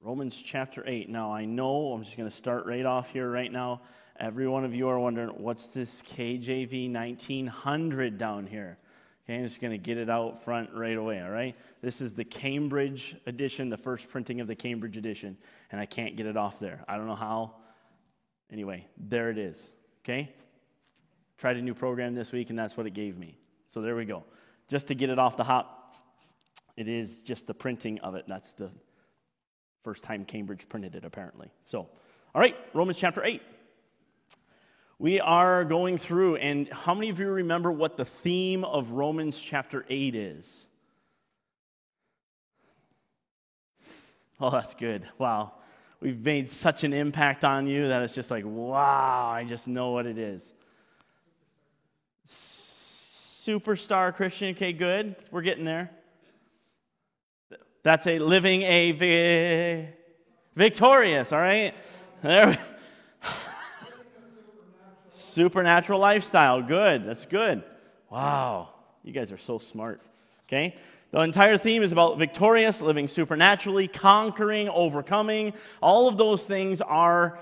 Romans 0.00 0.40
chapter 0.40 0.84
8. 0.86 1.08
Now, 1.08 1.32
I 1.32 1.44
know 1.44 1.92
I'm 1.92 2.04
just 2.04 2.16
going 2.16 2.28
to 2.28 2.34
start 2.34 2.66
right 2.66 2.86
off 2.86 3.10
here 3.10 3.28
right 3.28 3.50
now. 3.50 3.82
Every 4.18 4.46
one 4.46 4.64
of 4.64 4.74
you 4.74 4.88
are 4.88 4.98
wondering, 4.98 5.30
what's 5.30 5.66
this 5.66 6.02
KJV 6.02 6.92
1900 6.92 8.16
down 8.16 8.46
here? 8.46 8.78
Okay, 9.24 9.36
I'm 9.36 9.44
just 9.44 9.60
going 9.60 9.72
to 9.72 9.78
get 9.78 9.98
it 9.98 10.08
out 10.08 10.42
front 10.44 10.70
right 10.72 10.96
away, 10.96 11.20
all 11.20 11.30
right? 11.30 11.56
This 11.82 12.00
is 12.00 12.14
the 12.14 12.24
Cambridge 12.24 13.16
edition, 13.26 13.70
the 13.70 13.76
first 13.76 14.08
printing 14.08 14.40
of 14.40 14.46
the 14.46 14.54
Cambridge 14.54 14.96
edition, 14.96 15.36
and 15.70 15.80
I 15.80 15.86
can't 15.86 16.16
get 16.16 16.26
it 16.26 16.36
off 16.36 16.58
there. 16.58 16.84
I 16.88 16.96
don't 16.96 17.06
know 17.06 17.14
how. 17.14 17.56
Anyway, 18.50 18.86
there 18.96 19.30
it 19.30 19.38
is, 19.38 19.62
okay? 20.04 20.32
Tried 21.36 21.56
a 21.56 21.62
new 21.62 21.74
program 21.74 22.14
this 22.14 22.32
week, 22.32 22.50
and 22.50 22.58
that's 22.58 22.76
what 22.76 22.86
it 22.86 22.94
gave 22.94 23.18
me. 23.18 23.36
So 23.66 23.82
there 23.82 23.96
we 23.96 24.04
go. 24.04 24.24
Just 24.68 24.88
to 24.88 24.94
get 24.94 25.10
it 25.10 25.18
off 25.18 25.36
the 25.36 25.44
hop, 25.44 25.96
it 26.76 26.88
is 26.88 27.22
just 27.22 27.46
the 27.46 27.54
printing 27.54 28.00
of 28.00 28.14
it. 28.14 28.24
That's 28.26 28.52
the 28.52 28.70
First 29.82 30.02
time 30.02 30.24
Cambridge 30.24 30.68
printed 30.68 30.94
it, 30.94 31.04
apparently. 31.04 31.50
So, 31.66 31.88
all 32.34 32.40
right, 32.40 32.56
Romans 32.74 32.98
chapter 32.98 33.24
8. 33.24 33.40
We 34.98 35.20
are 35.20 35.64
going 35.64 35.96
through, 35.96 36.36
and 36.36 36.68
how 36.70 36.92
many 36.92 37.08
of 37.08 37.20
you 37.20 37.30
remember 37.30 37.70
what 37.70 37.96
the 37.96 38.04
theme 38.04 38.64
of 38.64 38.90
Romans 38.90 39.38
chapter 39.38 39.84
8 39.88 40.14
is? 40.16 40.66
Oh, 44.40 44.50
that's 44.50 44.74
good. 44.74 45.04
Wow. 45.18 45.52
We've 46.00 46.18
made 46.24 46.48
such 46.50 46.84
an 46.84 46.92
impact 46.92 47.44
on 47.44 47.66
you 47.66 47.88
that 47.88 48.02
it's 48.02 48.14
just 48.14 48.30
like, 48.30 48.44
wow, 48.46 49.28
I 49.28 49.44
just 49.44 49.66
know 49.66 49.90
what 49.90 50.06
it 50.06 50.18
is. 50.18 50.52
Superstar 52.26 54.14
Christian. 54.14 54.50
Okay, 54.50 54.72
good. 54.72 55.16
We're 55.30 55.42
getting 55.42 55.64
there. 55.64 55.90
That's 57.82 58.06
a 58.06 58.18
living 58.18 58.62
a 58.62 58.92
vi- 58.92 59.94
victorious, 60.54 61.32
all 61.32 61.40
right? 61.40 61.74
There. 62.22 62.58
Supernatural 65.10 66.00
lifestyle. 66.00 66.62
Good. 66.62 67.06
That's 67.06 67.26
good. 67.26 67.62
Wow. 68.10 68.70
You 69.04 69.12
guys 69.12 69.30
are 69.32 69.38
so 69.38 69.58
smart. 69.58 70.00
Okay? 70.46 70.76
The 71.10 71.20
entire 71.20 71.56
theme 71.56 71.82
is 71.82 71.92
about 71.92 72.18
victorious, 72.18 72.82
living 72.82 73.08
supernaturally, 73.08 73.88
conquering, 73.88 74.68
overcoming. 74.68 75.54
All 75.80 76.08
of 76.08 76.18
those 76.18 76.44
things 76.44 76.82
are 76.82 77.38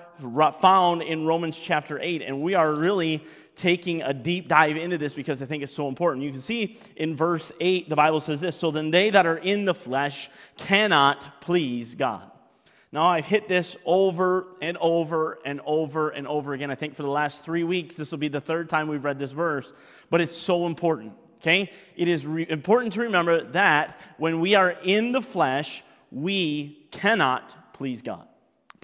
found 0.60 1.02
in 1.02 1.24
Romans 1.24 1.58
chapter 1.58 1.98
8. 2.00 2.22
And 2.22 2.42
we 2.42 2.54
are 2.54 2.72
really 2.72 3.24
taking 3.56 4.02
a 4.02 4.12
deep 4.12 4.48
dive 4.48 4.76
into 4.76 4.98
this 4.98 5.14
because 5.14 5.42
I 5.42 5.46
think 5.46 5.62
it's 5.62 5.72
so 5.72 5.88
important. 5.88 6.24
You 6.24 6.30
can 6.30 6.40
see 6.40 6.78
in 6.94 7.16
verse 7.16 7.50
8, 7.58 7.88
the 7.88 7.96
Bible 7.96 8.20
says 8.20 8.40
this 8.40 8.56
So 8.56 8.70
then 8.70 8.90
they 8.90 9.10
that 9.10 9.26
are 9.26 9.38
in 9.38 9.64
the 9.64 9.74
flesh 9.74 10.30
cannot 10.56 11.40
please 11.40 11.94
God. 11.94 12.30
Now, 12.92 13.08
I've 13.08 13.24
hit 13.24 13.48
this 13.48 13.76
over 13.84 14.46
and 14.62 14.76
over 14.76 15.38
and 15.44 15.60
over 15.66 16.10
and 16.10 16.26
over 16.26 16.54
again. 16.54 16.70
I 16.70 16.76
think 16.76 16.94
for 16.94 17.02
the 17.02 17.10
last 17.10 17.44
three 17.44 17.64
weeks, 17.64 17.96
this 17.96 18.10
will 18.10 18.18
be 18.18 18.28
the 18.28 18.40
third 18.40 18.70
time 18.70 18.88
we've 18.88 19.04
read 19.04 19.18
this 19.18 19.32
verse, 19.32 19.72
but 20.08 20.20
it's 20.20 20.36
so 20.36 20.66
important. 20.66 21.12
Okay? 21.38 21.70
It 21.96 22.08
is 22.08 22.26
re- 22.26 22.46
important 22.48 22.92
to 22.94 23.02
remember 23.02 23.42
that 23.50 24.00
when 24.18 24.40
we 24.40 24.54
are 24.54 24.70
in 24.70 25.12
the 25.12 25.20
flesh, 25.20 25.82
we 26.10 26.86
cannot 26.92 27.74
please 27.74 28.02
God. 28.02 28.28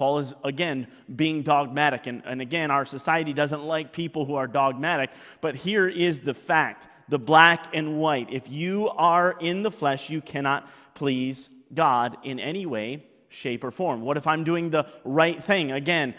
Paul 0.03 0.19
is, 0.19 0.35
again, 0.43 0.89
being 1.15 1.45
dogmatic. 1.45 2.09
And, 2.09 2.25
and 2.27 2.41
again, 2.41 2.73
our 2.73 2.85
society 2.85 3.33
doesn't 3.33 3.63
like 3.63 3.93
people 3.93 4.25
who 4.25 4.35
are 4.35 4.49
dogmatic. 4.49 5.11
But 5.41 5.55
here 5.55 5.87
is 5.87 6.23
the 6.23 6.35
fact 6.35 6.89
the 7.09 7.21
black 7.21 7.69
and 7.73 8.01
white. 8.01 8.27
If 8.33 8.51
you 8.51 8.89
are 8.89 9.37
in 9.39 9.63
the 9.63 9.71
flesh, 9.71 10.11
you 10.11 10.21
cannot 10.21 10.69
please 10.95 11.51
God 11.73 12.17
in 12.25 12.41
any 12.41 12.67
way, 12.67 13.07
shape, 13.29 13.63
or 13.63 13.71
form. 13.71 14.01
What 14.01 14.17
if 14.17 14.27
I'm 14.27 14.43
doing 14.43 14.71
the 14.71 14.87
right 15.05 15.41
thing? 15.41 15.71
Again, 15.71 16.17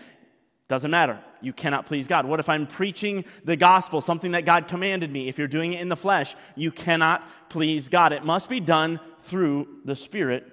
doesn't 0.70 0.90
matter. 0.90 1.20
You 1.42 1.52
cannot 1.52 1.86
please 1.86 2.08
God. 2.08 2.26
What 2.26 2.40
if 2.40 2.48
I'm 2.48 2.68
preaching 2.68 3.26
the 3.44 3.58
gospel, 3.58 4.00
something 4.00 4.32
that 4.32 4.46
God 4.46 4.70
commanded 4.70 5.12
me? 5.12 5.28
If 5.28 5.38
you're 5.38 5.50
doing 5.50 5.74
it 5.74 5.82
in 5.82 5.90
the 5.90 5.98
flesh, 5.98 6.38
you 6.56 6.72
cannot 6.72 7.28
please 7.50 7.90
God. 7.90 8.14
It 8.14 8.24
must 8.24 8.48
be 8.48 8.62
done 8.62 9.02
through 9.20 9.68
the 9.84 9.96
Spirit 9.98 10.53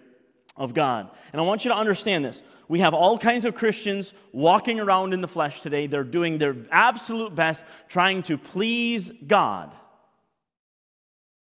of 0.56 0.74
God. 0.74 1.10
And 1.32 1.40
I 1.40 1.44
want 1.44 1.64
you 1.64 1.70
to 1.70 1.76
understand 1.76 2.24
this. 2.24 2.42
We 2.68 2.80
have 2.80 2.94
all 2.94 3.18
kinds 3.18 3.44
of 3.44 3.54
Christians 3.54 4.12
walking 4.32 4.78
around 4.78 5.14
in 5.14 5.20
the 5.20 5.28
flesh 5.28 5.60
today. 5.60 5.86
They're 5.86 6.04
doing 6.04 6.38
their 6.38 6.56
absolute 6.70 7.34
best 7.34 7.64
trying 7.88 8.22
to 8.24 8.38
please 8.38 9.10
God, 9.26 9.72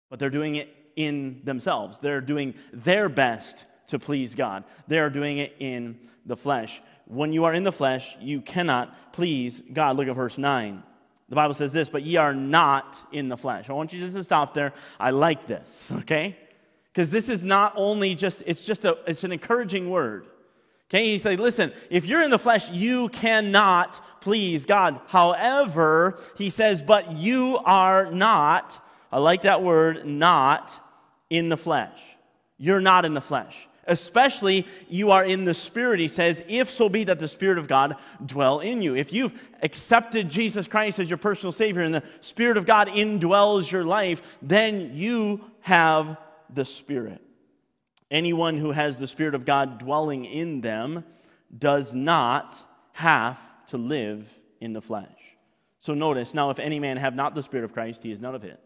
but 0.09 0.19
they're 0.19 0.29
doing 0.29 0.55
it 0.55 0.73
in 0.95 1.41
themselves. 1.43 1.99
They're 1.99 2.21
doing 2.21 2.53
their 2.71 3.09
best 3.09 3.65
to 3.87 3.99
please 3.99 4.35
God. 4.35 4.63
They 4.87 4.99
are 4.99 5.09
doing 5.09 5.39
it 5.39 5.55
in 5.59 5.99
the 6.25 6.37
flesh. 6.37 6.81
When 7.05 7.33
you 7.33 7.45
are 7.45 7.53
in 7.53 7.63
the 7.63 7.71
flesh, 7.71 8.15
you 8.21 8.39
cannot 8.41 9.13
please 9.13 9.61
God. 9.73 9.97
Look 9.97 10.07
at 10.07 10.15
verse 10.15 10.37
9. 10.37 10.83
The 11.27 11.35
Bible 11.35 11.53
says 11.53 11.71
this, 11.71 11.89
but 11.89 12.03
ye 12.03 12.17
are 12.17 12.33
not 12.33 12.97
in 13.11 13.29
the 13.29 13.37
flesh. 13.37 13.69
I 13.69 13.73
want 13.73 13.93
you 13.93 13.99
just 13.99 14.15
to 14.15 14.23
stop 14.23 14.53
there. 14.53 14.73
I 14.99 15.11
like 15.11 15.47
this, 15.47 15.89
okay? 15.99 16.37
Because 16.93 17.11
this 17.11 17.29
is 17.29 17.43
not 17.43 17.73
only 17.75 18.15
just, 18.15 18.43
it's 18.45 18.65
just 18.65 18.83
a, 18.83 18.97
it's 19.07 19.23
an 19.23 19.31
encouraging 19.31 19.89
word. 19.89 20.25
Okay, 20.89 21.05
he 21.05 21.17
said, 21.17 21.39
listen, 21.39 21.71
if 21.89 22.05
you're 22.05 22.21
in 22.21 22.31
the 22.31 22.39
flesh, 22.39 22.69
you 22.69 23.07
cannot 23.09 24.01
please 24.19 24.65
God. 24.65 24.99
However, 25.07 26.19
he 26.37 26.49
says, 26.49 26.81
but 26.81 27.13
you 27.13 27.59
are 27.63 28.11
not, 28.11 28.85
I 29.09 29.19
like 29.19 29.43
that 29.43 29.63
word, 29.63 30.05
not 30.05 30.71
in 31.29 31.47
the 31.47 31.55
flesh. 31.55 31.97
You're 32.57 32.81
not 32.81 33.05
in 33.05 33.13
the 33.13 33.21
flesh. 33.21 33.69
Especially 33.87 34.67
you 34.89 35.11
are 35.11 35.23
in 35.23 35.45
the 35.45 35.53
Spirit, 35.53 36.01
he 36.01 36.09
says, 36.09 36.43
if 36.47 36.69
so 36.69 36.89
be 36.89 37.05
that 37.05 37.19
the 37.19 37.27
Spirit 37.27 37.57
of 37.57 37.69
God 37.69 37.95
dwell 38.25 38.59
in 38.59 38.81
you. 38.81 38.95
If 38.95 39.13
you've 39.13 39.33
accepted 39.63 40.29
Jesus 40.29 40.67
Christ 40.67 40.99
as 40.99 41.09
your 41.09 41.17
personal 41.17 41.53
Savior 41.53 41.81
and 41.81 41.95
the 41.95 42.03
Spirit 42.19 42.57
of 42.57 42.65
God 42.65 42.89
indwells 42.89 43.71
your 43.71 43.85
life, 43.85 44.21
then 44.41 44.91
you 44.93 45.41
have 45.61 46.17
the 46.53 46.65
Spirit. 46.65 47.21
Anyone 48.09 48.57
who 48.57 48.71
has 48.71 48.97
the 48.97 49.07
Spirit 49.07 49.35
of 49.35 49.45
God 49.45 49.79
dwelling 49.79 50.25
in 50.25 50.61
them 50.61 51.05
does 51.57 51.93
not 51.93 52.57
have 52.93 53.39
to 53.67 53.77
live 53.77 54.27
in 54.59 54.73
the 54.73 54.81
flesh. 54.81 55.07
So 55.79 55.93
notice, 55.93 56.33
now 56.33 56.49
if 56.49 56.59
any 56.59 56.79
man 56.79 56.97
have 56.97 57.15
not 57.15 57.35
the 57.35 57.43
Spirit 57.43 57.63
of 57.63 57.73
Christ, 57.73 58.03
he 58.03 58.11
is 58.11 58.21
none 58.21 58.35
of 58.35 58.41
his. 58.41 58.57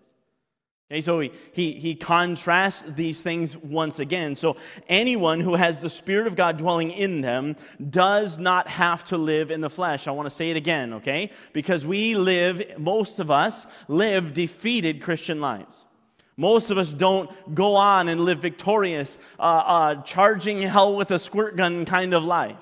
Okay, 0.91 1.01
so 1.01 1.19
he, 1.19 1.31
he, 1.53 1.73
he 1.73 1.96
contrasts 1.96 2.84
these 2.88 3.22
things 3.22 3.57
once 3.57 3.97
again. 3.97 4.35
So 4.35 4.57
anyone 4.88 5.40
who 5.40 5.56
has 5.56 5.79
the 5.79 5.90
Spirit 5.90 6.28
of 6.28 6.35
God 6.35 6.57
dwelling 6.57 6.91
in 6.91 7.22
them 7.22 7.56
does 7.90 8.38
not 8.38 8.67
have 8.67 9.03
to 9.06 9.17
live 9.17 9.50
in 9.50 9.62
the 9.62 9.69
flesh. 9.69 10.07
I 10.07 10.12
want 10.12 10.28
to 10.29 10.35
say 10.35 10.52
it 10.52 10.57
again, 10.57 10.94
okay? 10.96 11.31
Because 11.53 11.88
we 11.88 12.16
live, 12.16 12.62
most 12.78 13.19
of 13.19 13.31
us 13.31 13.66
live 13.88 14.35
defeated 14.35 15.02
Christian 15.02 15.41
lives. 15.41 15.84
Most 16.38 16.69
of 16.69 16.78
us 16.78 16.91
don't 16.91 17.29
go 17.56 17.75
on 17.75 18.09
and 18.09 18.22
live 18.22 18.40
victorious, 18.40 19.18
uh, 19.40 19.41
uh, 19.41 20.01
charging 20.03 20.62
hell 20.62 20.96
with 20.96 21.12
a 21.12 21.19
squirt 21.19 21.56
gun 21.56 21.85
kind 21.85 22.13
of 22.13 22.23
life. 22.23 22.57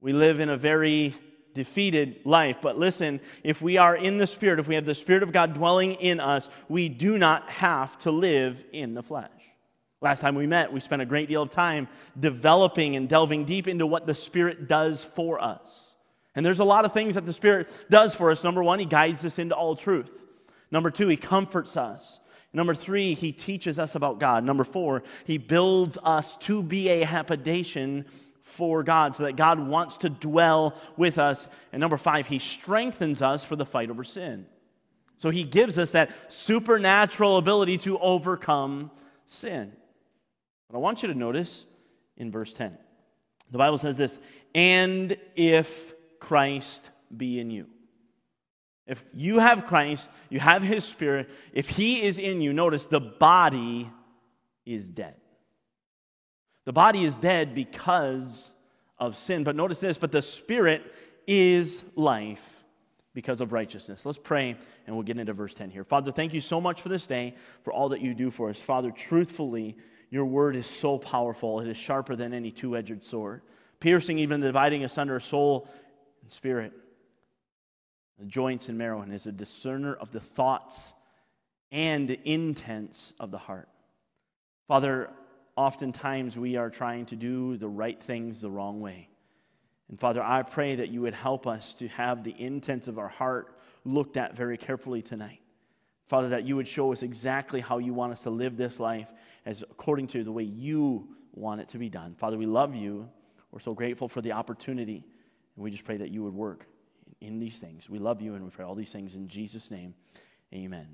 We 0.00 0.12
live 0.12 0.40
in 0.40 0.48
a 0.48 0.56
very 0.56 1.14
defeated 1.54 2.20
life. 2.24 2.58
But 2.60 2.78
listen, 2.78 3.20
if 3.42 3.62
we 3.62 3.76
are 3.76 3.96
in 3.96 4.18
the 4.18 4.26
Spirit, 4.26 4.58
if 4.58 4.68
we 4.68 4.74
have 4.74 4.86
the 4.86 4.94
Spirit 4.94 5.22
of 5.22 5.32
God 5.32 5.54
dwelling 5.54 5.94
in 5.94 6.20
us, 6.20 6.50
we 6.68 6.88
do 6.88 7.16
not 7.16 7.48
have 7.48 7.96
to 7.98 8.10
live 8.10 8.64
in 8.72 8.94
the 8.94 9.02
flesh. 9.02 9.30
Last 10.00 10.20
time 10.20 10.34
we 10.34 10.46
met, 10.46 10.72
we 10.72 10.80
spent 10.80 11.00
a 11.00 11.06
great 11.06 11.28
deal 11.28 11.42
of 11.42 11.50
time 11.50 11.88
developing 12.18 12.96
and 12.96 13.08
delving 13.08 13.46
deep 13.46 13.68
into 13.68 13.86
what 13.86 14.06
the 14.06 14.14
Spirit 14.14 14.68
does 14.68 15.02
for 15.02 15.40
us. 15.42 15.94
And 16.34 16.44
there's 16.44 16.60
a 16.60 16.64
lot 16.64 16.84
of 16.84 16.92
things 16.92 17.14
that 17.14 17.24
the 17.24 17.32
Spirit 17.32 17.70
does 17.88 18.14
for 18.14 18.30
us. 18.30 18.44
Number 18.44 18.62
one, 18.62 18.78
He 18.78 18.84
guides 18.84 19.24
us 19.24 19.38
into 19.38 19.54
all 19.54 19.76
truth. 19.76 20.26
Number 20.70 20.90
two, 20.90 21.08
He 21.08 21.16
comforts 21.16 21.76
us. 21.76 22.20
Number 22.54 22.74
three, 22.74 23.14
he 23.14 23.32
teaches 23.32 23.80
us 23.80 23.96
about 23.96 24.20
God. 24.20 24.44
Number 24.44 24.62
four, 24.62 25.02
he 25.24 25.38
builds 25.38 25.98
us 26.02 26.36
to 26.38 26.62
be 26.62 26.88
a 26.88 27.04
habitation 27.04 28.06
for 28.42 28.84
God 28.84 29.16
so 29.16 29.24
that 29.24 29.34
God 29.34 29.58
wants 29.58 29.98
to 29.98 30.08
dwell 30.08 30.76
with 30.96 31.18
us. 31.18 31.48
And 31.72 31.80
number 31.80 31.96
five, 31.96 32.28
he 32.28 32.38
strengthens 32.38 33.20
us 33.20 33.44
for 33.44 33.56
the 33.56 33.66
fight 33.66 33.90
over 33.90 34.04
sin. 34.04 34.46
So 35.16 35.30
he 35.30 35.42
gives 35.42 35.78
us 35.78 35.90
that 35.90 36.10
supernatural 36.28 37.38
ability 37.38 37.78
to 37.78 37.98
overcome 37.98 38.92
sin. 39.26 39.72
But 40.70 40.76
I 40.76 40.80
want 40.80 41.02
you 41.02 41.08
to 41.08 41.14
notice 41.14 41.66
in 42.16 42.30
verse 42.30 42.52
10, 42.52 42.78
the 43.50 43.58
Bible 43.58 43.78
says 43.78 43.96
this, 43.96 44.16
and 44.54 45.16
if 45.34 45.92
Christ 46.20 46.90
be 47.14 47.40
in 47.40 47.50
you. 47.50 47.66
If 48.86 49.02
you 49.14 49.38
have 49.38 49.66
Christ, 49.66 50.10
you 50.28 50.40
have 50.40 50.62
His 50.62 50.84
Spirit, 50.84 51.30
if 51.52 51.68
He 51.68 52.02
is 52.02 52.18
in 52.18 52.40
you, 52.40 52.52
notice 52.52 52.84
the 52.84 53.00
body 53.00 53.90
is 54.66 54.90
dead. 54.90 55.14
The 56.64 56.72
body 56.72 57.04
is 57.04 57.16
dead 57.16 57.54
because 57.54 58.50
of 58.98 59.16
sin. 59.16 59.44
But 59.44 59.56
notice 59.56 59.80
this, 59.80 59.98
but 59.98 60.12
the 60.12 60.22
Spirit 60.22 60.82
is 61.26 61.82
life 61.94 62.44
because 63.14 63.40
of 63.40 63.52
righteousness. 63.52 64.04
Let's 64.04 64.18
pray 64.18 64.56
and 64.86 64.94
we'll 64.96 65.04
get 65.04 65.18
into 65.18 65.32
verse 65.32 65.54
10 65.54 65.70
here. 65.70 65.84
Father, 65.84 66.12
thank 66.12 66.34
you 66.34 66.40
so 66.40 66.60
much 66.60 66.82
for 66.82 66.88
this 66.88 67.06
day, 67.06 67.34
for 67.62 67.72
all 67.72 67.90
that 67.90 68.00
you 68.00 68.14
do 68.14 68.30
for 68.30 68.50
us. 68.50 68.58
Father, 68.58 68.90
truthfully, 68.90 69.76
Your 70.14 70.26
word 70.26 70.54
is 70.54 70.68
so 70.68 70.96
powerful, 70.96 71.58
it 71.58 71.66
is 71.66 71.76
sharper 71.76 72.14
than 72.14 72.32
any 72.32 72.52
two 72.52 72.76
edged 72.76 73.02
sword, 73.02 73.42
piercing 73.80 74.20
even 74.20 74.40
dividing 74.40 74.84
asunder 74.84 75.18
soul 75.18 75.68
and 76.22 76.30
spirit, 76.30 76.72
joints 78.26 78.68
and 78.68 78.78
marrow, 78.78 79.00
and 79.00 79.12
is 79.12 79.26
a 79.26 79.32
discerner 79.32 79.94
of 79.94 80.12
the 80.12 80.20
thoughts 80.20 80.94
and 81.72 82.10
intents 82.10 83.12
of 83.18 83.30
the 83.30 83.38
heart. 83.38 83.68
Father, 84.68 85.10
oftentimes 85.56 86.38
we 86.38 86.56
are 86.56 86.70
trying 86.70 87.06
to 87.06 87.16
do 87.16 87.56
the 87.56 87.68
right 87.68 88.00
things 88.02 88.40
the 88.40 88.50
wrong 88.50 88.80
way. 88.80 89.08
And 89.88 89.98
Father, 89.98 90.22
I 90.22 90.42
pray 90.42 90.76
that 90.76 90.88
you 90.88 91.02
would 91.02 91.14
help 91.14 91.46
us 91.46 91.74
to 91.74 91.88
have 91.88 92.24
the 92.24 92.34
intents 92.38 92.88
of 92.88 92.98
our 92.98 93.08
heart 93.08 93.58
looked 93.84 94.16
at 94.16 94.36
very 94.36 94.56
carefully 94.56 95.02
tonight. 95.02 95.40
Father, 96.06 96.30
that 96.30 96.44
you 96.44 96.56
would 96.56 96.68
show 96.68 96.92
us 96.92 97.02
exactly 97.02 97.60
how 97.60 97.78
you 97.78 97.92
want 97.92 98.12
us 98.12 98.22
to 98.22 98.30
live 98.30 98.56
this 98.56 98.78
life 98.80 99.08
as 99.44 99.62
according 99.62 100.06
to 100.08 100.24
the 100.24 100.32
way 100.32 100.44
you 100.44 101.08
want 101.32 101.60
it 101.60 101.68
to 101.68 101.78
be 101.78 101.88
done. 101.88 102.14
Father, 102.14 102.38
we 102.38 102.46
love 102.46 102.74
you. 102.74 103.08
We're 103.50 103.60
so 103.60 103.74
grateful 103.74 104.08
for 104.08 104.20
the 104.20 104.32
opportunity. 104.32 105.04
And 105.56 105.64
we 105.64 105.70
just 105.70 105.84
pray 105.84 105.96
that 105.96 106.10
you 106.10 106.22
would 106.24 106.34
work 106.34 106.66
in 107.24 107.40
these 107.40 107.58
things. 107.58 107.88
We 107.88 107.98
love 107.98 108.20
you 108.20 108.34
and 108.34 108.44
we 108.44 108.50
pray 108.50 108.64
all 108.64 108.74
these 108.74 108.92
things 108.92 109.14
in 109.14 109.28
Jesus' 109.28 109.70
name. 109.70 109.94
Amen. 110.52 110.86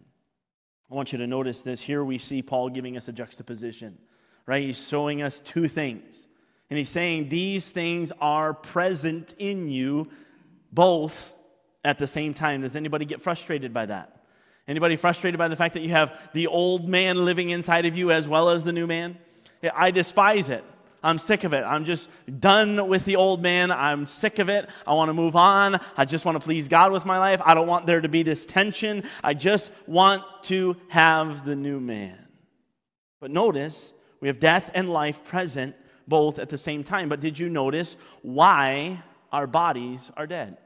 I 0.90 0.94
want 0.94 1.12
you 1.12 1.18
to 1.18 1.26
notice 1.26 1.62
this. 1.62 1.80
Here 1.80 2.02
we 2.02 2.18
see 2.18 2.42
Paul 2.42 2.70
giving 2.70 2.96
us 2.96 3.08
a 3.08 3.12
juxtaposition, 3.12 3.98
right? 4.46 4.64
He's 4.64 4.86
showing 4.88 5.22
us 5.22 5.40
two 5.40 5.68
things. 5.68 6.28
And 6.68 6.78
he's 6.78 6.88
saying 6.88 7.28
these 7.28 7.70
things 7.70 8.12
are 8.20 8.54
present 8.54 9.34
in 9.38 9.68
you 9.68 10.08
both 10.72 11.34
at 11.84 11.98
the 11.98 12.06
same 12.06 12.34
time. 12.34 12.62
Does 12.62 12.76
anybody 12.76 13.04
get 13.04 13.22
frustrated 13.22 13.72
by 13.72 13.86
that? 13.86 14.24
Anybody 14.68 14.96
frustrated 14.96 15.38
by 15.38 15.48
the 15.48 15.56
fact 15.56 15.74
that 15.74 15.82
you 15.82 15.90
have 15.90 16.16
the 16.32 16.46
old 16.46 16.88
man 16.88 17.24
living 17.24 17.50
inside 17.50 17.86
of 17.86 17.96
you 17.96 18.12
as 18.12 18.28
well 18.28 18.50
as 18.50 18.62
the 18.62 18.72
new 18.72 18.86
man? 18.86 19.18
I 19.74 19.90
despise 19.90 20.48
it. 20.48 20.64
I'm 21.02 21.18
sick 21.18 21.44
of 21.44 21.52
it. 21.52 21.62
I'm 21.62 21.84
just 21.84 22.08
done 22.38 22.88
with 22.88 23.04
the 23.04 23.16
old 23.16 23.42
man. 23.42 23.70
I'm 23.70 24.06
sick 24.06 24.38
of 24.38 24.48
it. 24.48 24.68
I 24.86 24.94
want 24.94 25.08
to 25.08 25.14
move 25.14 25.34
on. 25.34 25.80
I 25.96 26.04
just 26.04 26.24
want 26.24 26.36
to 26.36 26.44
please 26.44 26.68
God 26.68 26.92
with 26.92 27.06
my 27.06 27.18
life. 27.18 27.40
I 27.44 27.54
don't 27.54 27.66
want 27.66 27.86
there 27.86 28.00
to 28.00 28.08
be 28.08 28.22
this 28.22 28.44
tension. 28.44 29.04
I 29.24 29.34
just 29.34 29.72
want 29.86 30.22
to 30.44 30.76
have 30.88 31.44
the 31.44 31.56
new 31.56 31.80
man. 31.80 32.18
But 33.20 33.30
notice, 33.30 33.94
we 34.20 34.28
have 34.28 34.38
death 34.38 34.70
and 34.74 34.90
life 34.90 35.24
present 35.24 35.74
both 36.06 36.38
at 36.38 36.48
the 36.48 36.58
same 36.58 36.84
time. 36.84 37.08
But 37.08 37.20
did 37.20 37.38
you 37.38 37.48
notice 37.48 37.96
why 38.22 39.02
our 39.32 39.46
bodies 39.46 40.10
are 40.16 40.26
dead? 40.26 40.58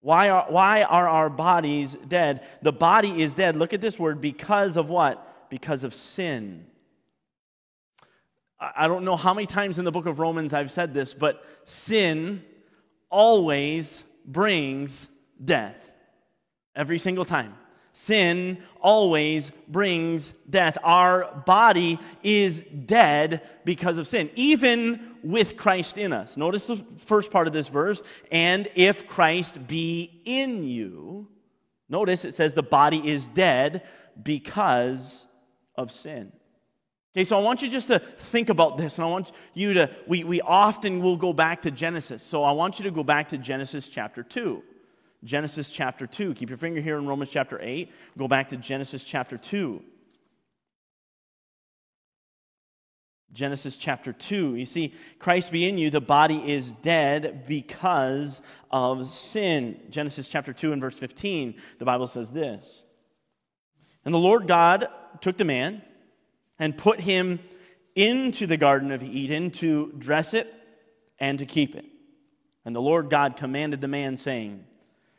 Why 0.00 0.30
are, 0.30 0.46
why 0.48 0.82
are 0.82 1.08
our 1.08 1.30
bodies 1.30 1.96
dead? 2.08 2.44
The 2.60 2.72
body 2.72 3.22
is 3.22 3.34
dead. 3.34 3.56
Look 3.56 3.72
at 3.72 3.80
this 3.80 3.98
word 3.98 4.20
because 4.20 4.76
of 4.76 4.88
what? 4.88 5.48
Because 5.48 5.84
of 5.84 5.94
sin. 5.94 6.66
I 8.76 8.86
don't 8.86 9.04
know 9.04 9.16
how 9.16 9.34
many 9.34 9.46
times 9.46 9.78
in 9.78 9.84
the 9.84 9.90
book 9.90 10.06
of 10.06 10.20
Romans 10.20 10.54
I've 10.54 10.70
said 10.70 10.94
this, 10.94 11.14
but 11.14 11.44
sin 11.64 12.44
always 13.10 14.04
brings 14.24 15.08
death. 15.44 15.90
Every 16.76 16.98
single 16.98 17.24
time. 17.24 17.54
Sin 17.92 18.62
always 18.80 19.50
brings 19.68 20.32
death. 20.48 20.78
Our 20.82 21.42
body 21.44 21.98
is 22.22 22.62
dead 22.62 23.42
because 23.64 23.98
of 23.98 24.06
sin, 24.06 24.30
even 24.34 25.16
with 25.22 25.56
Christ 25.56 25.98
in 25.98 26.12
us. 26.12 26.36
Notice 26.36 26.66
the 26.66 26.76
first 26.76 27.30
part 27.30 27.46
of 27.46 27.52
this 27.52 27.68
verse 27.68 28.02
and 28.30 28.68
if 28.74 29.06
Christ 29.06 29.66
be 29.66 30.22
in 30.24 30.64
you. 30.64 31.28
Notice 31.88 32.24
it 32.24 32.34
says 32.34 32.54
the 32.54 32.62
body 32.62 33.10
is 33.10 33.26
dead 33.26 33.82
because 34.22 35.26
of 35.76 35.90
sin. 35.90 36.32
Okay, 37.14 37.24
so 37.24 37.36
I 37.36 37.42
want 37.42 37.60
you 37.60 37.68
just 37.68 37.88
to 37.88 37.98
think 37.98 38.48
about 38.48 38.78
this, 38.78 38.96
and 38.96 39.04
I 39.04 39.08
want 39.08 39.32
you 39.52 39.74
to, 39.74 39.90
we, 40.06 40.24
we 40.24 40.40
often 40.40 41.00
will 41.00 41.18
go 41.18 41.34
back 41.34 41.62
to 41.62 41.70
Genesis. 41.70 42.22
So 42.22 42.42
I 42.42 42.52
want 42.52 42.78
you 42.78 42.84
to 42.84 42.90
go 42.90 43.04
back 43.04 43.28
to 43.28 43.38
Genesis 43.38 43.86
chapter 43.88 44.22
2. 44.22 44.62
Genesis 45.22 45.70
chapter 45.70 46.06
2. 46.06 46.32
Keep 46.32 46.48
your 46.48 46.56
finger 46.56 46.80
here 46.80 46.96
in 46.96 47.06
Romans 47.06 47.30
chapter 47.30 47.58
8. 47.60 47.92
Go 48.16 48.28
back 48.28 48.48
to 48.48 48.56
Genesis 48.56 49.04
chapter 49.04 49.36
2. 49.36 49.82
Genesis 53.34 53.76
chapter 53.76 54.14
2. 54.14 54.56
You 54.56 54.66
see, 54.66 54.94
Christ 55.18 55.52
be 55.52 55.68
in 55.68 55.76
you, 55.76 55.90
the 55.90 56.00
body 56.00 56.50
is 56.50 56.72
dead 56.72 57.44
because 57.46 58.40
of 58.70 59.10
sin. 59.10 59.78
Genesis 59.90 60.30
chapter 60.30 60.54
2 60.54 60.72
and 60.72 60.80
verse 60.80 60.98
15, 60.98 61.56
the 61.78 61.84
Bible 61.84 62.06
says 62.06 62.30
this 62.30 62.84
And 64.06 64.14
the 64.14 64.18
Lord 64.18 64.46
God 64.46 64.88
took 65.20 65.36
the 65.36 65.44
man 65.44 65.82
and 66.58 66.76
put 66.76 67.00
him 67.00 67.40
into 67.94 68.46
the 68.46 68.56
Garden 68.56 68.90
of 68.90 69.02
Eden 69.02 69.50
to 69.52 69.92
dress 69.98 70.34
it 70.34 70.52
and 71.18 71.38
to 71.38 71.46
keep 71.46 71.74
it. 71.74 71.84
And 72.64 72.74
the 72.74 72.80
Lord 72.80 73.10
God 73.10 73.36
commanded 73.36 73.80
the 73.80 73.88
man, 73.88 74.16
saying, 74.16 74.64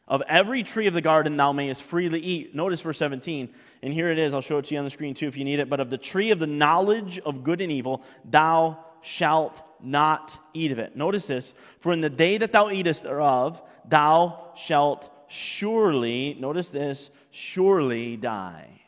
Of 0.07 0.21
every 0.27 0.63
tree 0.63 0.87
of 0.87 0.93
the 0.93 1.01
garden 1.01 1.35
thou 1.35 1.51
mayest 1.51 1.81
freely 1.81 2.19
eat. 2.19 2.55
Notice 2.55 2.81
verse 2.81 2.97
17. 2.97 3.53
And 3.81 3.93
here 3.93 4.09
it 4.09 4.17
is. 4.17 4.33
I'll 4.33 4.41
show 4.41 4.59
it 4.59 4.65
to 4.65 4.73
you 4.73 4.79
on 4.79 4.85
the 4.85 4.91
screen 4.91 5.13
too 5.13 5.27
if 5.27 5.37
you 5.37 5.43
need 5.43 5.59
it. 5.59 5.69
But 5.69 5.79
of 5.79 5.89
the 5.89 5.97
tree 5.97 6.31
of 6.31 6.39
the 6.39 6.47
knowledge 6.47 7.19
of 7.19 7.43
good 7.43 7.59
and 7.59 7.71
evil, 7.71 8.01
thou 8.23 8.79
shalt 9.01 9.61
not 9.81 10.37
eat 10.53 10.71
of 10.71 10.79
it. 10.79 10.95
Notice 10.95 11.27
this. 11.27 11.53
For 11.79 11.91
in 11.91 12.01
the 12.01 12.09
day 12.09 12.37
that 12.37 12.53
thou 12.53 12.69
eatest 12.69 13.03
thereof, 13.03 13.61
thou 13.85 14.51
shalt 14.55 15.09
surely, 15.27 16.37
notice 16.39 16.69
this, 16.69 17.09
surely 17.31 18.15
die. 18.15 18.82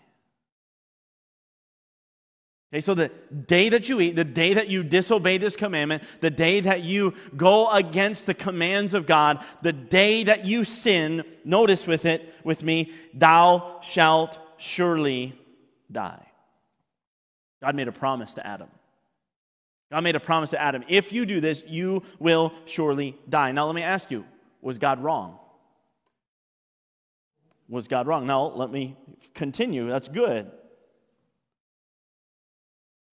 Okay, 2.76 2.82
so 2.82 2.94
the 2.94 3.08
day 3.48 3.70
that 3.70 3.88
you 3.88 4.02
eat, 4.02 4.18
the 4.18 4.26
day 4.26 4.56
that 4.56 4.68
you 4.68 4.84
disobey 4.84 5.38
this 5.38 5.56
commandment, 5.56 6.04
the 6.20 6.30
day 6.30 6.60
that 6.60 6.84
you 6.84 7.14
go 7.38 7.70
against 7.70 8.26
the 8.26 8.34
commands 8.34 8.94
of 8.94 9.08
God, 9.08 9.46
the 9.62 9.72
day 9.72 10.26
that 10.26 10.46
you 10.46 10.66
sin, 10.66 11.24
notice 11.46 11.88
with 11.88 12.04
it, 12.04 12.34
with 12.44 12.64
me, 12.64 12.92
thou 13.14 13.80
shalt 13.82 14.38
surely 14.58 15.40
die. 15.90 16.22
God 17.62 17.76
made 17.76 17.88
a 17.88 17.94
promise 17.94 18.34
to 18.34 18.46
Adam. 18.46 18.68
God 19.90 20.04
made 20.04 20.18
a 20.18 20.20
promise 20.20 20.50
to 20.50 20.62
Adam. 20.62 20.84
If 20.90 21.14
you 21.14 21.26
do 21.26 21.40
this, 21.40 21.64
you 21.66 22.04
will 22.20 22.52
surely 22.66 23.16
die. 23.30 23.54
Now, 23.54 23.68
let 23.68 23.76
me 23.76 23.84
ask 23.84 24.12
you 24.12 24.26
was 24.62 24.80
God 24.80 25.02
wrong? 25.02 25.40
Was 27.70 27.88
God 27.88 28.06
wrong? 28.06 28.28
Now, 28.28 28.48
let 28.48 28.70
me 28.70 28.98
continue. 29.34 29.88
That's 29.88 30.10
good. 30.10 30.52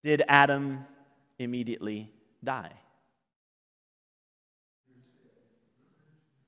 Did 0.02 0.22
Adam 0.28 0.84
immediately 1.38 2.10
die? 2.42 2.72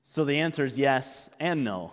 So 0.03 0.23
the 0.23 0.39
answer 0.39 0.65
is 0.65 0.77
yes 0.77 1.29
and 1.39 1.63
no. 1.63 1.91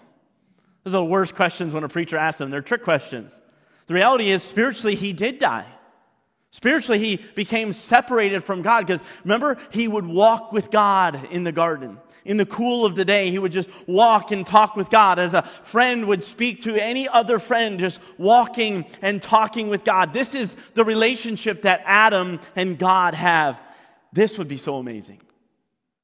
Those 0.85 0.95
are 0.95 0.99
the 0.99 1.05
worst 1.05 1.35
questions 1.35 1.73
when 1.73 1.85
a 1.85 1.89
preacher 1.89 2.17
asks 2.17 2.39
them. 2.39 2.51
They're 2.51 2.61
trick 2.61 2.83
questions. 2.83 3.39
The 3.87 3.95
reality 3.95 4.31
is, 4.31 4.43
spiritually, 4.43 4.95
he 4.95 5.13
did 5.13 5.39
die. 5.39 5.67
Spiritually, 6.51 6.99
he 6.99 7.17
became 7.35 7.73
separated 7.73 8.45
from 8.45 8.63
God 8.63 8.87
because 8.87 9.03
remember, 9.25 9.59
he 9.71 9.89
would 9.89 10.07
walk 10.07 10.53
with 10.53 10.71
God 10.71 11.29
in 11.31 11.45
the 11.45 11.53
garden. 11.53 11.99
In 12.25 12.37
the 12.37 12.47
cool 12.47 12.87
of 12.87 12.95
the 12.95 13.05
day, 13.05 13.31
he 13.31 13.39
would 13.39 13.53
just 13.53 13.69
walk 13.87 14.31
and 14.31 14.47
talk 14.47 14.77
with 14.77 14.91
God 14.91 15.19
as 15.19 15.35
a 15.35 15.43
friend 15.65 16.07
would 16.07 16.23
speak 16.23 16.63
to 16.63 16.77
any 16.77 17.09
other 17.09 17.39
friend, 17.39 17.81
just 17.81 18.01
walking 18.17 18.87
and 19.01 19.21
talking 19.21 19.69
with 19.69 19.85
God. 19.85 20.13
This 20.13 20.35
is 20.35 20.55
the 20.75 20.85
relationship 20.85 21.63
that 21.63 21.83
Adam 21.85 22.39
and 22.55 22.79
God 22.79 23.15
have. 23.15 23.61
This 24.13 24.39
would 24.39 24.49
be 24.49 24.57
so 24.57 24.77
amazing. 24.77 25.21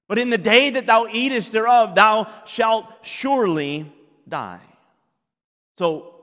But 0.08 0.18
in 0.18 0.30
the 0.30 0.38
day 0.38 0.70
that 0.70 0.87
thou 0.87 1.06
eatest 1.12 1.52
thereof, 1.52 1.94
thou 1.94 2.32
shalt 2.46 2.87
surely 3.02 3.92
die. 4.26 4.60
So 5.76 6.14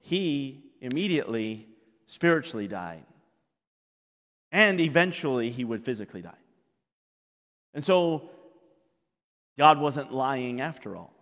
he 0.00 0.62
immediately 0.80 1.66
spiritually 2.06 2.68
died. 2.68 3.04
And 4.50 4.80
eventually 4.80 5.50
he 5.50 5.64
would 5.64 5.84
physically 5.84 6.22
die. 6.22 6.30
And 7.74 7.84
so 7.84 8.30
God 9.58 9.78
wasn't 9.78 10.12
lying 10.12 10.60
after 10.60 10.96
all. 10.96 11.12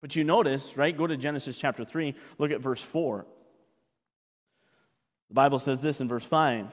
But 0.00 0.16
you 0.16 0.24
notice, 0.24 0.76
right? 0.76 0.96
Go 0.96 1.06
to 1.06 1.16
Genesis 1.16 1.58
chapter 1.58 1.84
3, 1.84 2.14
look 2.38 2.50
at 2.50 2.60
verse 2.60 2.82
4. 2.82 3.24
The 5.28 5.34
Bible 5.34 5.58
says 5.58 5.80
this 5.80 6.00
in 6.00 6.08
verse 6.08 6.24
5. 6.24 6.66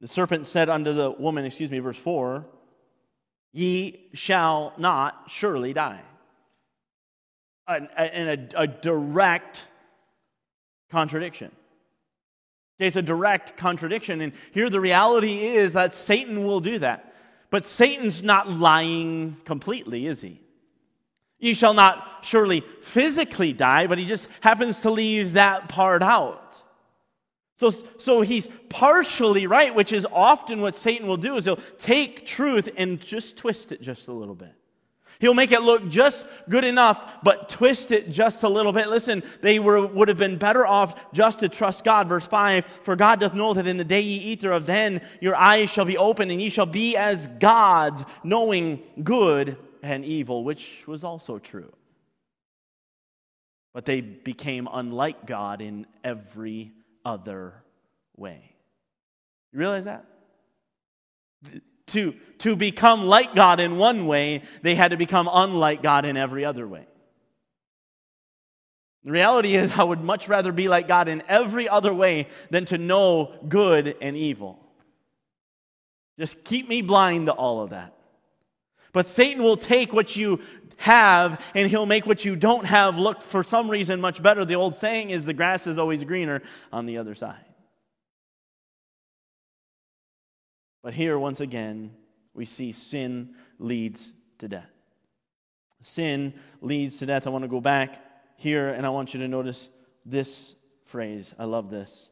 The 0.00 0.08
serpent 0.08 0.46
said 0.46 0.68
unto 0.68 0.92
the 0.92 1.10
woman, 1.10 1.44
excuse 1.44 1.70
me, 1.70 1.78
verse 1.78 1.96
4, 1.96 2.46
Ye 3.52 4.10
shall 4.12 4.74
not 4.76 5.24
surely 5.28 5.72
die. 5.72 6.02
And 7.66 7.88
a, 7.98 8.48
a, 8.62 8.66
direct 8.66 9.64
contradiction. 10.90 11.50
It's 12.78 12.96
a 12.96 13.02
direct 13.02 13.56
contradiction. 13.56 14.20
And 14.20 14.34
here 14.52 14.70
the 14.70 14.80
reality 14.80 15.46
is 15.46 15.72
that 15.72 15.94
Satan 15.94 16.44
will 16.44 16.60
do 16.60 16.78
that. 16.80 17.05
But 17.50 17.64
Satan's 17.64 18.22
not 18.22 18.50
lying 18.50 19.36
completely, 19.44 20.06
is 20.06 20.20
he? 20.20 20.40
You 21.38 21.54
shall 21.54 21.74
not 21.74 22.20
surely 22.22 22.64
physically 22.82 23.52
die, 23.52 23.86
but 23.86 23.98
he 23.98 24.06
just 24.06 24.28
happens 24.40 24.80
to 24.82 24.90
leave 24.90 25.34
that 25.34 25.68
part 25.68 26.02
out. 26.02 26.60
So, 27.58 27.70
so 27.98 28.20
he's 28.20 28.50
partially 28.68 29.46
right, 29.46 29.74
which 29.74 29.92
is 29.92 30.06
often 30.12 30.60
what 30.60 30.74
Satan 30.74 31.06
will 31.06 31.16
do 31.16 31.36
is 31.36 31.44
he'll 31.44 31.60
take 31.78 32.26
truth 32.26 32.68
and 32.76 33.00
just 33.00 33.36
twist 33.36 33.72
it 33.72 33.80
just 33.80 34.08
a 34.08 34.12
little 34.12 34.34
bit. 34.34 34.55
He'll 35.18 35.34
make 35.34 35.52
it 35.52 35.62
look 35.62 35.88
just 35.88 36.26
good 36.48 36.64
enough, 36.64 37.22
but 37.22 37.48
twist 37.48 37.90
it 37.90 38.10
just 38.10 38.42
a 38.42 38.48
little 38.48 38.72
bit. 38.72 38.88
Listen, 38.88 39.22
they 39.40 39.58
were, 39.58 39.86
would 39.86 40.08
have 40.08 40.18
been 40.18 40.36
better 40.36 40.66
off 40.66 41.12
just 41.12 41.38
to 41.38 41.48
trust 41.48 41.84
God. 41.84 42.08
Verse 42.08 42.26
5 42.26 42.66
For 42.82 42.96
God 42.96 43.20
doth 43.20 43.34
know 43.34 43.54
that 43.54 43.66
in 43.66 43.78
the 43.78 43.84
day 43.84 44.00
ye 44.00 44.18
eat 44.18 44.40
thereof, 44.40 44.66
then 44.66 45.00
your 45.20 45.34
eyes 45.34 45.70
shall 45.70 45.86
be 45.86 45.96
opened, 45.96 46.30
and 46.30 46.40
ye 46.40 46.50
shall 46.50 46.66
be 46.66 46.96
as 46.96 47.26
gods, 47.26 48.04
knowing 48.22 48.82
good 49.02 49.56
and 49.82 50.04
evil, 50.04 50.44
which 50.44 50.84
was 50.86 51.04
also 51.04 51.38
true. 51.38 51.72
But 53.72 53.84
they 53.84 54.00
became 54.00 54.68
unlike 54.70 55.26
God 55.26 55.60
in 55.60 55.86
every 56.02 56.72
other 57.04 57.54
way. 58.16 58.56
You 59.52 59.60
realize 59.60 59.84
that? 59.84 60.04
To, 61.96 62.14
to 62.40 62.56
become 62.56 63.06
like 63.06 63.34
God 63.34 63.58
in 63.58 63.78
one 63.78 64.06
way, 64.06 64.42
they 64.60 64.74
had 64.74 64.90
to 64.90 64.98
become 64.98 65.30
unlike 65.32 65.82
God 65.82 66.04
in 66.04 66.18
every 66.18 66.44
other 66.44 66.68
way. 66.68 66.86
The 69.02 69.12
reality 69.12 69.56
is, 69.56 69.72
I 69.72 69.82
would 69.82 70.02
much 70.02 70.28
rather 70.28 70.52
be 70.52 70.68
like 70.68 70.88
God 70.88 71.08
in 71.08 71.22
every 71.26 71.70
other 71.70 71.94
way 71.94 72.28
than 72.50 72.66
to 72.66 72.76
know 72.76 73.32
good 73.48 73.96
and 74.02 74.14
evil. 74.14 74.60
Just 76.18 76.44
keep 76.44 76.68
me 76.68 76.82
blind 76.82 77.26
to 77.26 77.32
all 77.32 77.62
of 77.62 77.70
that. 77.70 77.96
But 78.92 79.06
Satan 79.06 79.42
will 79.42 79.56
take 79.56 79.94
what 79.94 80.16
you 80.16 80.42
have 80.76 81.42
and 81.54 81.70
he'll 81.70 81.86
make 81.86 82.04
what 82.04 82.26
you 82.26 82.36
don't 82.36 82.66
have 82.66 82.98
look 82.98 83.22
for 83.22 83.42
some 83.42 83.70
reason 83.70 84.02
much 84.02 84.22
better. 84.22 84.44
The 84.44 84.56
old 84.56 84.74
saying 84.74 85.08
is 85.08 85.24
the 85.24 85.32
grass 85.32 85.66
is 85.66 85.78
always 85.78 86.04
greener 86.04 86.42
on 86.70 86.84
the 86.84 86.98
other 86.98 87.14
side. 87.14 87.45
But 90.86 90.94
here, 90.94 91.18
once 91.18 91.40
again, 91.40 91.90
we 92.32 92.44
see 92.44 92.70
sin 92.70 93.34
leads 93.58 94.12
to 94.38 94.46
death. 94.46 94.70
Sin 95.80 96.32
leads 96.60 96.98
to 96.98 97.06
death. 97.06 97.26
I 97.26 97.30
want 97.30 97.42
to 97.42 97.48
go 97.48 97.60
back 97.60 98.00
here 98.36 98.68
and 98.68 98.86
I 98.86 98.90
want 98.90 99.12
you 99.12 99.18
to 99.18 99.26
notice 99.26 99.68
this 100.04 100.54
phrase. 100.84 101.34
I 101.40 101.44
love 101.46 101.70
this. 101.70 102.08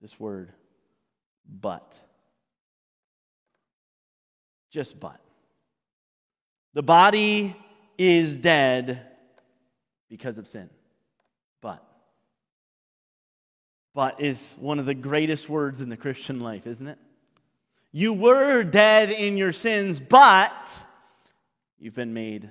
This 0.00 0.20
word, 0.20 0.52
but 1.60 1.98
just 4.70 5.00
but. 5.00 5.20
The 6.72 6.84
body 6.84 7.56
is 7.98 8.38
dead 8.38 9.04
because 10.08 10.38
of 10.38 10.46
sin. 10.46 10.70
But. 11.60 11.82
But 13.96 14.20
is 14.20 14.54
one 14.60 14.78
of 14.78 14.84
the 14.84 14.92
greatest 14.92 15.48
words 15.48 15.80
in 15.80 15.88
the 15.88 15.96
Christian 15.96 16.38
life, 16.38 16.66
isn't 16.66 16.86
it? 16.86 16.98
You 17.92 18.12
were 18.12 18.62
dead 18.62 19.10
in 19.10 19.38
your 19.38 19.54
sins, 19.54 20.00
but 20.00 20.68
you've 21.78 21.94
been 21.94 22.12
made 22.12 22.50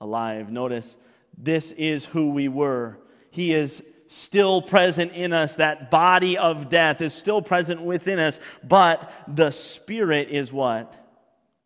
alive. 0.00 0.48
Notice 0.48 0.96
this 1.36 1.72
is 1.72 2.04
who 2.04 2.30
we 2.30 2.46
were. 2.46 2.98
He 3.32 3.52
is 3.52 3.82
still 4.06 4.62
present 4.62 5.10
in 5.10 5.32
us. 5.32 5.56
That 5.56 5.90
body 5.90 6.38
of 6.38 6.68
death 6.68 7.00
is 7.00 7.12
still 7.12 7.42
present 7.42 7.82
within 7.82 8.20
us, 8.20 8.38
but 8.62 9.12
the 9.26 9.50
Spirit 9.50 10.28
is 10.28 10.52
what? 10.52 10.94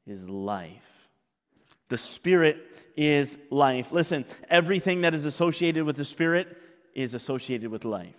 is 0.07 0.27
life. 0.27 0.73
The 1.91 1.99
Spirit 1.99 2.57
is 2.97 3.37
life. 3.51 3.93
Listen, 3.93 4.25
everything 4.49 5.03
that 5.03 5.13
is 5.13 5.27
associated 5.27 5.85
with 5.85 5.97
the 5.97 6.07
Spirit 6.07 6.57
is 6.95 7.13
associated 7.13 7.71
with 7.71 7.85
life. 7.85 8.15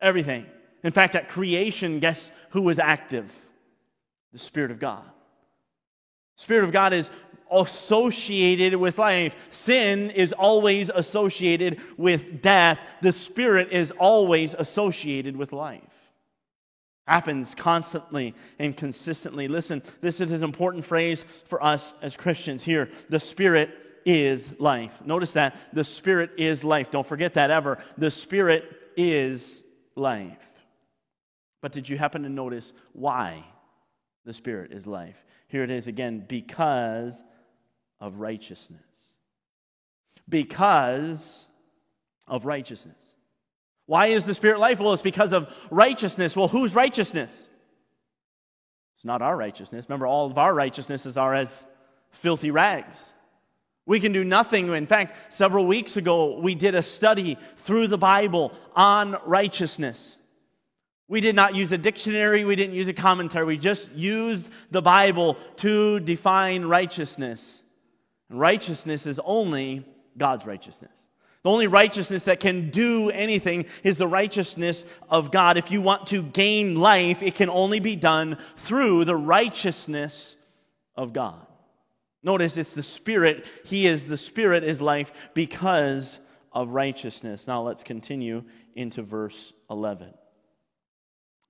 Everything. 0.00 0.46
In 0.82 0.92
fact, 0.92 1.14
at 1.14 1.28
creation, 1.28 1.98
guess 1.98 2.30
who 2.50 2.62
was 2.62 2.78
active? 2.78 3.32
The 4.32 4.38
Spirit 4.38 4.70
of 4.70 4.78
God. 4.78 5.04
Spirit 6.36 6.64
of 6.64 6.72
God 6.72 6.92
is 6.92 7.10
associated 7.50 8.76
with 8.76 8.96
life. 8.98 9.34
Sin 9.50 10.10
is 10.10 10.32
always 10.32 10.88
associated 10.88 11.80
with 11.96 12.40
death. 12.40 12.80
The 13.02 13.12
Spirit 13.12 13.72
is 13.72 13.90
always 13.90 14.54
associated 14.54 15.36
with 15.36 15.52
life 15.52 15.82
happens 17.10 17.56
constantly 17.56 18.36
and 18.60 18.76
consistently. 18.76 19.48
Listen, 19.48 19.82
this 20.00 20.20
is 20.20 20.30
an 20.30 20.44
important 20.44 20.84
phrase 20.84 21.24
for 21.46 21.60
us 21.62 21.92
as 22.02 22.16
Christians 22.16 22.62
here. 22.62 22.88
The 23.08 23.18
Spirit 23.18 23.70
is 24.06 24.52
life. 24.60 24.94
Notice 25.04 25.32
that. 25.32 25.56
The 25.72 25.82
Spirit 25.82 26.30
is 26.38 26.62
life. 26.62 26.92
Don't 26.92 27.06
forget 27.06 27.34
that 27.34 27.50
ever. 27.50 27.78
The 27.98 28.12
Spirit 28.12 28.64
is 28.96 29.64
life. 29.94 30.48
But 31.60 31.72
did 31.72 31.88
you 31.88 31.98
happen 31.98 32.22
to 32.22 32.28
notice 32.28 32.72
why 32.92 33.44
the 34.24 34.32
Spirit 34.32 34.72
is 34.72 34.86
life? 34.86 35.24
Here 35.48 35.62
it 35.62 35.70
is 35.70 35.86
again 35.86 36.24
because 36.26 37.22
of 38.00 38.20
righteousness. 38.20 38.80
Because 40.28 41.46
of 42.26 42.46
righteousness. 42.46 42.96
Why 43.86 44.06
is 44.06 44.24
the 44.24 44.34
Spirit 44.34 44.60
life? 44.60 44.78
Well, 44.78 44.92
it's 44.92 45.02
because 45.02 45.32
of 45.32 45.52
righteousness. 45.70 46.36
Well, 46.36 46.48
whose 46.48 46.74
righteousness? 46.74 47.48
It's 48.96 49.04
not 49.04 49.22
our 49.22 49.36
righteousness. 49.36 49.86
Remember, 49.88 50.06
all 50.06 50.26
of 50.26 50.38
our 50.38 50.54
righteousnesses 50.54 51.16
are 51.16 51.34
as 51.34 51.66
filthy 52.10 52.50
rags. 52.50 53.14
We 53.86 54.00
can 54.00 54.12
do 54.12 54.24
nothing. 54.24 54.68
In 54.68 54.86
fact, 54.86 55.32
several 55.32 55.66
weeks 55.66 55.96
ago, 55.96 56.38
we 56.38 56.54
did 56.54 56.74
a 56.74 56.82
study 56.82 57.36
through 57.58 57.88
the 57.88 57.98
Bible 57.98 58.52
on 58.76 59.16
righteousness. 59.24 60.16
We 61.08 61.20
did 61.20 61.34
not 61.34 61.56
use 61.56 61.72
a 61.72 61.78
dictionary, 61.78 62.44
we 62.44 62.54
didn't 62.54 62.76
use 62.76 62.86
a 62.86 62.92
commentary, 62.92 63.44
we 63.44 63.58
just 63.58 63.90
used 63.90 64.48
the 64.70 64.80
Bible 64.80 65.36
to 65.56 65.98
define 65.98 66.64
righteousness. 66.64 67.62
Righteousness 68.28 69.06
is 69.06 69.18
only 69.24 69.84
God's 70.16 70.46
righteousness. 70.46 70.92
The 71.42 71.50
only 71.50 71.66
righteousness 71.66 72.24
that 72.24 72.38
can 72.38 72.70
do 72.70 73.10
anything 73.10 73.64
is 73.82 73.98
the 73.98 74.06
righteousness 74.06 74.84
of 75.08 75.32
God. 75.32 75.56
If 75.56 75.70
you 75.70 75.80
want 75.80 76.06
to 76.08 76.22
gain 76.22 76.76
life, 76.76 77.22
it 77.22 77.34
can 77.34 77.48
only 77.48 77.80
be 77.80 77.96
done 77.96 78.36
through 78.56 79.06
the 79.06 79.16
righteousness 79.16 80.36
of 80.94 81.12
God. 81.12 81.44
Notice 82.22 82.56
it's 82.56 82.74
the 82.74 82.82
Spirit. 82.82 83.46
He 83.64 83.86
is 83.86 84.06
the 84.06 84.16
Spirit 84.16 84.64
is 84.64 84.80
life 84.80 85.12
because 85.34 86.18
of 86.52 86.70
righteousness. 86.70 87.46
Now 87.46 87.62
let's 87.62 87.82
continue 87.82 88.44
into 88.74 89.02
verse 89.02 89.52
11. 89.70 90.12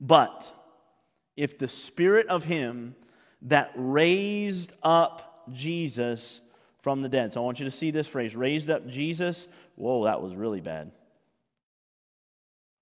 But 0.00 0.52
if 1.36 1.58
the 1.58 1.68
Spirit 1.68 2.28
of 2.28 2.44
Him 2.44 2.94
that 3.42 3.72
raised 3.74 4.72
up 4.82 5.44
Jesus 5.52 6.40
from 6.82 7.02
the 7.02 7.08
dead. 7.08 7.32
So 7.32 7.40
I 7.40 7.44
want 7.44 7.58
you 7.58 7.64
to 7.64 7.70
see 7.70 7.90
this 7.90 8.06
phrase 8.06 8.36
raised 8.36 8.70
up 8.70 8.86
Jesus 8.86 9.48
Whoa, 9.80 10.04
that 10.04 10.20
was 10.20 10.34
really 10.34 10.60
bad. 10.60 10.92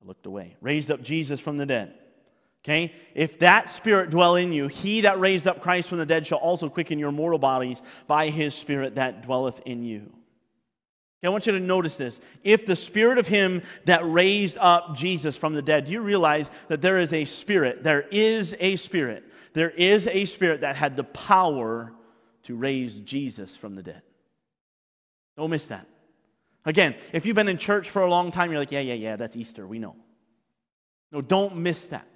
I 0.02 0.07
looked 0.09 0.26
away. 0.26 0.57
Raised 0.61 0.90
up 0.90 1.00
Jesus 1.00 1.38
from 1.38 1.57
the 1.59 1.64
dead. 1.64 1.95
Okay? 2.65 2.95
If 3.15 3.38
that 3.38 3.69
spirit 3.69 4.11
dwell 4.11 4.37
in 4.37 4.53
you, 4.53 4.69
he 4.69 5.03
that 5.03 5.21
raised 5.21 5.47
up 5.47 5.61
Christ 5.61 5.88
from 5.88 5.99
the 5.99 6.07
dead 6.07 6.27
shall 6.27 6.38
also 6.38 6.69
quicken 6.69 6.99
your 6.99 7.12
mortal 7.12 7.38
bodies 7.38 7.83
by 8.07 8.29
his 8.29 8.55
spirit 8.55 8.97
that 8.97 9.23
dwelleth 9.23 9.61
in 9.65 9.85
you. 9.85 10.12
Okay, 11.21 11.27
I 11.27 11.31
want 11.31 11.47
you 11.47 11.53
to 11.53 11.61
notice 11.61 11.97
this. 11.97 12.21
If 12.45 12.65
the 12.65 12.77
spirit 12.77 13.19
of 13.19 13.27
him 13.27 13.62
that 13.87 14.09
raised 14.09 14.57
up 14.59 14.97
Jesus 14.97 15.37
from 15.37 15.55
the 15.55 15.62
dead, 15.62 15.87
do 15.87 15.93
you 15.93 16.00
realize 16.00 16.50
that 16.69 16.81
there 16.81 16.99
is 16.99 17.12
a 17.12 17.25
spirit? 17.25 17.83
There 17.83 18.03
is 18.03 18.55
a 18.61 18.77
spirit. 18.77 19.25
There 19.53 19.71
is 19.71 20.07
a 20.07 20.27
spirit 20.27 20.61
that 20.61 20.77
had 20.77 20.97
the 20.97 21.05
power 21.05 21.93
to 22.45 22.55
raise 22.55 22.95
Jesus 23.00 23.57
from 23.57 23.75
the 23.75 23.83
dead. 23.83 24.03
Don't 25.37 25.50
miss 25.50 25.67
that. 25.69 25.87
Again, 26.65 26.95
if 27.12 27.27
you've 27.27 27.35
been 27.35 27.49
in 27.49 27.59
church 27.59 27.91
for 27.91 28.03
a 28.03 28.11
long 28.11 28.31
time, 28.31 28.50
you're 28.50 28.61
like, 28.61 28.73
yeah, 28.73 28.81
yeah, 28.81 28.95
yeah, 28.95 29.17
that's 29.17 29.37
Easter, 29.37 29.67
we 29.67 29.79
know. 29.79 29.97
No, 31.11 31.21
don't 31.21 31.57
miss 31.57 31.87
that. 31.87 32.07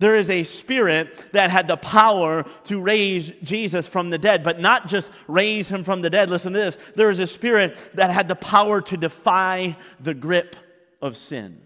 There 0.00 0.16
is 0.16 0.30
a 0.30 0.44
spirit 0.44 1.26
that 1.32 1.50
had 1.50 1.66
the 1.66 1.76
power 1.76 2.44
to 2.64 2.80
raise 2.80 3.32
Jesus 3.42 3.88
from 3.88 4.10
the 4.10 4.18
dead, 4.18 4.44
but 4.44 4.60
not 4.60 4.86
just 4.86 5.10
raise 5.26 5.68
him 5.68 5.82
from 5.82 6.02
the 6.02 6.10
dead. 6.10 6.30
Listen 6.30 6.52
to 6.52 6.58
this. 6.58 6.78
There 6.94 7.10
is 7.10 7.18
a 7.18 7.26
spirit 7.26 7.78
that 7.94 8.10
had 8.10 8.28
the 8.28 8.36
power 8.36 8.80
to 8.82 8.96
defy 8.96 9.76
the 9.98 10.14
grip 10.14 10.54
of 11.02 11.16
sin. 11.16 11.60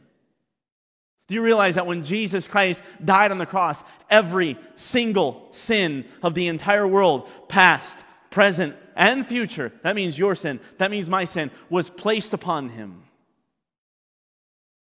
Do 1.28 1.34
you 1.34 1.42
realize 1.42 1.74
that 1.74 1.86
when 1.86 2.04
Jesus 2.04 2.48
Christ 2.48 2.82
died 3.04 3.30
on 3.30 3.38
the 3.38 3.46
cross, 3.46 3.84
every 4.10 4.58
single 4.76 5.48
sin 5.50 6.06
of 6.22 6.34
the 6.34 6.48
entire 6.48 6.86
world, 6.86 7.28
past, 7.48 7.98
present, 8.30 8.76
and 8.96 9.26
future, 9.26 9.72
that 9.82 9.94
means 9.94 10.18
your 10.18 10.34
sin, 10.34 10.58
that 10.78 10.90
means 10.90 11.08
my 11.08 11.24
sin, 11.24 11.50
was 11.68 11.90
placed 11.90 12.32
upon 12.32 12.70
him. 12.70 13.04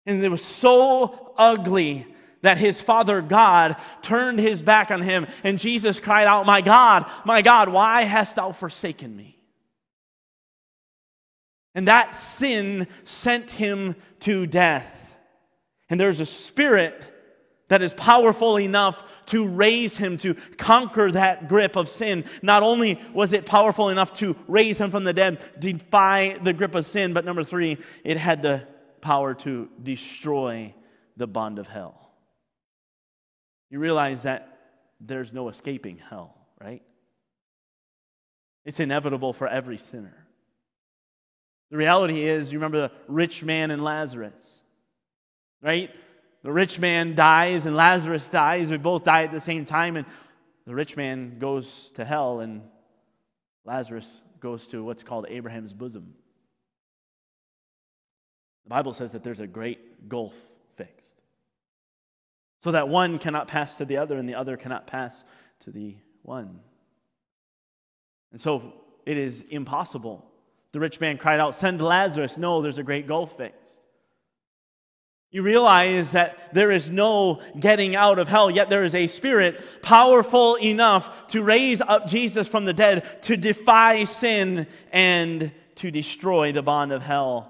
And 0.06 0.24
it 0.24 0.30
was 0.30 0.44
so 0.44 1.34
ugly 1.38 2.08
that 2.42 2.58
his 2.58 2.82
father 2.82 3.22
God 3.22 3.76
turned 4.02 4.40
his 4.40 4.62
back 4.62 4.92
on 4.92 5.02
him, 5.02 5.28
and 5.44 5.60
Jesus 5.60 6.00
cried 6.00 6.28
out, 6.28 6.46
My 6.46 6.62
God, 6.62 7.10
my 7.26 7.42
God, 7.42 7.70
why 7.70 8.04
hast 8.04 8.36
thou 8.36 8.52
forsaken 8.52 9.16
me? 9.16 9.38
And 11.76 11.88
that 11.88 12.16
sin 12.16 12.88
sent 13.04 13.52
him 13.52 13.96
to 14.22 14.48
death. 14.48 15.16
And 15.90 16.00
there's 16.00 16.20
a 16.20 16.26
spirit 16.26 17.04
that 17.68 17.82
is 17.82 17.94
powerful 17.94 18.58
enough 18.58 19.04
to 19.28 19.48
raise 19.48 19.98
him, 19.98 20.18
to 20.20 20.36
conquer 20.58 21.12
that 21.12 21.48
grip 21.48 21.76
of 21.76 21.90
sin. 21.90 22.24
Not 22.42 22.64
only 22.64 23.00
was 23.14 23.34
it 23.34 23.46
powerful 23.46 23.90
enough 23.90 24.14
to 24.16 24.36
raise 24.48 24.78
him 24.78 24.90
from 24.90 25.04
the 25.04 25.14
dead, 25.14 25.46
defy 25.60 26.38
the 26.42 26.54
grip 26.54 26.76
of 26.76 26.86
sin, 26.86 27.14
but 27.14 27.26
number 27.26 27.44
three, 27.44 27.78
it 28.04 28.18
had 28.18 28.42
the 28.42 28.66
power 29.02 29.34
to 29.34 29.70
destroy 29.84 30.74
the 31.18 31.28
bond 31.28 31.60
of 31.60 31.68
hell. 31.68 32.07
You 33.70 33.80
realize 33.80 34.24
that 34.24 34.60
there's 35.00 35.34
no 35.34 35.50
escaping 35.50 36.00
hell, 36.10 36.36
right? 36.60 36.82
It's 38.66 38.80
inevitable 38.80 39.34
for 39.34 39.48
every 39.48 39.78
sinner. 39.78 40.28
The 41.70 41.78
reality 41.78 42.28
is, 42.28 42.52
you 42.52 42.60
remember 42.60 42.88
the 42.88 42.92
rich 43.08 43.44
man 43.44 43.72
and 43.72 43.84
Lazarus, 43.84 44.62
right? 45.62 45.92
The 46.44 46.52
rich 46.52 46.80
man 46.80 47.16
dies 47.16 47.66
and 47.66 47.76
Lazarus 47.76 48.28
dies. 48.30 48.72
We 48.72 48.78
both 48.78 49.04
die 49.04 49.24
at 49.24 49.32
the 49.32 49.40
same 49.40 49.66
time, 49.66 49.98
and 49.98 50.06
the 50.66 50.74
rich 50.74 50.96
man 50.96 51.40
goes 51.40 51.92
to 51.96 52.06
hell, 52.06 52.40
and 52.40 52.62
Lazarus 53.66 54.22
goes 54.40 54.68
to 54.68 54.84
what's 54.84 55.04
called 55.04 55.26
Abraham's 55.30 55.74
bosom. 55.74 56.14
The 58.64 58.70
Bible 58.70 58.94
says 58.94 59.14
that 59.14 59.24
there's 59.24 59.40
a 59.40 59.48
great 59.48 60.10
gulf 60.10 60.34
so 62.68 62.72
that 62.72 62.90
one 62.90 63.18
cannot 63.18 63.48
pass 63.48 63.78
to 63.78 63.86
the 63.86 63.96
other, 63.96 64.18
and 64.18 64.28
the 64.28 64.36
other 64.36 64.58
cannot 64.58 64.88
pass 64.88 65.24
to 65.62 65.72
the 65.72 65.96
one. 66.24 66.60
And 68.34 68.42
so 68.42 68.74
it 69.06 69.18
is 69.18 69.40
impossible. 69.40 70.30
The 70.74 70.82
rich 70.82 71.00
man 71.00 71.18
cried 71.18 71.40
out, 71.40 71.56
Send 71.56 71.82
Lazarus. 71.82 72.38
No, 72.38 72.62
there's 72.62 72.78
a 72.78 72.84
great 72.84 73.08
gulf 73.08 73.38
fixed. 73.38 73.80
You 75.32 75.44
realize 75.44 76.12
that 76.12 76.54
there 76.54 76.70
is 76.70 76.92
no 76.92 77.42
getting 77.58 77.96
out 77.96 78.20
of 78.20 78.28
hell, 78.28 78.52
yet 78.52 78.70
there 78.70 78.84
is 78.84 78.96
a 78.96 79.08
spirit 79.08 79.64
powerful 79.82 80.56
enough 80.56 81.28
to 81.28 81.44
raise 81.44 81.80
up 81.80 82.06
Jesus 82.06 82.50
from 82.50 82.66
the 82.66 82.74
dead, 82.74 83.24
to 83.24 83.38
defy 83.38 84.04
sin, 84.04 84.68
and 84.92 85.54
to 85.76 85.90
destroy 85.90 86.52
the 86.52 86.64
bond 86.64 86.92
of 86.92 87.02
hell 87.02 87.50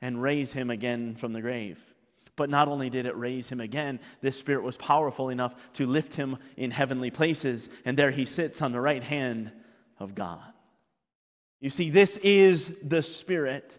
and 0.00 0.22
raise 0.22 0.54
him 0.54 0.70
again 0.70 1.16
from 1.16 1.34
the 1.34 1.42
grave. 1.42 1.78
But 2.36 2.50
not 2.50 2.68
only 2.68 2.90
did 2.90 3.06
it 3.06 3.16
raise 3.16 3.48
him 3.48 3.60
again, 3.60 4.00
this 4.20 4.38
spirit 4.38 4.64
was 4.64 4.76
powerful 4.76 5.28
enough 5.28 5.54
to 5.74 5.86
lift 5.86 6.14
him 6.14 6.38
in 6.56 6.70
heavenly 6.70 7.10
places, 7.10 7.68
and 7.84 7.96
there 7.96 8.10
he 8.10 8.24
sits 8.24 8.60
on 8.60 8.72
the 8.72 8.80
right 8.80 9.02
hand 9.02 9.52
of 9.98 10.14
God. 10.14 10.42
You 11.60 11.70
see, 11.70 11.90
this 11.90 12.16
is 12.18 12.72
the 12.82 13.02
spirit 13.02 13.78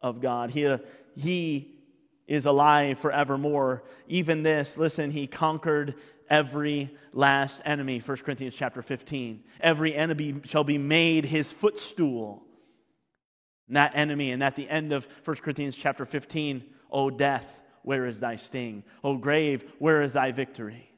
of 0.00 0.20
God. 0.20 0.50
He, 0.50 0.76
he 1.16 1.78
is 2.26 2.44
alive 2.44 2.98
forevermore. 2.98 3.84
Even 4.08 4.42
this, 4.42 4.76
listen, 4.76 5.10
he 5.10 5.26
conquered 5.26 5.94
every 6.28 6.90
last 7.12 7.62
enemy. 7.64 8.00
1 8.00 8.16
Corinthians 8.18 8.54
chapter 8.54 8.82
15. 8.82 9.44
Every 9.60 9.94
enemy 9.94 10.40
shall 10.44 10.64
be 10.64 10.78
made 10.78 11.24
his 11.24 11.52
footstool. 11.52 12.42
And 13.68 13.76
that 13.76 13.92
enemy, 13.94 14.32
and 14.32 14.42
at 14.42 14.56
the 14.56 14.68
end 14.68 14.92
of 14.92 15.06
1 15.24 15.36
Corinthians 15.36 15.76
chapter 15.76 16.04
15, 16.04 16.64
O 16.90 17.08
death, 17.10 17.61
where 17.82 18.06
is 18.06 18.20
thy 18.20 18.36
sting? 18.36 18.84
O 19.02 19.16
grave, 19.16 19.64
where 19.78 20.02
is 20.02 20.12
thy 20.12 20.32
victory? 20.32 20.88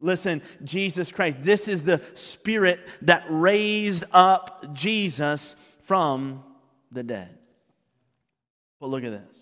Listen, 0.00 0.42
Jesus 0.62 1.10
Christ, 1.10 1.38
this 1.40 1.68
is 1.68 1.84
the 1.84 2.02
spirit 2.14 2.80
that 3.02 3.24
raised 3.28 4.04
up 4.12 4.74
Jesus 4.74 5.56
from 5.84 6.44
the 6.92 7.02
dead. 7.02 7.38
But 8.78 8.88
look 8.88 9.04
at 9.04 9.10
this. 9.10 9.38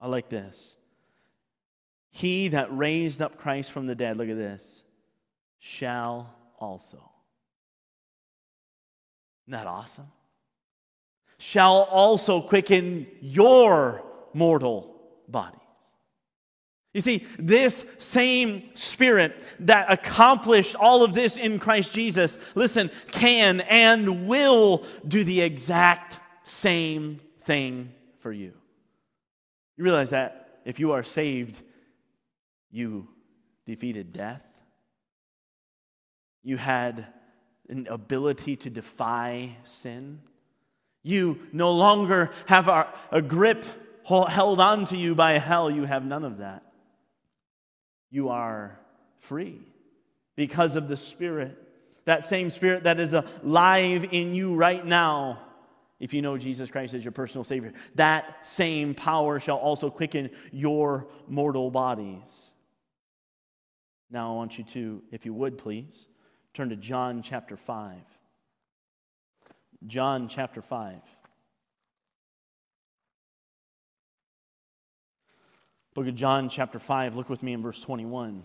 I 0.00 0.06
like 0.06 0.28
this. 0.28 0.76
He 2.10 2.48
that 2.48 2.76
raised 2.76 3.20
up 3.20 3.36
Christ 3.36 3.72
from 3.72 3.86
the 3.86 3.96
dead, 3.96 4.16
look 4.16 4.28
at 4.28 4.36
this, 4.36 4.84
shall 5.58 6.32
also. 6.60 7.10
Isn't 9.48 9.58
that 9.58 9.66
awesome? 9.66 10.06
Shall 11.38 11.82
also 11.82 12.40
quicken 12.40 13.08
your 13.20 14.04
mortal 14.32 14.93
bodies. 15.28 15.60
You 16.94 17.00
see, 17.00 17.26
this 17.38 17.84
same 17.98 18.70
Spirit 18.74 19.42
that 19.60 19.90
accomplished 19.90 20.76
all 20.76 21.02
of 21.02 21.12
this 21.12 21.36
in 21.36 21.58
Christ 21.58 21.92
Jesus, 21.92 22.38
listen, 22.54 22.90
can 23.10 23.60
and 23.62 24.28
will 24.28 24.84
do 25.06 25.24
the 25.24 25.40
exact 25.40 26.20
same 26.44 27.18
thing 27.44 27.92
for 28.20 28.32
you. 28.32 28.52
You 29.76 29.84
realize 29.84 30.10
that 30.10 30.60
if 30.64 30.78
you 30.78 30.92
are 30.92 31.02
saved, 31.02 31.60
you 32.70 33.08
defeated 33.66 34.12
death. 34.12 34.42
You 36.44 36.58
had 36.58 37.06
an 37.68 37.88
ability 37.90 38.56
to 38.56 38.70
defy 38.70 39.56
sin. 39.64 40.20
You 41.02 41.40
no 41.52 41.72
longer 41.72 42.30
have 42.46 42.68
a, 42.68 43.20
grip 43.20 43.64
held 44.04 44.60
on 44.60 44.84
to 44.86 44.96
you 44.96 45.14
by 45.14 45.38
hell. 45.38 45.70
You 45.70 45.84
have 45.84 46.04
none 46.04 46.24
of 46.24 46.38
that. 46.38 46.62
You 48.10 48.28
are 48.28 48.78
free 49.20 49.60
because 50.36 50.76
of 50.76 50.88
the 50.88 50.96
Spirit. 50.96 51.58
That 52.04 52.24
same 52.24 52.50
Spirit 52.50 52.84
that 52.84 53.00
is 53.00 53.14
alive 53.14 54.06
in 54.10 54.34
you 54.34 54.54
right 54.54 54.84
now 54.84 55.40
if 56.00 56.12
you 56.12 56.20
know 56.20 56.36
Jesus 56.36 56.70
Christ 56.70 56.92
as 56.92 57.04
your 57.04 57.12
personal 57.12 57.44
Savior. 57.44 57.72
That 57.94 58.46
same 58.46 58.94
power 58.94 59.40
shall 59.40 59.56
also 59.56 59.90
quicken 59.90 60.30
your 60.52 61.08
mortal 61.28 61.70
bodies. 61.70 62.52
Now, 64.10 64.32
I 64.32 64.36
want 64.36 64.58
you 64.58 64.64
to, 64.64 65.02
if 65.10 65.24
you 65.24 65.32
would 65.34 65.56
please, 65.56 66.06
turn 66.52 66.68
to 66.68 66.76
John 66.76 67.22
chapter 67.22 67.56
5. 67.56 67.96
John 69.86 70.28
chapter 70.28 70.62
5. 70.62 71.00
Book 75.94 76.08
of 76.08 76.16
John 76.16 76.48
chapter 76.48 76.80
5, 76.80 77.14
look 77.14 77.28
with 77.28 77.40
me 77.40 77.52
in 77.52 77.62
verse 77.62 77.80
21. 77.80 78.42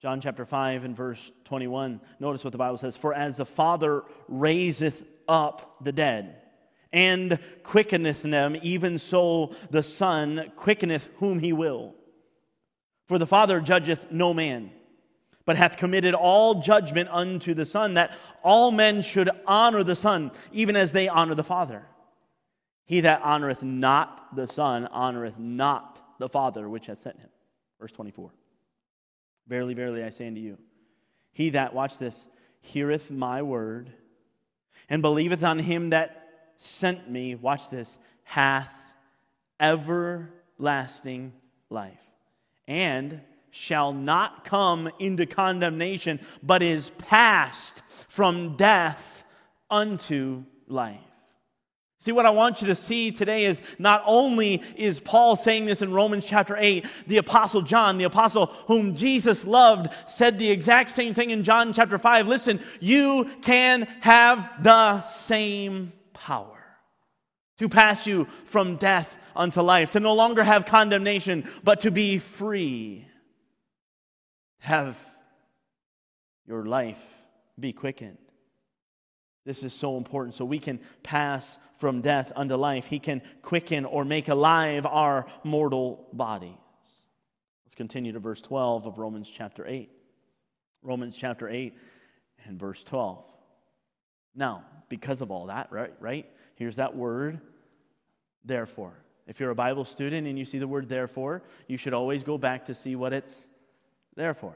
John 0.00 0.20
chapter 0.20 0.44
5 0.44 0.82
and 0.82 0.96
verse 0.96 1.30
21. 1.44 2.00
Notice 2.18 2.42
what 2.42 2.50
the 2.50 2.58
Bible 2.58 2.78
says 2.78 2.96
For 2.96 3.14
as 3.14 3.36
the 3.36 3.46
Father 3.46 4.02
raiseth 4.26 5.04
up 5.28 5.76
the 5.80 5.92
dead 5.92 6.38
and 6.92 7.38
quickeneth 7.62 8.22
them, 8.22 8.56
even 8.60 8.98
so 8.98 9.54
the 9.70 9.84
Son 9.84 10.50
quickeneth 10.56 11.08
whom 11.18 11.38
he 11.38 11.52
will. 11.52 11.94
For 13.06 13.18
the 13.18 13.26
Father 13.28 13.60
judgeth 13.60 14.10
no 14.10 14.34
man, 14.34 14.72
but 15.44 15.56
hath 15.56 15.76
committed 15.76 16.14
all 16.14 16.60
judgment 16.60 17.08
unto 17.10 17.54
the 17.54 17.64
Son, 17.64 17.94
that 17.94 18.16
all 18.42 18.70
men 18.70 19.02
should 19.02 19.30
honor 19.46 19.82
the 19.82 19.96
Son, 19.96 20.30
even 20.52 20.76
as 20.76 20.92
they 20.92 21.08
honor 21.08 21.34
the 21.34 21.44
Father. 21.44 21.84
He 22.84 23.00
that 23.00 23.22
honoreth 23.22 23.62
not 23.62 24.34
the 24.36 24.46
Son 24.46 24.88
honoreth 24.92 25.38
not 25.38 26.00
the 26.18 26.28
Father 26.28 26.68
which 26.68 26.86
hath 26.86 26.98
sent 26.98 27.18
him. 27.18 27.30
Verse 27.80 27.92
24. 27.92 28.30
Verily, 29.48 29.74
verily, 29.74 30.04
I 30.04 30.10
say 30.10 30.26
unto 30.26 30.40
you, 30.40 30.58
he 31.32 31.50
that, 31.50 31.74
watch 31.74 31.98
this, 31.98 32.26
heareth 32.60 33.10
my 33.10 33.42
word 33.42 33.90
and 34.88 35.02
believeth 35.02 35.42
on 35.42 35.58
him 35.58 35.90
that 35.90 36.52
sent 36.58 37.10
me, 37.10 37.34
watch 37.34 37.70
this, 37.70 37.98
hath 38.24 38.68
everlasting 39.58 41.32
life, 41.70 42.00
and 42.68 43.20
shall 43.52 43.92
not 43.92 44.44
come 44.44 44.90
into 44.98 45.26
condemnation, 45.26 46.18
but 46.42 46.62
is 46.62 46.90
passed 46.98 47.82
from 48.08 48.56
death 48.56 49.24
unto 49.70 50.42
life. 50.66 50.98
See, 52.00 52.12
what 52.12 52.26
I 52.26 52.30
want 52.30 52.60
you 52.60 52.66
to 52.66 52.74
see 52.74 53.12
today 53.12 53.44
is 53.44 53.60
not 53.78 54.02
only 54.06 54.60
is 54.74 54.98
Paul 54.98 55.36
saying 55.36 55.66
this 55.66 55.82
in 55.82 55.92
Romans 55.92 56.24
chapter 56.24 56.56
8, 56.58 56.84
the 57.06 57.18
apostle 57.18 57.62
John, 57.62 57.98
the 57.98 58.04
apostle 58.04 58.46
whom 58.66 58.96
Jesus 58.96 59.46
loved, 59.46 59.92
said 60.08 60.38
the 60.38 60.50
exact 60.50 60.90
same 60.90 61.14
thing 61.14 61.30
in 61.30 61.44
John 61.44 61.72
chapter 61.72 61.98
5. 61.98 62.26
Listen, 62.26 62.58
you 62.80 63.30
can 63.42 63.82
have 64.00 64.50
the 64.62 65.02
same 65.02 65.92
power 66.12 66.58
to 67.58 67.68
pass 67.68 68.06
you 68.06 68.26
from 68.46 68.76
death 68.76 69.18
unto 69.36 69.60
life, 69.60 69.90
to 69.90 70.00
no 70.00 70.14
longer 70.14 70.42
have 70.42 70.64
condemnation, 70.64 71.48
but 71.62 71.80
to 71.80 71.90
be 71.90 72.18
free. 72.18 73.06
Have 74.62 74.96
your 76.46 76.64
life 76.64 77.02
be 77.58 77.72
quickened. 77.72 78.18
This 79.44 79.64
is 79.64 79.74
so 79.74 79.96
important 79.96 80.36
so 80.36 80.44
we 80.44 80.60
can 80.60 80.78
pass 81.02 81.58
from 81.78 82.00
death 82.00 82.30
unto 82.36 82.54
life. 82.54 82.86
He 82.86 83.00
can 83.00 83.22
quicken 83.42 83.84
or 83.84 84.04
make 84.04 84.28
alive 84.28 84.86
our 84.86 85.26
mortal 85.42 86.06
bodies. 86.12 86.52
Let's 87.64 87.74
continue 87.74 88.12
to 88.12 88.20
verse 88.20 88.40
12 88.40 88.86
of 88.86 88.98
Romans 88.98 89.28
chapter 89.28 89.66
8. 89.66 89.90
Romans 90.82 91.16
chapter 91.16 91.48
8 91.48 91.76
and 92.44 92.56
verse 92.56 92.84
12. 92.84 93.24
Now, 94.36 94.62
because 94.88 95.22
of 95.22 95.32
all 95.32 95.46
that, 95.46 95.72
right, 95.72 95.92
right? 95.98 96.30
Here's 96.54 96.76
that 96.76 96.94
word, 96.94 97.40
therefore. 98.44 98.94
If 99.26 99.40
you're 99.40 99.50
a 99.50 99.56
Bible 99.56 99.84
student 99.84 100.28
and 100.28 100.38
you 100.38 100.44
see 100.44 100.58
the 100.58 100.68
word 100.68 100.88
therefore, 100.88 101.42
you 101.66 101.76
should 101.76 101.94
always 101.94 102.22
go 102.22 102.38
back 102.38 102.66
to 102.66 102.74
see 102.74 102.94
what 102.94 103.12
it's 103.12 103.48
there 104.16 104.34
for. 104.34 104.54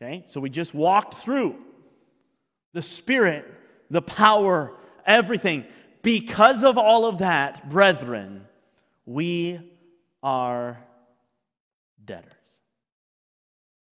Okay? 0.00 0.24
So 0.28 0.40
we 0.40 0.50
just 0.50 0.74
walked 0.74 1.14
through 1.14 1.56
the 2.72 2.82
Spirit, 2.82 3.46
the 3.90 4.02
power, 4.02 4.72
everything. 5.04 5.64
Because 6.02 6.64
of 6.64 6.78
all 6.78 7.04
of 7.04 7.18
that, 7.18 7.68
brethren, 7.68 8.46
we 9.04 9.60
are 10.22 10.78
debtors. 12.04 12.32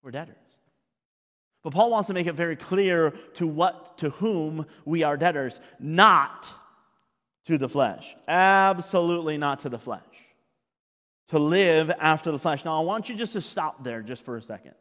We're 0.03 0.11
debtors. 0.13 0.37
But 1.63 1.73
Paul 1.73 1.91
wants 1.91 2.07
to 2.07 2.15
make 2.15 2.27
it 2.27 2.35
very 2.35 2.57
clear 2.57 3.11
to 3.35 3.47
what 3.47 3.99
to 3.99 4.11
whom 4.11 4.67
we 4.85 5.03
are 5.03 5.17
debtors, 5.17 5.61
not 5.79 6.49
to 7.47 7.59
the 7.59 7.69
flesh. 7.69 8.17
Absolutely 8.27 9.39
not 9.39 9.61
to 9.61 9.69
the 9.69 9.79
flesh. 9.79 10.03
To 11.29 11.39
live 11.39 11.91
after 11.91 12.31
the 12.31 12.39
flesh. 12.39 12.65
Now 12.65 12.79
I 12.79 12.85
want 12.85 13.09
you 13.09 13.15
just 13.15 13.35
to 13.35 13.41
stop 13.41 13.85
there 13.85 14.03
just 14.03 14.25
for 14.25 14.37
a 14.37 14.43
second. 14.43 14.73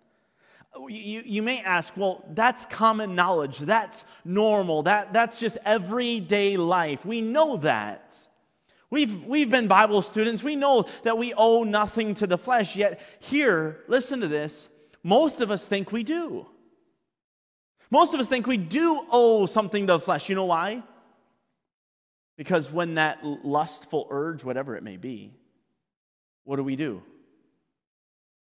You, 0.88 1.23
you 1.25 1.41
may 1.41 1.62
ask, 1.62 1.95
well, 1.97 2.23
that's 2.29 2.65
common 2.65 3.15
knowledge. 3.15 3.57
That's 3.57 4.05
normal. 4.23 4.83
That, 4.83 5.12
that's 5.12 5.39
just 5.39 5.57
everyday 5.65 6.55
life. 6.55 7.05
We 7.05 7.21
know 7.21 7.57
that. 7.57 8.15
We've, 8.89 9.25
we've 9.25 9.49
been 9.49 9.67
Bible 9.67 10.01
students. 10.01 10.43
We 10.43 10.55
know 10.55 10.86
that 11.03 11.17
we 11.17 11.33
owe 11.33 11.63
nothing 11.63 12.13
to 12.15 12.27
the 12.27 12.38
flesh. 12.38 12.75
Yet, 12.75 13.01
here, 13.19 13.79
listen 13.88 14.21
to 14.21 14.27
this. 14.27 14.69
Most 15.03 15.41
of 15.41 15.51
us 15.51 15.65
think 15.65 15.91
we 15.91 16.03
do. 16.03 16.47
Most 17.89 18.13
of 18.13 18.19
us 18.19 18.27
think 18.27 18.47
we 18.47 18.57
do 18.57 19.05
owe 19.12 19.45
something 19.45 19.88
to 19.88 19.93
the 19.93 19.99
flesh. 19.99 20.29
You 20.29 20.36
know 20.36 20.45
why? 20.45 20.83
Because 22.38 22.71
when 22.71 22.95
that 22.95 23.25
lustful 23.25 24.07
urge, 24.10 24.43
whatever 24.43 24.75
it 24.75 24.83
may 24.83 24.97
be, 24.97 25.33
what 26.47 26.55
do 26.55 26.63
we 26.63 26.77
do? 26.77 27.03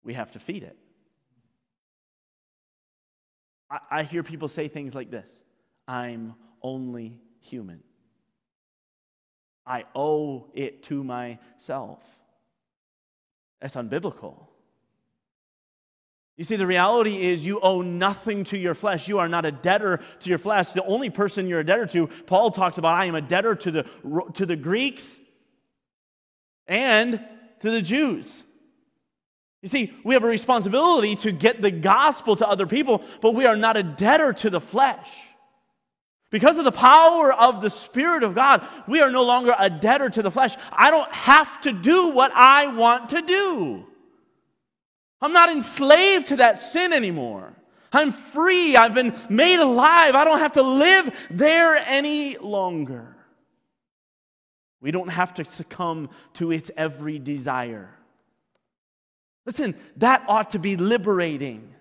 We 0.03 0.15
have 0.15 0.32
to 0.32 0.39
feed 0.39 0.63
it. 0.63 0.75
I, 3.69 3.77
I 3.91 4.03
hear 4.03 4.23
people 4.23 4.47
say 4.47 4.67
things 4.67 4.95
like 4.95 5.12
this 5.12 5.32
I'm 5.88 6.34
only 6.63 7.19
human. 7.41 7.84
I 9.63 9.86
owe 9.95 10.47
it 10.56 10.82
to 10.84 11.03
myself. 11.03 11.99
That's 13.62 13.75
unbiblical. 13.75 14.47
You 16.36 16.45
see, 16.45 16.56
the 16.56 16.65
reality 16.65 17.27
is 17.27 17.45
you 17.45 17.60
owe 17.60 17.84
nothing 17.84 18.43
to 18.45 18.58
your 18.58 18.73
flesh. 18.73 19.08
You 19.08 19.19
are 19.19 19.29
not 19.29 19.45
a 19.45 19.51
debtor 19.51 20.01
to 20.21 20.29
your 20.29 20.39
flesh. 20.39 20.71
The 20.71 20.84
only 20.84 21.12
person 21.12 21.47
you're 21.47 21.60
a 21.60 21.65
debtor 21.65 21.86
to, 21.86 22.08
Paul 22.25 22.49
talks 22.49 22.79
about, 22.79 22.95
I 22.95 23.06
am 23.06 23.13
a 23.13 23.21
debtor 23.21 23.53
to 23.53 23.71
the, 23.71 23.86
to 24.34 24.47
the 24.47 24.56
Greeks 24.56 25.19
and 26.65 27.23
to 27.63 27.71
the 27.71 27.82
Jews. 27.82 28.43
You 29.62 29.69
see, 29.69 29.93
we 30.04 30.15
have 30.15 30.23
a 30.26 30.28
responsibility 30.28 31.15
to 31.17 31.32
get 31.32 31.62
the 31.62 31.71
gospel 31.71 32.36
to 32.36 32.47
other 32.47 32.67
people, 32.67 33.02
but 33.21 33.34
we 33.34 33.45
are 33.45 33.56
not 33.56 33.78
a 33.78 33.84
debtor 33.84 34.34
to 34.34 34.49
the 34.49 34.60
flesh. 34.60 35.10
Because 36.30 36.58
of 36.58 36.65
the 36.65 36.73
power 36.73 37.32
of 37.32 37.62
the 37.62 37.69
Spirit 37.69 38.23
of 38.23 38.36
God, 38.36 38.67
we 38.86 38.99
are 38.99 39.10
no 39.10 39.23
longer 39.23 39.56
a 39.58 39.69
debtor 39.69 40.10
to 40.10 40.21
the 40.21 40.30
flesh. 40.30 40.58
I 40.73 40.91
don't 40.91 41.12
have 41.13 41.62
to 41.62 41.71
do 41.71 42.10
what 42.10 42.34
I 42.34 42.67
want 42.67 43.10
to 43.10 43.21
do. 43.21 43.86
I'm 45.21 45.32
not 45.32 45.49
enslaved 45.49 46.28
to 46.28 46.38
that 46.38 46.60
sin 46.60 46.91
anymore. 46.91 47.54
I'm 47.93 48.12
free. 48.12 48.76
I've 48.76 48.93
been 48.93 49.15
made 49.30 49.60
alive. 49.60 50.15
I 50.15 50.26
don't 50.26 50.39
have 50.39 50.54
to 50.54 50.63
live 50.63 51.15
there 51.32 51.78
any 51.78 52.38
longer. 52.38 53.12
We 54.84 54.91
don't 54.91 55.08
have 55.08 55.34
to 55.36 55.46
succumb 55.46 56.10
to 56.34 56.52
its 56.52 56.69
every 56.76 57.17
desire. 57.17 57.89
Listen, 59.46 59.76
that 59.98 60.26
ought 60.28 60.52
to 60.52 60.60
be 60.60 60.76
liberating. 60.76 61.74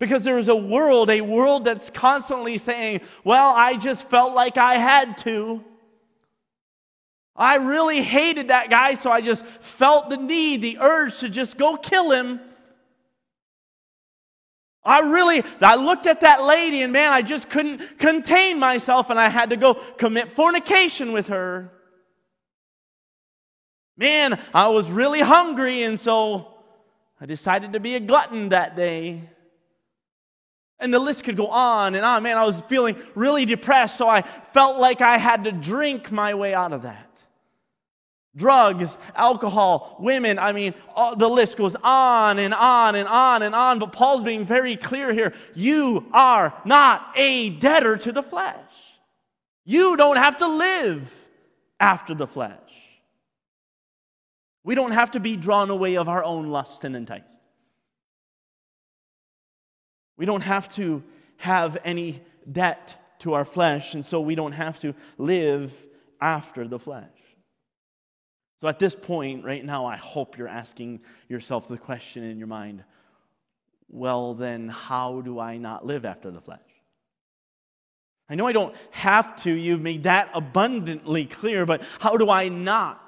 Because 0.00 0.24
there 0.24 0.36
is 0.36 0.48
a 0.48 0.56
world, 0.56 1.10
a 1.10 1.20
world 1.20 1.64
that's 1.64 1.90
constantly 1.90 2.58
saying, 2.58 3.02
Well, 3.22 3.54
I 3.56 3.76
just 3.76 4.10
felt 4.10 4.34
like 4.34 4.58
I 4.58 4.78
had 4.78 5.16
to. 5.18 5.64
I 7.36 7.56
really 7.56 8.02
hated 8.02 8.48
that 8.48 8.68
guy, 8.68 8.94
so 8.94 9.12
I 9.12 9.20
just 9.20 9.46
felt 9.60 10.10
the 10.10 10.16
need, 10.16 10.60
the 10.60 10.78
urge 10.80 11.20
to 11.20 11.28
just 11.28 11.56
go 11.56 11.76
kill 11.76 12.10
him. 12.10 12.40
I 14.84 15.00
really, 15.02 15.44
I 15.60 15.76
looked 15.76 16.06
at 16.06 16.22
that 16.22 16.42
lady 16.42 16.82
and 16.82 16.92
man, 16.92 17.12
I 17.12 17.22
just 17.22 17.48
couldn't 17.48 18.00
contain 18.00 18.58
myself 18.58 19.08
and 19.08 19.20
I 19.20 19.28
had 19.28 19.50
to 19.50 19.56
go 19.56 19.74
commit 19.74 20.32
fornication 20.32 21.12
with 21.12 21.28
her. 21.28 21.70
Man, 23.96 24.40
I 24.52 24.68
was 24.68 24.90
really 24.90 25.20
hungry 25.20 25.82
and 25.82 25.98
so 25.98 26.54
I 27.20 27.26
decided 27.26 27.74
to 27.74 27.80
be 27.80 27.94
a 27.94 28.00
glutton 28.00 28.50
that 28.50 28.76
day. 28.76 29.22
And 30.80 30.92
the 30.92 30.98
list 30.98 31.24
could 31.24 31.36
go 31.36 31.46
on 31.46 31.94
and 31.94 32.04
on. 32.04 32.22
Man, 32.22 32.36
I 32.36 32.44
was 32.44 32.60
feeling 32.62 32.96
really 33.14 33.46
depressed, 33.46 33.96
so 33.96 34.08
I 34.08 34.22
felt 34.52 34.78
like 34.78 35.00
I 35.00 35.18
had 35.18 35.44
to 35.44 35.52
drink 35.52 36.10
my 36.10 36.34
way 36.34 36.52
out 36.52 36.72
of 36.72 36.82
that. 36.82 37.22
Drugs, 38.36 38.98
alcohol, 39.14 39.96
women, 40.00 40.40
I 40.40 40.50
mean, 40.50 40.74
all, 40.94 41.14
the 41.14 41.28
list 41.30 41.56
goes 41.56 41.76
on 41.84 42.40
and 42.40 42.52
on 42.52 42.96
and 42.96 43.08
on 43.08 43.42
and 43.42 43.54
on. 43.54 43.78
But 43.78 43.92
Paul's 43.92 44.24
being 44.24 44.44
very 44.44 44.76
clear 44.76 45.12
here. 45.12 45.32
You 45.54 46.06
are 46.12 46.52
not 46.64 47.12
a 47.14 47.50
debtor 47.50 47.96
to 47.98 48.12
the 48.12 48.24
flesh. 48.24 48.58
You 49.64 49.96
don't 49.96 50.16
have 50.16 50.38
to 50.38 50.48
live 50.48 51.10
after 51.78 52.12
the 52.12 52.26
flesh. 52.26 52.58
We 54.64 54.74
don't 54.74 54.92
have 54.92 55.12
to 55.12 55.20
be 55.20 55.36
drawn 55.36 55.70
away 55.70 55.96
of 55.96 56.08
our 56.08 56.24
own 56.24 56.48
lust 56.48 56.84
and 56.84 56.96
enticed. 56.96 57.40
We 60.16 60.26
don't 60.26 60.42
have 60.42 60.68
to 60.74 61.02
have 61.36 61.76
any 61.84 62.22
debt 62.50 62.96
to 63.20 63.34
our 63.34 63.44
flesh, 63.44 63.94
and 63.94 64.04
so 64.04 64.20
we 64.20 64.34
don't 64.34 64.52
have 64.52 64.80
to 64.80 64.94
live 65.18 65.72
after 66.20 66.66
the 66.66 66.78
flesh. 66.78 67.08
So 68.60 68.68
at 68.68 68.78
this 68.78 68.94
point, 68.94 69.44
right 69.44 69.64
now, 69.64 69.84
I 69.84 69.96
hope 69.96 70.38
you're 70.38 70.48
asking 70.48 71.00
yourself 71.28 71.68
the 71.68 71.76
question 71.76 72.24
in 72.24 72.38
your 72.38 72.48
mind 72.48 72.84
well, 73.90 74.34
then, 74.34 74.68
how 74.68 75.20
do 75.20 75.38
I 75.38 75.58
not 75.58 75.86
live 75.86 76.04
after 76.04 76.30
the 76.30 76.40
flesh? 76.40 76.58
I 78.28 78.34
know 78.34 78.46
I 78.46 78.52
don't 78.52 78.74
have 78.90 79.36
to, 79.42 79.52
you've 79.52 79.82
made 79.82 80.04
that 80.04 80.30
abundantly 80.34 81.26
clear, 81.26 81.64
but 81.64 81.82
how 82.00 82.16
do 82.16 82.30
I 82.30 82.48
not? 82.48 83.03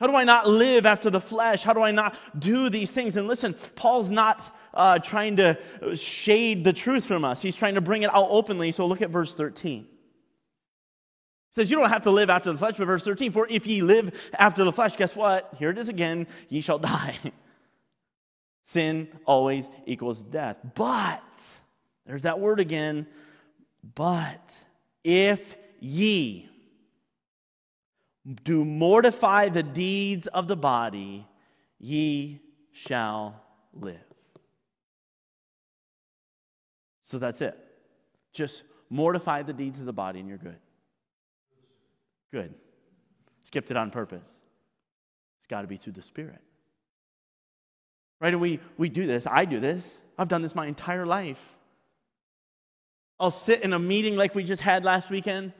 How 0.00 0.06
do 0.06 0.16
I 0.16 0.24
not 0.24 0.48
live 0.48 0.86
after 0.86 1.10
the 1.10 1.20
flesh? 1.20 1.62
How 1.62 1.74
do 1.74 1.82
I 1.82 1.90
not 1.90 2.16
do 2.38 2.70
these 2.70 2.90
things? 2.90 3.18
And 3.18 3.28
listen, 3.28 3.54
Paul's 3.76 4.10
not 4.10 4.56
uh, 4.72 4.98
trying 4.98 5.36
to 5.36 5.58
shade 5.94 6.64
the 6.64 6.72
truth 6.72 7.04
from 7.04 7.24
us, 7.24 7.42
he's 7.42 7.56
trying 7.56 7.74
to 7.74 7.82
bring 7.82 8.02
it 8.02 8.10
out 8.14 8.28
openly. 8.30 8.72
So 8.72 8.86
look 8.86 9.02
at 9.02 9.10
verse 9.10 9.34
13. 9.34 9.82
It 9.82 11.54
says, 11.54 11.70
You 11.70 11.78
don't 11.78 11.90
have 11.90 12.02
to 12.02 12.10
live 12.10 12.30
after 12.30 12.50
the 12.50 12.58
flesh, 12.58 12.76
but 12.78 12.86
verse 12.86 13.04
13, 13.04 13.32
for 13.32 13.46
if 13.50 13.66
ye 13.66 13.82
live 13.82 14.18
after 14.32 14.64
the 14.64 14.72
flesh, 14.72 14.96
guess 14.96 15.14
what? 15.14 15.52
Here 15.58 15.70
it 15.70 15.78
is 15.78 15.88
again, 15.88 16.26
ye 16.48 16.60
shall 16.60 16.78
die. 16.78 17.18
Sin 18.64 19.08
always 19.26 19.68
equals 19.84 20.22
death. 20.22 20.56
But, 20.74 21.22
there's 22.06 22.22
that 22.22 22.40
word 22.40 22.60
again, 22.60 23.06
but 23.94 24.54
if 25.02 25.56
ye, 25.80 26.49
do 28.30 28.64
mortify 28.64 29.48
the 29.48 29.62
deeds 29.62 30.26
of 30.26 30.48
the 30.48 30.56
body, 30.56 31.26
ye 31.78 32.40
shall 32.72 33.42
live. 33.72 33.96
So 37.04 37.18
that's 37.18 37.40
it. 37.40 37.58
Just 38.32 38.62
mortify 38.88 39.42
the 39.42 39.52
deeds 39.52 39.80
of 39.80 39.86
the 39.86 39.92
body 39.92 40.20
and 40.20 40.28
you're 40.28 40.38
good. 40.38 40.58
Good. 42.30 42.54
Skipped 43.44 43.70
it 43.70 43.76
on 43.76 43.90
purpose. 43.90 44.28
It's 45.38 45.46
got 45.48 45.62
to 45.62 45.66
be 45.66 45.76
through 45.76 45.94
the 45.94 46.02
Spirit. 46.02 46.40
Right? 48.20 48.32
And 48.32 48.40
we, 48.40 48.60
we 48.76 48.88
do 48.88 49.06
this. 49.06 49.26
I 49.26 49.44
do 49.44 49.58
this. 49.58 49.98
I've 50.16 50.28
done 50.28 50.42
this 50.42 50.54
my 50.54 50.66
entire 50.66 51.06
life. 51.06 51.42
I'll 53.18 53.30
sit 53.30 53.62
in 53.62 53.72
a 53.72 53.78
meeting 53.78 54.16
like 54.16 54.34
we 54.34 54.44
just 54.44 54.62
had 54.62 54.84
last 54.84 55.10
weekend 55.10 55.52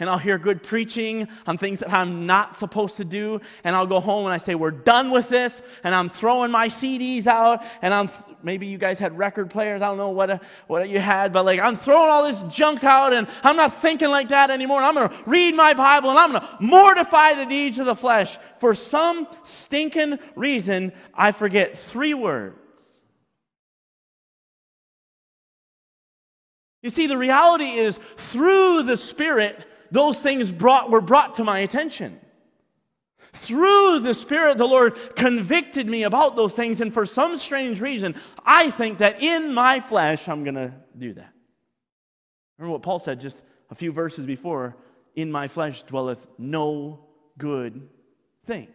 and 0.00 0.10
I'll 0.10 0.18
hear 0.18 0.38
good 0.38 0.62
preaching 0.62 1.28
on 1.46 1.56
things 1.56 1.78
that 1.80 1.92
I'm 1.92 2.26
not 2.26 2.54
supposed 2.54 2.96
to 2.96 3.04
do, 3.04 3.40
and 3.62 3.76
I'll 3.76 3.86
go 3.86 4.00
home 4.00 4.24
and 4.24 4.34
I 4.34 4.38
say, 4.38 4.54
We're 4.54 4.70
done 4.70 5.10
with 5.10 5.28
this, 5.28 5.62
and 5.84 5.94
I'm 5.94 6.08
throwing 6.08 6.50
my 6.50 6.68
CDs 6.68 7.26
out, 7.26 7.64
and 7.80 7.94
I'm 7.94 8.10
maybe 8.42 8.66
you 8.66 8.78
guys 8.78 8.98
had 8.98 9.16
record 9.16 9.50
players, 9.50 9.82
I 9.82 9.86
don't 9.86 9.98
know 9.98 10.10
what, 10.10 10.42
what 10.66 10.88
you 10.88 10.98
had, 10.98 11.32
but 11.32 11.44
like 11.44 11.60
I'm 11.60 11.76
throwing 11.76 12.10
all 12.10 12.24
this 12.24 12.42
junk 12.54 12.82
out, 12.82 13.12
and 13.12 13.28
I'm 13.42 13.56
not 13.56 13.80
thinking 13.80 14.08
like 14.08 14.30
that 14.30 14.50
anymore. 14.50 14.82
I'm 14.82 14.94
gonna 14.94 15.16
read 15.26 15.54
my 15.54 15.74
Bible, 15.74 16.10
and 16.10 16.18
I'm 16.18 16.32
gonna 16.32 16.56
mortify 16.60 17.34
the 17.34 17.46
deeds 17.46 17.78
of 17.78 17.86
the 17.86 17.96
flesh. 17.96 18.36
For 18.58 18.74
some 18.74 19.28
stinking 19.44 20.18
reason, 20.34 20.92
I 21.14 21.32
forget 21.32 21.78
three 21.78 22.14
words 22.14 22.58
You 26.84 26.90
see, 26.90 27.06
the 27.06 27.16
reality 27.16 27.64
is 27.64 27.98
through 28.18 28.82
the 28.82 28.98
Spirit, 28.98 29.64
those 29.90 30.18
things 30.18 30.50
brought, 30.50 30.90
were 30.90 31.00
brought 31.00 31.34
to 31.34 31.44
my 31.44 31.60
attention. 31.60 32.20
Through 33.32 34.00
the 34.00 34.14
Spirit, 34.14 34.58
the 34.58 34.66
Lord 34.66 34.96
convicted 35.16 35.86
me 35.88 36.04
about 36.04 36.36
those 36.36 36.54
things, 36.54 36.80
and 36.80 36.92
for 36.92 37.04
some 37.04 37.36
strange 37.36 37.80
reason, 37.80 38.14
I 38.44 38.70
think 38.70 38.98
that 38.98 39.22
in 39.22 39.52
my 39.52 39.80
flesh, 39.80 40.28
I'm 40.28 40.44
going 40.44 40.54
to 40.54 40.72
do 40.96 41.14
that. 41.14 41.32
Remember 42.58 42.72
what 42.72 42.82
Paul 42.82 42.98
said 42.98 43.20
just 43.20 43.42
a 43.70 43.74
few 43.74 43.92
verses 43.92 44.24
before 44.24 44.76
in 45.16 45.30
my 45.32 45.48
flesh 45.48 45.82
dwelleth 45.82 46.26
no 46.38 47.06
good 47.38 47.88
thing. 48.46 48.68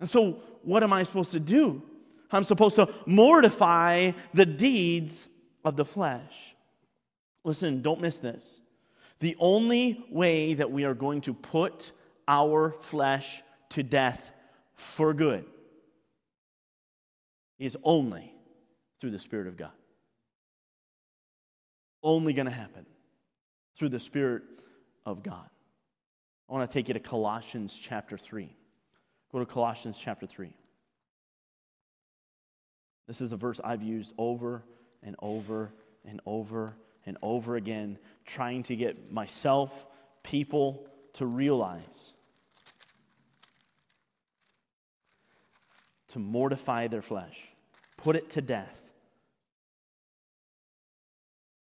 And 0.00 0.08
so, 0.08 0.42
what 0.62 0.82
am 0.82 0.92
I 0.92 1.02
supposed 1.04 1.30
to 1.30 1.40
do? 1.40 1.82
I'm 2.30 2.44
supposed 2.44 2.76
to 2.76 2.88
mortify 3.06 4.12
the 4.34 4.46
deeds 4.46 5.28
of 5.64 5.76
the 5.76 5.84
flesh. 5.84 6.54
Listen, 7.44 7.82
don't 7.82 8.00
miss 8.00 8.18
this. 8.18 8.60
The 9.20 9.36
only 9.38 10.04
way 10.10 10.54
that 10.54 10.70
we 10.70 10.84
are 10.84 10.94
going 10.94 11.20
to 11.22 11.34
put 11.34 11.92
our 12.26 12.72
flesh 12.80 13.42
to 13.70 13.82
death 13.82 14.32
for 14.74 15.14
good 15.14 15.44
is 17.58 17.76
only 17.84 18.34
through 19.00 19.10
the 19.10 19.18
Spirit 19.18 19.46
of 19.46 19.56
God. 19.56 19.70
Only 22.02 22.32
going 22.32 22.46
to 22.46 22.52
happen 22.52 22.86
through 23.76 23.90
the 23.90 24.00
Spirit 24.00 24.42
of 25.06 25.22
God. 25.22 25.48
I 26.48 26.52
want 26.52 26.68
to 26.68 26.72
take 26.72 26.88
you 26.88 26.94
to 26.94 27.00
Colossians 27.00 27.78
chapter 27.80 28.18
3. 28.18 28.54
Go 29.30 29.38
to 29.38 29.46
Colossians 29.46 29.98
chapter 29.98 30.26
3. 30.26 30.52
This 33.06 33.20
is 33.20 33.32
a 33.32 33.36
verse 33.36 33.60
I've 33.62 33.82
used 33.82 34.12
over 34.18 34.62
and 35.02 35.16
over 35.20 35.72
and 36.04 36.20
over 36.26 36.74
and 37.06 37.16
over 37.22 37.56
again, 37.56 37.98
trying 38.26 38.62
to 38.64 38.76
get 38.76 39.12
myself, 39.12 39.86
people 40.22 40.86
to 41.14 41.26
realize, 41.26 42.12
to 46.08 46.18
mortify 46.18 46.88
their 46.88 47.02
flesh, 47.02 47.38
put 47.96 48.16
it 48.16 48.30
to 48.30 48.40
death. 48.40 48.78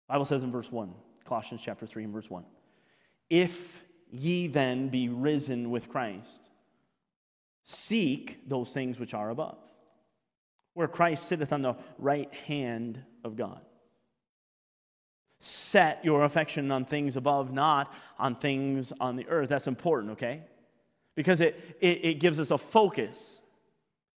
Bible 0.07 0.25
says 0.25 0.43
in 0.43 0.51
verse 0.51 0.71
1, 0.71 0.93
Colossians 1.25 1.61
chapter 1.63 1.87
3 1.87 2.03
and 2.03 2.13
verse 2.13 2.29
1. 2.29 2.43
If 3.29 3.83
ye 4.11 4.47
then 4.47 4.89
be 4.89 5.09
risen 5.09 5.71
with 5.71 5.89
Christ, 5.89 6.49
seek 7.63 8.47
those 8.47 8.69
things 8.69 8.99
which 8.99 9.13
are 9.13 9.29
above, 9.29 9.57
where 10.73 10.87
Christ 10.87 11.27
sitteth 11.27 11.53
on 11.53 11.61
the 11.61 11.75
right 11.97 12.31
hand 12.45 13.01
of 13.23 13.35
God. 13.35 13.61
Set 15.45 16.05
your 16.05 16.23
affection 16.23 16.71
on 16.71 16.85
things 16.85 17.17
above, 17.17 17.51
not 17.51 17.93
on 18.17 18.37
things 18.37 18.93
on 19.01 19.17
the 19.17 19.27
earth. 19.27 19.49
That's 19.49 19.67
important, 19.67 20.13
okay? 20.13 20.41
Because 21.15 21.41
it, 21.41 21.77
it, 21.81 22.05
it 22.05 22.13
gives 22.21 22.39
us 22.39 22.49
a 22.49 22.57
focus. 22.57 23.41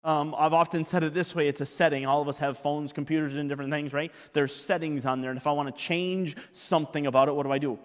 Um, 0.04 0.34
I've 0.36 0.52
often 0.52 0.84
said 0.84 1.02
it 1.02 1.14
this 1.14 1.34
way 1.34 1.48
it's 1.48 1.62
a 1.62 1.66
setting. 1.66 2.04
All 2.04 2.20
of 2.20 2.28
us 2.28 2.36
have 2.36 2.58
phones, 2.58 2.92
computers, 2.92 3.36
and 3.36 3.48
different 3.48 3.72
things, 3.72 3.94
right? 3.94 4.12
There's 4.34 4.54
settings 4.54 5.06
on 5.06 5.22
there. 5.22 5.30
And 5.30 5.38
if 5.38 5.46
I 5.46 5.52
want 5.52 5.74
to 5.74 5.82
change 5.82 6.36
something 6.52 7.06
about 7.06 7.28
it, 7.28 7.34
what 7.34 7.44
do 7.44 7.52
I 7.52 7.58
do? 7.58 7.78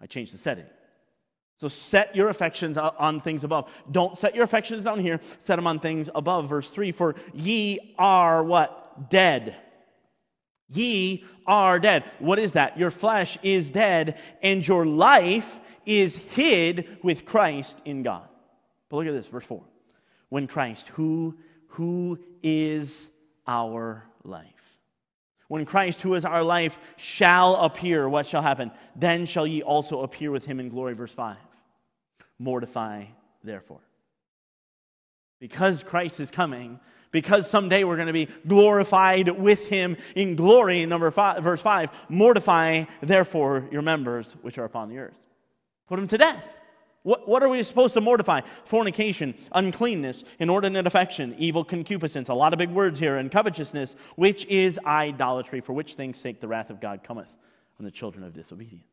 I 0.00 0.06
change 0.06 0.30
the 0.30 0.38
setting. 0.38 0.66
So 1.56 1.66
set 1.66 2.14
your 2.14 2.28
affections 2.28 2.78
on 2.78 3.18
things 3.18 3.42
above. 3.42 3.68
Don't 3.90 4.16
set 4.16 4.36
your 4.36 4.44
affections 4.44 4.84
down 4.84 5.00
here. 5.00 5.18
Set 5.40 5.56
them 5.56 5.66
on 5.66 5.80
things 5.80 6.08
above. 6.14 6.48
Verse 6.48 6.70
3 6.70 6.92
For 6.92 7.16
ye 7.34 7.96
are 7.98 8.44
what? 8.44 9.10
Dead. 9.10 9.56
Ye 10.68 11.24
are 11.46 11.78
dead. 11.78 12.04
What 12.18 12.38
is 12.38 12.52
that? 12.52 12.78
Your 12.78 12.90
flesh 12.90 13.38
is 13.42 13.70
dead, 13.70 14.18
and 14.42 14.66
your 14.66 14.84
life 14.86 15.60
is 15.86 16.16
hid 16.16 16.98
with 17.02 17.24
Christ 17.24 17.80
in 17.84 18.02
God. 18.02 18.28
But 18.88 18.98
look 18.98 19.06
at 19.06 19.12
this, 19.12 19.26
verse 19.26 19.44
4. 19.44 19.62
When 20.28 20.46
Christ, 20.46 20.88
who 20.88 21.38
who 21.68 22.18
is 22.42 23.08
our 23.46 24.04
life. 24.24 24.44
When 25.46 25.64
Christ, 25.64 26.02
who 26.02 26.14
is 26.14 26.24
our 26.24 26.42
life, 26.42 26.78
shall 26.96 27.54
appear, 27.56 28.08
what 28.08 28.26
shall 28.26 28.42
happen? 28.42 28.70
Then 28.96 29.24
shall 29.24 29.46
ye 29.46 29.62
also 29.62 30.02
appear 30.02 30.30
with 30.30 30.44
him 30.44 30.60
in 30.60 30.68
glory. 30.68 30.94
Verse 30.94 31.14
5. 31.14 31.36
Mortify, 32.38 33.04
therefore. 33.44 33.80
Because 35.40 35.84
Christ 35.84 36.20
is 36.20 36.30
coming, 36.30 36.80
because 37.10 37.48
someday 37.48 37.84
we're 37.84 37.96
going 37.96 38.08
to 38.08 38.12
be 38.12 38.28
glorified 38.46 39.28
with 39.30 39.68
him 39.68 39.96
in 40.14 40.36
glory, 40.36 40.84
number 40.86 41.10
five, 41.10 41.42
verse 41.42 41.62
5, 41.62 41.90
mortify, 42.08 42.84
therefore, 43.00 43.68
your 43.70 43.82
members 43.82 44.36
which 44.42 44.58
are 44.58 44.64
upon 44.64 44.88
the 44.88 44.98
earth. 44.98 45.18
Put 45.88 45.96
them 45.96 46.08
to 46.08 46.18
death. 46.18 46.46
What, 47.02 47.26
what 47.26 47.42
are 47.42 47.48
we 47.48 47.62
supposed 47.62 47.94
to 47.94 48.00
mortify? 48.00 48.42
Fornication, 48.64 49.34
uncleanness, 49.52 50.24
inordinate 50.38 50.86
affection, 50.86 51.34
evil 51.38 51.64
concupiscence, 51.64 52.28
a 52.28 52.34
lot 52.34 52.52
of 52.52 52.58
big 52.58 52.70
words 52.70 52.98
here, 52.98 53.16
and 53.16 53.30
covetousness, 53.30 53.96
which 54.16 54.44
is 54.46 54.78
idolatry, 54.84 55.60
for 55.60 55.72
which 55.72 55.94
things 55.94 56.18
sake 56.18 56.40
the 56.40 56.48
wrath 56.48 56.70
of 56.70 56.80
God 56.80 57.02
cometh 57.02 57.28
on 57.78 57.84
the 57.84 57.90
children 57.90 58.24
of 58.24 58.34
disobedience. 58.34 58.84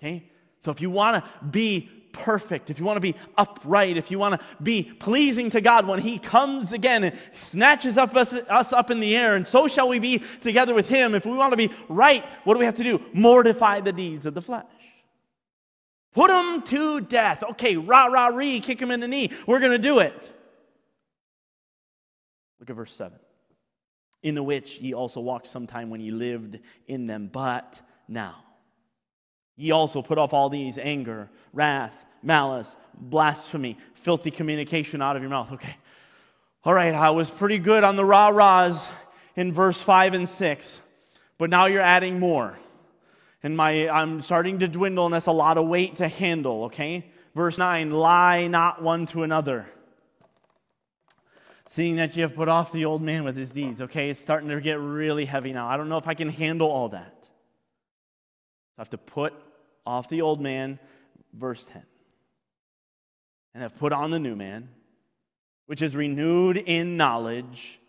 Okay? 0.00 0.24
So 0.60 0.72
if 0.72 0.80
you 0.80 0.90
want 0.90 1.22
to 1.22 1.44
be 1.44 1.88
perfect, 2.16 2.70
if 2.70 2.78
you 2.78 2.84
want 2.84 2.96
to 2.96 3.00
be 3.00 3.14
upright, 3.36 3.96
if 3.96 4.10
you 4.10 4.18
want 4.18 4.40
to 4.40 4.46
be 4.62 4.82
pleasing 4.82 5.50
to 5.50 5.60
God 5.60 5.86
when 5.86 6.00
He 6.00 6.18
comes 6.18 6.72
again 6.72 7.04
and 7.04 7.16
snatches 7.34 7.96
up 7.98 8.16
us, 8.16 8.32
us 8.32 8.72
up 8.72 8.90
in 8.90 9.00
the 9.00 9.16
air, 9.16 9.36
and 9.36 9.46
so 9.46 9.68
shall 9.68 9.88
we 9.88 9.98
be 9.98 10.22
together 10.42 10.74
with 10.74 10.88
Him. 10.88 11.14
If 11.14 11.24
we 11.26 11.36
want 11.36 11.52
to 11.52 11.56
be 11.56 11.72
right, 11.88 12.24
what 12.44 12.54
do 12.54 12.58
we 12.58 12.66
have 12.66 12.74
to 12.76 12.84
do? 12.84 13.00
Mortify 13.12 13.80
the 13.80 13.92
deeds 13.92 14.26
of 14.26 14.34
the 14.34 14.42
flesh. 14.42 14.66
Put 16.16 16.30
him 16.30 16.62
to 16.62 17.02
death. 17.02 17.42
Okay, 17.42 17.76
rah, 17.76 18.06
rah, 18.06 18.28
ree, 18.28 18.60
kick 18.60 18.80
him 18.80 18.90
in 18.90 19.00
the 19.00 19.06
knee. 19.06 19.30
We're 19.46 19.60
going 19.60 19.72
to 19.72 19.78
do 19.78 19.98
it. 19.98 20.32
Look 22.58 22.70
at 22.70 22.76
verse 22.76 22.94
7. 22.94 23.18
In 24.22 24.34
the 24.34 24.42
which 24.42 24.78
ye 24.78 24.94
also 24.94 25.20
walked 25.20 25.46
sometime 25.46 25.90
when 25.90 26.00
ye 26.00 26.10
lived 26.10 26.58
in 26.86 27.06
them, 27.06 27.28
but 27.30 27.82
now. 28.08 28.36
Ye 29.56 29.72
also 29.72 30.00
put 30.00 30.16
off 30.16 30.32
all 30.32 30.48
these 30.48 30.78
anger, 30.78 31.28
wrath, 31.52 32.05
malice, 32.26 32.76
blasphemy, 32.94 33.78
filthy 33.94 34.30
communication 34.30 35.00
out 35.00 35.16
of 35.16 35.22
your 35.22 35.30
mouth. 35.30 35.52
Okay. 35.52 35.76
All 36.64 36.74
right, 36.74 36.94
I 36.94 37.10
was 37.10 37.30
pretty 37.30 37.58
good 37.58 37.84
on 37.84 37.96
the 37.96 38.04
rah 38.04 38.28
rahs 38.28 38.88
in 39.36 39.52
verse 39.52 39.80
5 39.80 40.14
and 40.14 40.28
6, 40.28 40.80
but 41.38 41.48
now 41.48 41.66
you're 41.66 41.80
adding 41.80 42.18
more 42.18 42.58
and 43.46 43.56
my 43.56 43.88
I'm 43.88 44.22
starting 44.22 44.58
to 44.58 44.66
dwindle, 44.66 45.04
and 45.06 45.14
that's 45.14 45.26
a 45.26 45.32
lot 45.32 45.56
of 45.56 45.68
weight 45.68 45.96
to 45.96 46.08
handle, 46.08 46.64
okay? 46.64 47.06
Verse 47.32 47.58
9, 47.58 47.92
lie 47.92 48.48
not 48.48 48.82
one 48.82 49.06
to 49.06 49.22
another. 49.22 49.66
Seeing 51.68 51.94
that 51.96 52.16
you 52.16 52.22
have 52.22 52.34
put 52.34 52.48
off 52.48 52.72
the 52.72 52.84
old 52.84 53.02
man 53.02 53.22
with 53.22 53.36
his 53.36 53.52
deeds, 53.52 53.82
okay? 53.82 54.10
It's 54.10 54.20
starting 54.20 54.48
to 54.48 54.60
get 54.60 54.80
really 54.80 55.26
heavy 55.26 55.52
now. 55.52 55.68
I 55.68 55.76
don't 55.76 55.88
know 55.88 55.96
if 55.96 56.08
I 56.08 56.14
can 56.14 56.28
handle 56.28 56.68
all 56.68 56.88
that. 56.88 57.28
I 58.78 58.80
have 58.80 58.90
to 58.90 58.98
put 58.98 59.32
off 59.86 60.08
the 60.08 60.22
old 60.22 60.40
man, 60.40 60.80
verse 61.32 61.64
10. 61.64 61.82
And 63.56 63.62
have 63.62 63.78
put 63.78 63.94
on 63.94 64.10
the 64.10 64.18
new 64.18 64.36
man, 64.36 64.68
which 65.64 65.80
is 65.80 65.96
renewed 65.96 66.58
in 66.58 66.98
knowledge 66.98 67.80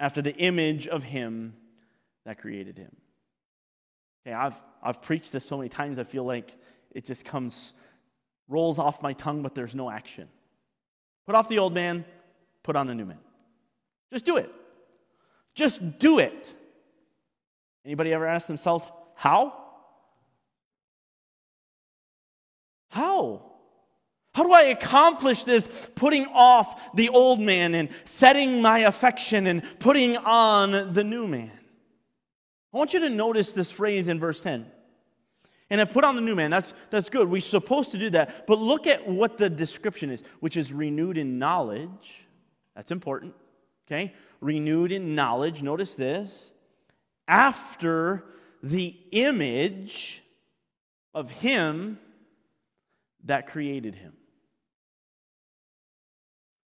after 0.00 0.22
the 0.22 0.34
image 0.34 0.86
of 0.86 1.02
him 1.02 1.52
that 2.24 2.38
created 2.38 2.78
him. 2.78 2.96
Okay, 4.26 4.32
I've, 4.32 4.54
I've 4.82 5.02
preached 5.02 5.32
this 5.32 5.44
so 5.44 5.58
many 5.58 5.68
times, 5.68 5.98
I 5.98 6.04
feel 6.04 6.24
like 6.24 6.56
it 6.92 7.04
just 7.04 7.26
comes, 7.26 7.74
rolls 8.48 8.78
off 8.78 9.02
my 9.02 9.12
tongue, 9.12 9.42
but 9.42 9.54
there's 9.54 9.74
no 9.74 9.90
action. 9.90 10.28
Put 11.26 11.34
off 11.34 11.50
the 11.50 11.58
old 11.58 11.74
man, 11.74 12.06
put 12.62 12.74
on 12.74 12.88
a 12.88 12.94
new 12.94 13.04
man. 13.04 13.20
Just 14.10 14.24
do 14.24 14.38
it. 14.38 14.50
Just 15.54 15.98
do 15.98 16.20
it. 16.20 16.54
Anybody 17.84 18.14
ever 18.14 18.26
ask 18.26 18.46
themselves, 18.46 18.86
how? 19.14 19.52
How? 22.88 23.55
How 24.36 24.42
do 24.42 24.52
I 24.52 24.64
accomplish 24.64 25.44
this 25.44 25.66
putting 25.94 26.26
off 26.26 26.94
the 26.94 27.08
old 27.08 27.40
man 27.40 27.74
and 27.74 27.88
setting 28.04 28.60
my 28.60 28.80
affection 28.80 29.46
and 29.46 29.62
putting 29.78 30.18
on 30.18 30.92
the 30.92 31.02
new 31.02 31.26
man? 31.26 31.50
I 32.70 32.76
want 32.76 32.92
you 32.92 33.00
to 33.00 33.08
notice 33.08 33.54
this 33.54 33.70
phrase 33.70 34.08
in 34.08 34.20
verse 34.20 34.38
10. 34.40 34.66
And 35.70 35.78
have 35.78 35.90
put 35.90 36.04
on 36.04 36.16
the 36.16 36.20
new 36.20 36.36
man. 36.36 36.50
That's, 36.50 36.74
that's 36.90 37.08
good. 37.08 37.30
We're 37.30 37.40
supposed 37.40 37.92
to 37.92 37.98
do 37.98 38.10
that. 38.10 38.46
But 38.46 38.58
look 38.58 38.86
at 38.86 39.08
what 39.08 39.38
the 39.38 39.48
description 39.48 40.10
is, 40.10 40.22
which 40.40 40.58
is 40.58 40.70
renewed 40.70 41.16
in 41.16 41.38
knowledge. 41.38 42.26
That's 42.74 42.90
important. 42.90 43.32
Okay? 43.86 44.12
Renewed 44.42 44.92
in 44.92 45.14
knowledge. 45.14 45.62
Notice 45.62 45.94
this. 45.94 46.50
After 47.26 48.22
the 48.62 48.94
image 49.12 50.22
of 51.14 51.30
him 51.30 51.98
that 53.24 53.46
created 53.46 53.94
him. 53.94 54.12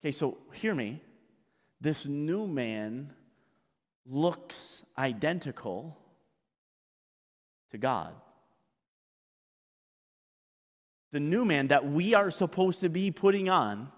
Okay, 0.04 0.12
so 0.12 0.38
hear 0.52 0.76
me. 0.76 1.02
This 1.80 2.06
new 2.06 2.46
man 2.46 3.13
looks 4.06 4.84
identical 4.98 5.98
to 7.72 7.78
God. 7.78 8.13
The 11.13 11.22
new 11.22 11.46
man 11.46 11.68
that 11.68 11.89
we 11.89 12.13
are 12.16 12.32
supposed 12.32 12.82
to 12.82 12.89
be 12.89 13.12
putting 13.12 13.48
on 13.48 13.94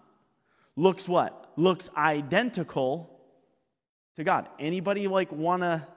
looks 0.75 1.09
what? 1.09 1.51
Looks 1.55 1.89
identical 1.97 3.09
to 4.15 4.23
God. 4.23 4.47
Anybody 4.59 5.07
like 5.07 5.31
want 5.31 5.63
to 5.63 5.87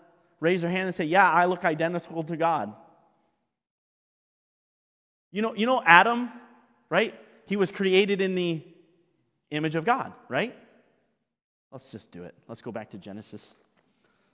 raise 0.41 0.63
their 0.63 0.71
hand 0.71 0.87
and 0.87 0.95
say, 0.95 1.05
"Yeah, 1.05 1.31
I 1.31 1.45
look 1.45 1.67
identical 1.67 2.23
to 2.23 2.37
God"? 2.37 2.75
You 5.33 5.43
know, 5.43 5.55
you 5.55 5.67
know 5.67 5.83
Adam, 5.85 6.31
right? 6.89 7.15
He 7.45 7.57
was 7.57 7.71
created 7.71 8.23
in 8.23 8.35
the 8.35 8.63
image 9.51 9.75
of 9.75 9.85
God, 9.85 10.13
right? 10.29 10.55
Let's 11.73 11.91
just 11.91 12.11
do 12.11 12.25
it. 12.25 12.35
Let's 12.49 12.63
go 12.63 12.73
back 12.73 12.91
to 12.91 12.99
Genesis. 12.99 13.55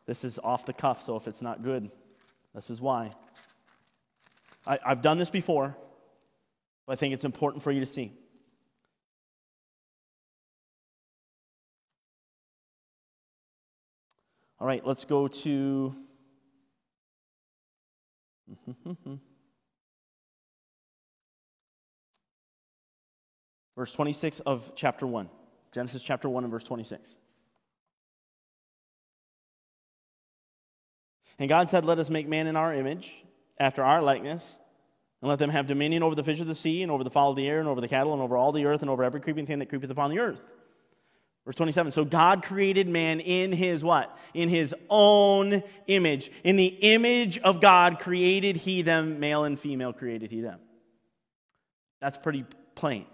This 0.07 0.25
is 0.25 0.39
off 0.39 0.67
the 0.67 0.73
cuff, 0.73 1.03
so 1.03 1.17
if 1.17 1.27
it's 1.27 1.43
not 1.43 1.63
good, 1.63 1.91
this 2.55 2.71
is 2.71 2.81
why. 2.81 3.11
I, 4.67 4.79
have 4.85 5.03
done 5.03 5.19
this 5.19 5.31
before, 5.31 5.77
but 6.87 6.93
I 6.93 6.97
think 6.97 7.15
it's 7.15 7.25
important 7.25 7.63
for 7.63 7.73
you 7.73 7.81
to 7.81 7.87
see. 7.87 8.13
All 14.61 14.67
right, 14.67 14.87
let's 14.87 15.05
go 15.05 15.29
to. 15.29 15.95
verse 23.77 23.93
26 23.93 24.41
of 24.41 24.73
chapter 24.75 25.07
1. 25.07 25.29
Genesis 25.73 26.03
chapter 26.03 26.29
1 26.29 26.45
and 26.45 26.51
verse 26.51 26.65
26. 26.65 27.17
And 31.39 31.49
God 31.49 31.69
said, 31.69 31.85
Let 31.85 31.99
us 31.99 32.11
make 32.11 32.29
man 32.29 32.47
in 32.47 32.57
our 32.57 32.73
image, 32.73 33.13
after 33.59 33.83
our 33.83 34.03
likeness, 34.03 34.59
and 35.21 35.29
let 35.29 35.39
them 35.39 35.51
have 35.51 35.67
dominion 35.67 36.03
over 36.03 36.15
the 36.15 36.23
fish 36.23 36.41
of 36.41 36.47
the 36.47 36.55
sea, 36.55 36.83
and 36.83 36.93
over 36.93 37.03
the 37.03 37.11
fowl 37.11 37.31
of 37.31 37.37
the 37.37 37.49
air, 37.49 37.59
and 37.59 37.69
over 37.69 37.81
the 37.81 37.89
cattle, 37.89 38.13
and 38.13 38.23
over 38.23 38.37
all 38.37 38.53
the 38.53 38.67
earth, 38.67 38.83
and 38.83 38.91
over 38.91 39.03
every 39.03 39.21
creeping 39.21 39.47
thing 39.47 39.59
that 39.59 39.69
creepeth 39.69 39.91
upon 39.91 40.11
the 40.11 40.21
earth. 40.21 40.41
Verse 41.45 41.57
27. 41.57 41.93
So 41.93 42.05
God 42.05 42.43
created 42.43 42.89
man 42.89 43.21
in 43.21 43.53
his 43.53 43.85
what? 43.85 44.17
In 44.33 44.49
his 44.49 44.75
own 44.89 45.63
image. 45.87 46.31
In 46.43 46.57
the 46.57 46.67
image 46.67 47.39
of 47.39 47.61
God 47.61 47.99
created 47.99 48.57
he 48.57 48.83
them, 48.83 49.21
male 49.21 49.45
and 49.45 49.61
female 49.61 49.93
created 49.93 50.31
he 50.31 50.41
them. 50.41 50.61
That's 52.01 52.17
pretty 52.17 52.47
plain. 52.75 53.07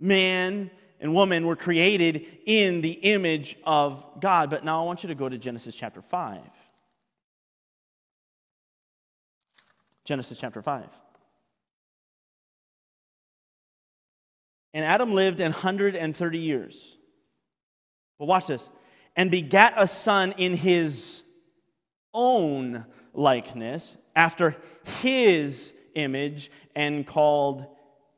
Man 0.00 0.70
and 1.00 1.14
woman 1.14 1.46
were 1.46 1.56
created 1.56 2.26
in 2.46 2.80
the 2.80 2.92
image 2.92 3.56
of 3.64 4.04
God. 4.20 4.50
But 4.50 4.64
now 4.64 4.82
I 4.82 4.84
want 4.86 5.02
you 5.02 5.08
to 5.08 5.14
go 5.14 5.28
to 5.28 5.38
Genesis 5.38 5.74
chapter 5.74 6.02
5. 6.02 6.40
Genesis 10.04 10.38
chapter 10.38 10.62
5. 10.62 10.86
And 14.72 14.84
Adam 14.84 15.12
lived 15.12 15.40
an 15.40 15.52
130 15.52 16.38
years. 16.38 16.96
But 18.18 18.26
watch 18.26 18.46
this. 18.46 18.70
And 19.16 19.30
begat 19.30 19.74
a 19.76 19.86
son 19.86 20.32
in 20.32 20.56
his 20.56 21.22
own 22.14 22.84
likeness, 23.12 23.96
after 24.14 24.56
his 25.00 25.72
image, 25.94 26.50
and 26.74 27.06
called 27.06 27.66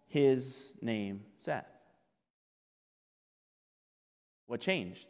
his 0.08 0.72
name 0.82 1.22
Seth. 1.38 1.71
What 4.46 4.60
changed? 4.60 5.06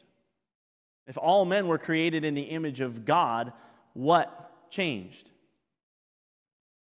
If 1.07 1.19
all 1.19 1.45
men 1.45 1.67
were 1.67 1.79
created 1.79 2.25
in 2.25 2.35
the 2.35 2.43
image 2.43 2.81
of 2.81 3.05
God, 3.05 3.53
what 3.93 4.71
changed? 4.71 5.29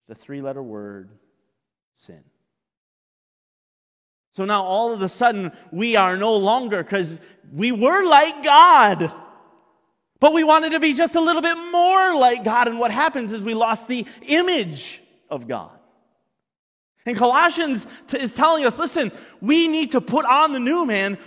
The 0.08 0.14
three 0.14 0.40
letter 0.40 0.62
word 0.62 1.10
sin. 1.94 2.22
So 4.34 4.44
now 4.44 4.62
all 4.62 4.92
of 4.92 5.02
a 5.02 5.08
sudden, 5.08 5.52
we 5.72 5.96
are 5.96 6.16
no 6.16 6.36
longer, 6.36 6.82
because 6.82 7.18
we 7.52 7.72
were 7.72 8.08
like 8.08 8.44
God. 8.44 9.12
But 10.20 10.32
we 10.32 10.44
wanted 10.44 10.70
to 10.70 10.80
be 10.80 10.94
just 10.94 11.14
a 11.14 11.20
little 11.20 11.42
bit 11.42 11.56
more 11.56 12.16
like 12.16 12.44
God. 12.44 12.68
And 12.68 12.78
what 12.78 12.90
happens 12.90 13.32
is 13.32 13.42
we 13.42 13.54
lost 13.54 13.88
the 13.88 14.06
image 14.22 15.02
of 15.30 15.46
God. 15.46 15.70
And 17.04 17.16
Colossians 17.16 17.86
is 18.12 18.34
telling 18.34 18.64
us 18.64 18.78
listen, 18.78 19.12
we 19.40 19.66
need 19.66 19.92
to 19.92 20.00
put 20.00 20.24
on 20.24 20.52
the 20.52 20.60
new 20.60 20.84
man 20.84 21.18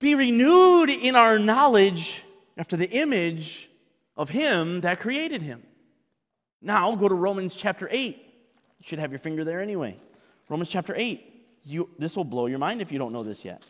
be 0.00 0.14
renewed 0.14 0.90
in 0.90 1.16
our 1.16 1.38
knowledge 1.38 2.22
after 2.56 2.76
the 2.76 2.88
image 2.88 3.68
of 4.16 4.28
Him 4.28 4.80
that 4.82 5.00
created 5.00 5.42
Him. 5.42 5.62
Now, 6.60 6.94
go 6.96 7.08
to 7.08 7.14
Romans 7.14 7.54
chapter 7.54 7.88
8. 7.90 8.16
You 8.16 8.84
should 8.84 8.98
have 8.98 9.12
your 9.12 9.18
finger 9.18 9.44
there 9.44 9.60
anyway. 9.60 9.96
Romans 10.48 10.68
chapter 10.68 10.94
8. 10.96 11.24
You, 11.64 11.88
this 11.98 12.16
will 12.16 12.24
blow 12.24 12.46
your 12.46 12.58
mind 12.58 12.80
if 12.80 12.90
you 12.90 12.98
don't 12.98 13.12
know 13.12 13.22
this 13.22 13.44
yet. 13.44 13.64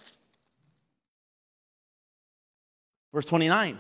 Verse 3.13 3.25
29. 3.25 3.79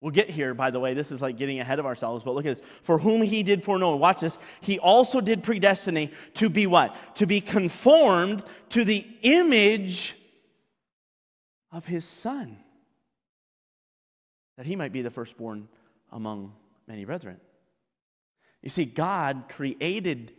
We'll 0.00 0.10
get 0.10 0.28
here, 0.28 0.52
by 0.52 0.70
the 0.70 0.78
way. 0.78 0.92
This 0.92 1.10
is 1.10 1.22
like 1.22 1.38
getting 1.38 1.60
ahead 1.60 1.78
of 1.78 1.86
ourselves, 1.86 2.22
but 2.24 2.34
look 2.34 2.44
at 2.44 2.58
this. 2.58 2.66
For 2.82 2.98
whom 2.98 3.22
he 3.22 3.42
did 3.42 3.64
foreknow, 3.64 3.96
watch 3.96 4.20
this, 4.20 4.36
he 4.60 4.78
also 4.78 5.22
did 5.22 5.42
predestinate 5.42 6.12
to 6.34 6.50
be 6.50 6.66
what? 6.66 6.94
To 7.16 7.26
be 7.26 7.40
conformed 7.40 8.42
to 8.68 8.84
the 8.84 9.06
image 9.22 10.14
of 11.74 11.84
his 11.84 12.04
son, 12.04 12.56
that 14.56 14.64
he 14.64 14.76
might 14.76 14.92
be 14.92 15.02
the 15.02 15.10
firstborn 15.10 15.68
among 16.12 16.54
many 16.86 17.04
brethren. 17.04 17.40
You 18.62 18.70
see, 18.70 18.84
God 18.84 19.46
created 19.48 20.32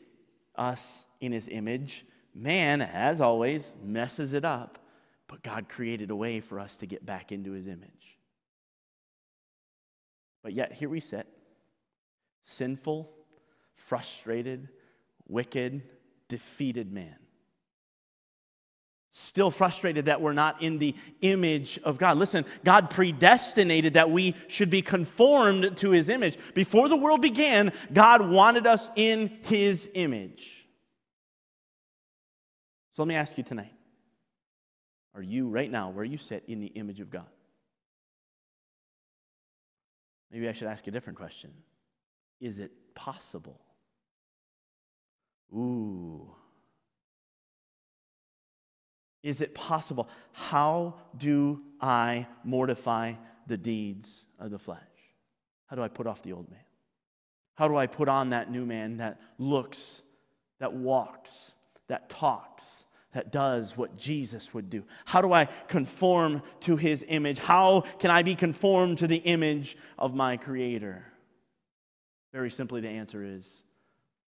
us 0.56 1.06
in 1.20 1.34
his 1.34 1.50
image. 1.50 2.06
Man, 2.34 2.82
as 2.82 3.20
always, 3.20 3.74
messes 3.84 4.32
it 4.32 4.46
up, 4.46 4.80
but 5.28 5.44
God 5.44 5.68
created 5.68 6.10
a 6.10 6.16
way 6.16 6.40
for 6.40 6.58
us 6.58 6.78
to 6.78 6.86
get 6.86 7.06
back 7.06 7.34
into 7.34 7.52
his 7.52 7.68
image. 7.68 8.18
But 10.42 10.54
yet, 10.54 10.72
here 10.72 10.90
we 10.90 11.02
sit, 11.02 11.28
sinful, 12.44 13.12
frustrated, 13.74 14.70
wicked, 15.28 15.84
defeated 16.30 16.94
man 16.94 17.18
still 19.18 19.50
frustrated 19.50 20.06
that 20.06 20.20
we're 20.20 20.34
not 20.34 20.62
in 20.62 20.78
the 20.78 20.94
image 21.22 21.80
of 21.86 21.98
God. 21.98 22.18
Listen, 22.18 22.44
God 22.66 22.90
predestinated 22.90 23.94
that 23.94 24.12
we 24.12 24.36
should 24.50 24.70
be 24.70 24.82
conformed 24.82 25.78
to 25.78 25.92
his 25.92 26.10
image. 26.10 26.38
Before 26.54 26.90
the 26.90 26.98
world 26.98 27.22
began, 27.22 27.72
God 27.94 28.30
wanted 28.30 28.68
us 28.68 28.92
in 28.98 29.38
his 29.44 29.88
image. 29.94 30.68
So 32.94 33.04
let 33.04 33.08
me 33.08 33.16
ask 33.16 33.38
you 33.38 33.44
tonight 33.46 33.72
Are 35.14 35.22
you 35.22 35.48
right 35.48 35.72
now, 35.72 35.92
where 35.92 36.04
you 36.04 36.18
sit, 36.18 36.44
in 36.50 36.60
the 36.60 36.68
image 36.68 37.00
of 37.00 37.10
God? 37.10 37.28
Maybe 40.30 40.50
I 40.50 40.52
should 40.52 40.68
ask 40.68 40.86
a 40.88 40.92
different 40.92 41.18
question 41.18 41.52
Is 42.42 42.60
it 42.60 42.74
possible? 42.96 43.62
Ooh. 45.54 46.36
Is 49.26 49.42
it 49.42 49.56
possible? 49.56 50.08
How 50.34 50.94
do 51.18 51.60
I 51.82 52.28
mortify 52.44 53.14
the 53.48 53.58
deeds 53.58 54.24
of 54.38 54.52
the 54.52 54.60
flesh? 54.60 54.80
How 55.66 55.76
do 55.76 55.82
I 55.82 55.88
put 55.88 56.06
off 56.06 56.22
the 56.22 56.34
old 56.34 56.48
man? 56.52 56.60
How 57.56 57.68
do 57.68 57.76
I 57.76 57.88
put 57.88 58.08
on 58.08 58.30
that 58.30 58.52
new 58.52 58.68
man 58.68 58.98
that 58.98 59.20
looks, 59.40 60.04
that 60.60 60.74
walks, 60.74 61.56
that 61.88 62.08
talks, 62.08 62.86
that 63.14 63.32
does 63.32 63.76
what 63.76 63.98
Jesus 63.98 64.54
would 64.54 64.70
do? 64.70 64.84
How 65.06 65.24
do 65.24 65.34
I 65.34 65.46
conform 65.70 66.44
to 66.60 66.78
his 66.78 67.04
image? 67.08 67.40
How 67.40 67.82
can 67.98 68.12
I 68.12 68.22
be 68.22 68.36
conformed 68.36 69.00
to 69.00 69.08
the 69.08 69.16
image 69.16 69.76
of 69.98 70.14
my 70.14 70.38
Creator? 70.38 71.04
Very 72.32 72.52
simply, 72.52 72.80
the 72.80 72.90
answer 72.90 73.24
is 73.24 73.64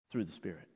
through 0.09 0.23
the 0.23 0.31
Spirit. 0.31 0.69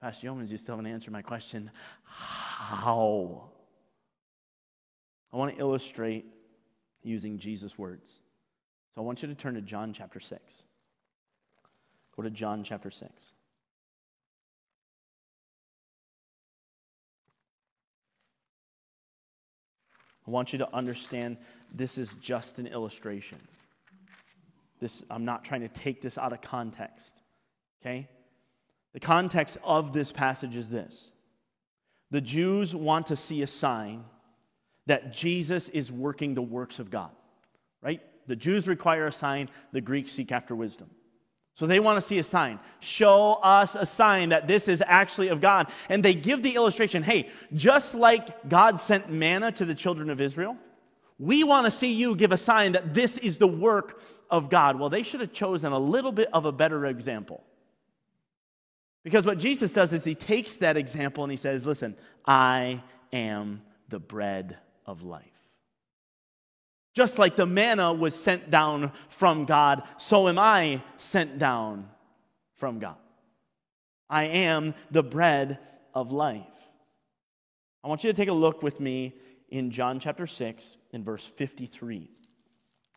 Pastor 0.00 0.26
Yeomans, 0.26 0.50
you 0.50 0.58
still 0.58 0.76
haven't 0.76 0.90
answered 0.90 1.12
my 1.12 1.22
question. 1.22 1.70
How? 2.04 3.50
I 5.32 5.36
want 5.36 5.54
to 5.54 5.60
illustrate 5.60 6.26
using 7.02 7.38
Jesus' 7.38 7.78
words. 7.78 8.10
So 8.94 9.00
I 9.00 9.04
want 9.04 9.22
you 9.22 9.28
to 9.28 9.34
turn 9.34 9.54
to 9.54 9.60
John 9.60 9.92
chapter 9.92 10.20
6. 10.20 10.64
Go 12.14 12.22
to 12.22 12.30
John 12.30 12.64
chapter 12.64 12.90
6. 12.90 13.32
I 20.26 20.30
want 20.30 20.52
you 20.52 20.58
to 20.58 20.74
understand 20.74 21.36
this 21.72 21.98
is 21.98 22.14
just 22.14 22.58
an 22.58 22.66
illustration. 22.66 23.38
This, 24.80 25.04
I'm 25.10 25.24
not 25.24 25.44
trying 25.44 25.60
to 25.60 25.68
take 25.68 26.02
this 26.02 26.18
out 26.18 26.32
of 26.32 26.40
context. 26.40 27.16
Okay? 27.80 28.08
The 28.96 29.00
context 29.00 29.58
of 29.62 29.92
this 29.92 30.10
passage 30.10 30.56
is 30.56 30.70
this 30.70 31.12
the 32.10 32.22
Jews 32.22 32.74
want 32.74 33.04
to 33.06 33.16
see 33.16 33.42
a 33.42 33.46
sign 33.46 34.04
that 34.86 35.12
Jesus 35.12 35.68
is 35.68 35.92
working 35.92 36.32
the 36.32 36.40
works 36.40 36.78
of 36.78 36.90
God, 36.90 37.10
right? 37.82 38.00
The 38.26 38.36
Jews 38.36 38.66
require 38.66 39.06
a 39.06 39.12
sign, 39.12 39.50
the 39.70 39.82
Greeks 39.82 40.12
seek 40.12 40.32
after 40.32 40.54
wisdom. 40.54 40.88
So 41.56 41.66
they 41.66 41.78
want 41.78 41.98
to 41.98 42.00
see 42.00 42.18
a 42.18 42.24
sign. 42.24 42.58
Show 42.80 43.34
us 43.34 43.76
a 43.76 43.84
sign 43.84 44.30
that 44.30 44.48
this 44.48 44.66
is 44.66 44.82
actually 44.86 45.28
of 45.28 45.42
God. 45.42 45.70
And 45.90 46.02
they 46.02 46.14
give 46.14 46.42
the 46.42 46.54
illustration 46.54 47.02
hey, 47.02 47.28
just 47.52 47.94
like 47.94 48.48
God 48.48 48.80
sent 48.80 49.12
manna 49.12 49.52
to 49.52 49.66
the 49.66 49.74
children 49.74 50.08
of 50.08 50.22
Israel, 50.22 50.56
we 51.18 51.44
want 51.44 51.66
to 51.66 51.70
see 51.70 51.92
you 51.92 52.16
give 52.16 52.32
a 52.32 52.38
sign 52.38 52.72
that 52.72 52.94
this 52.94 53.18
is 53.18 53.36
the 53.36 53.46
work 53.46 54.00
of 54.30 54.48
God. 54.48 54.80
Well, 54.80 54.88
they 54.88 55.02
should 55.02 55.20
have 55.20 55.34
chosen 55.34 55.72
a 55.72 55.78
little 55.78 56.12
bit 56.12 56.30
of 56.32 56.46
a 56.46 56.52
better 56.52 56.86
example. 56.86 57.44
Because 59.06 59.24
what 59.24 59.38
Jesus 59.38 59.72
does 59.72 59.92
is 59.92 60.02
he 60.02 60.16
takes 60.16 60.56
that 60.56 60.76
example 60.76 61.22
and 61.22 61.30
he 61.30 61.36
says, 61.36 61.64
Listen, 61.64 61.94
I 62.26 62.82
am 63.12 63.62
the 63.88 64.00
bread 64.00 64.56
of 64.84 65.04
life. 65.04 65.22
Just 66.92 67.16
like 67.16 67.36
the 67.36 67.46
manna 67.46 67.92
was 67.92 68.16
sent 68.16 68.50
down 68.50 68.90
from 69.08 69.44
God, 69.44 69.84
so 69.96 70.26
am 70.26 70.40
I 70.40 70.82
sent 70.96 71.38
down 71.38 71.88
from 72.56 72.80
God. 72.80 72.96
I 74.10 74.24
am 74.24 74.74
the 74.90 75.04
bread 75.04 75.60
of 75.94 76.10
life. 76.10 76.42
I 77.84 77.88
want 77.88 78.02
you 78.02 78.10
to 78.10 78.16
take 78.16 78.28
a 78.28 78.32
look 78.32 78.60
with 78.60 78.80
me 78.80 79.14
in 79.50 79.70
John 79.70 80.00
chapter 80.00 80.26
6 80.26 80.78
and 80.92 81.04
verse 81.04 81.24
53. 81.36 82.10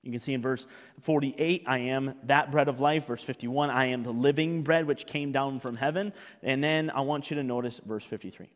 You 0.01 0.11
can 0.11 0.19
see 0.19 0.33
in 0.33 0.41
verse 0.41 0.65
48, 1.01 1.63
I 1.67 1.79
am 1.79 2.15
that 2.23 2.51
bread 2.51 2.67
of 2.67 2.79
life. 2.79 3.07
Verse 3.07 3.23
51, 3.23 3.69
I 3.69 3.87
am 3.87 4.03
the 4.03 4.11
living 4.11 4.63
bread 4.63 4.87
which 4.87 5.05
came 5.05 5.31
down 5.31 5.59
from 5.59 5.75
heaven. 5.75 6.13
And 6.41 6.63
then 6.63 6.89
I 6.89 7.01
want 7.01 7.29
you 7.29 7.35
to 7.35 7.43
notice 7.43 7.81
verse 7.85 8.05
53. 8.05 8.47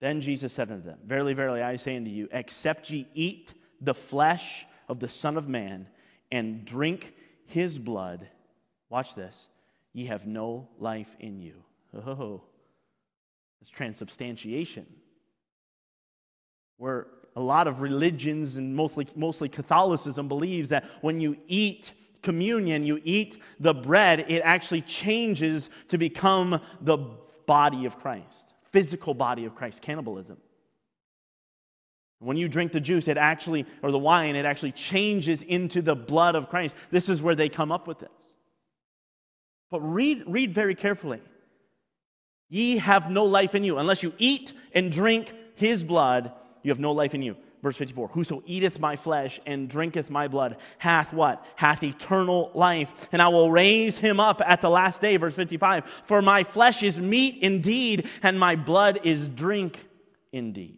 Then 0.00 0.20
Jesus 0.20 0.52
said 0.52 0.70
unto 0.70 0.84
them, 0.84 0.98
Verily, 1.04 1.34
verily, 1.34 1.62
I 1.62 1.76
say 1.76 1.96
unto 1.96 2.10
you, 2.10 2.28
except 2.32 2.90
ye 2.90 3.06
eat 3.14 3.54
the 3.80 3.94
flesh 3.94 4.66
of 4.88 5.00
the 5.00 5.08
Son 5.08 5.36
of 5.36 5.48
Man 5.48 5.86
and 6.30 6.64
drink 6.64 7.14
his 7.46 7.78
blood, 7.78 8.28
watch 8.90 9.14
this, 9.14 9.48
ye 9.92 10.06
have 10.06 10.26
no 10.26 10.68
life 10.78 11.16
in 11.18 11.40
you. 11.40 11.62
Oh, 11.94 12.42
it's 13.60 13.70
transubstantiation. 13.70 14.86
Where 16.76 17.08
a 17.36 17.40
lot 17.40 17.68
of 17.68 17.80
religions 17.80 18.56
and 18.56 18.74
mostly, 18.74 19.06
mostly 19.14 19.48
Catholicism 19.48 20.28
believes 20.28 20.70
that 20.70 20.84
when 21.00 21.20
you 21.20 21.36
eat 21.46 21.92
communion, 22.22 22.84
you 22.84 23.00
eat 23.04 23.40
the 23.60 23.74
bread, 23.74 24.26
it 24.28 24.40
actually 24.40 24.82
changes 24.82 25.70
to 25.88 25.98
become 25.98 26.60
the 26.80 26.98
body 27.46 27.86
of 27.86 27.98
Christ, 27.98 28.46
physical 28.72 29.14
body 29.14 29.44
of 29.44 29.54
Christ, 29.54 29.82
cannibalism. 29.82 30.36
When 32.20 32.36
you 32.36 32.48
drink 32.48 32.72
the 32.72 32.80
juice, 32.80 33.06
it 33.06 33.16
actually, 33.16 33.64
or 33.82 33.92
the 33.92 33.98
wine, 33.98 34.34
it 34.34 34.44
actually 34.44 34.72
changes 34.72 35.42
into 35.42 35.80
the 35.80 35.94
blood 35.94 36.34
of 36.34 36.48
Christ. 36.48 36.74
This 36.90 37.08
is 37.08 37.22
where 37.22 37.36
they 37.36 37.48
come 37.48 37.70
up 37.70 37.86
with 37.86 38.00
this. 38.00 38.10
But 39.70 39.80
read, 39.80 40.24
read 40.26 40.52
very 40.52 40.74
carefully. 40.74 41.20
Ye 42.48 42.78
have 42.78 43.10
no 43.10 43.24
life 43.24 43.54
in 43.54 43.62
you. 43.62 43.78
Unless 43.78 44.02
you 44.02 44.12
eat 44.18 44.52
and 44.72 44.90
drink 44.90 45.32
his 45.54 45.84
blood, 45.84 46.32
you 46.68 46.72
have 46.72 46.78
no 46.78 46.92
life 46.92 47.14
in 47.14 47.22
you. 47.22 47.34
Verse 47.62 47.78
54 47.78 48.08
Whoso 48.08 48.42
eateth 48.44 48.78
my 48.78 48.94
flesh 48.94 49.40
and 49.46 49.70
drinketh 49.70 50.10
my 50.10 50.28
blood 50.28 50.58
hath 50.76 51.14
what? 51.14 51.44
Hath 51.56 51.82
eternal 51.82 52.50
life. 52.54 53.08
And 53.10 53.22
I 53.22 53.28
will 53.28 53.50
raise 53.50 53.98
him 53.98 54.20
up 54.20 54.42
at 54.44 54.60
the 54.60 54.68
last 54.68 55.00
day. 55.00 55.16
Verse 55.16 55.32
55 55.32 55.86
For 56.04 56.20
my 56.20 56.44
flesh 56.44 56.82
is 56.82 56.98
meat 56.98 57.38
indeed, 57.40 58.06
and 58.22 58.38
my 58.38 58.54
blood 58.54 59.00
is 59.02 59.30
drink 59.30 59.82
indeed. 60.30 60.76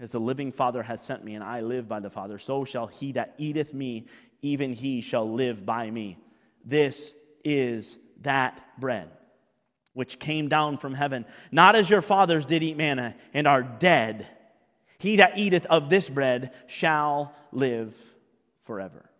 As 0.00 0.12
the 0.12 0.20
living 0.20 0.50
Father 0.50 0.82
hath 0.82 1.04
sent 1.04 1.22
me, 1.22 1.34
and 1.34 1.44
I 1.44 1.60
live 1.60 1.86
by 1.86 2.00
the 2.00 2.08
Father, 2.08 2.38
so 2.38 2.64
shall 2.64 2.86
he 2.86 3.12
that 3.12 3.34
eateth 3.36 3.74
me, 3.74 4.06
even 4.40 4.72
he 4.72 5.02
shall 5.02 5.30
live 5.30 5.66
by 5.66 5.90
me. 5.90 6.16
This 6.64 7.12
is 7.44 7.98
that 8.22 8.64
bread 8.78 9.10
which 9.98 10.20
came 10.20 10.48
down 10.48 10.78
from 10.78 10.94
heaven, 10.94 11.24
not 11.50 11.74
as 11.74 11.90
your 11.90 12.02
fathers 12.02 12.46
did 12.46 12.62
eat 12.62 12.76
manna 12.76 13.16
and 13.34 13.48
are 13.48 13.64
dead. 13.64 14.28
He 15.00 15.16
that 15.16 15.36
eateth 15.36 15.66
of 15.66 15.90
this 15.90 16.08
bread 16.08 16.52
shall 16.68 17.34
live 17.50 17.96
forever. 18.62 19.10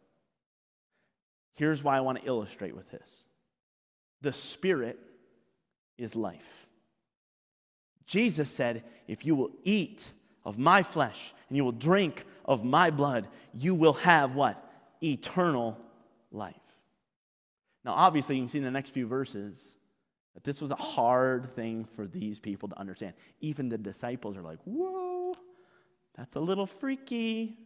Here's 1.54 1.82
why 1.82 1.96
I 1.96 2.02
want 2.02 2.20
to 2.20 2.28
illustrate 2.28 2.76
with 2.76 2.88
this 2.92 3.10
the 4.20 4.32
Spirit 4.32 5.00
is 5.96 6.14
life. 6.14 6.68
Jesus 8.06 8.48
said, 8.48 8.84
If 9.08 9.26
you 9.26 9.34
will 9.34 9.50
eat 9.64 10.08
of 10.44 10.58
my 10.58 10.84
flesh 10.84 11.34
and 11.48 11.56
you 11.56 11.64
will 11.64 11.72
drink 11.72 12.24
of 12.44 12.64
my 12.64 12.90
blood, 12.90 13.26
you 13.52 13.74
will 13.74 13.94
have 13.94 14.36
what? 14.36 14.64
Eternal 15.02 15.76
life. 16.30 16.54
Now, 17.84 17.94
obviously, 17.94 18.36
you 18.36 18.42
can 18.42 18.48
see 18.48 18.58
in 18.58 18.64
the 18.64 18.70
next 18.70 18.90
few 18.90 19.08
verses 19.08 19.74
this 20.44 20.60
was 20.60 20.70
a 20.70 20.76
hard 20.76 21.54
thing 21.54 21.84
for 21.96 22.06
these 22.06 22.38
people 22.38 22.68
to 22.68 22.78
understand. 22.78 23.14
Even 23.40 23.68
the 23.68 23.78
disciples 23.78 24.36
are 24.36 24.42
like, 24.42 24.58
whoa, 24.64 25.34
that's 26.16 26.36
a 26.36 26.40
little 26.40 26.66
freaky. 26.66 27.56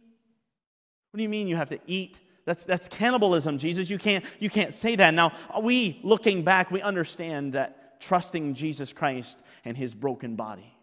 What 1.11 1.17
do 1.17 1.23
you 1.23 1.29
mean 1.29 1.47
you 1.47 1.55
have 1.55 1.69
to 1.69 1.79
eat? 1.87 2.17
That's, 2.45 2.63
that's 2.63 2.87
cannibalism, 2.87 3.57
Jesus. 3.57 3.89
You 3.89 3.97
can't, 3.97 4.25
you 4.39 4.49
can't 4.49 4.73
say 4.73 4.95
that. 4.95 5.13
Now, 5.13 5.33
we, 5.61 5.99
looking 6.03 6.43
back, 6.43 6.71
we 6.71 6.81
understand 6.81 7.53
that 7.53 8.01
trusting 8.01 8.53
Jesus 8.53 8.91
Christ 8.91 9.39
and 9.63 9.77
his 9.77 9.93
broken 9.93 10.35
body 10.35 10.73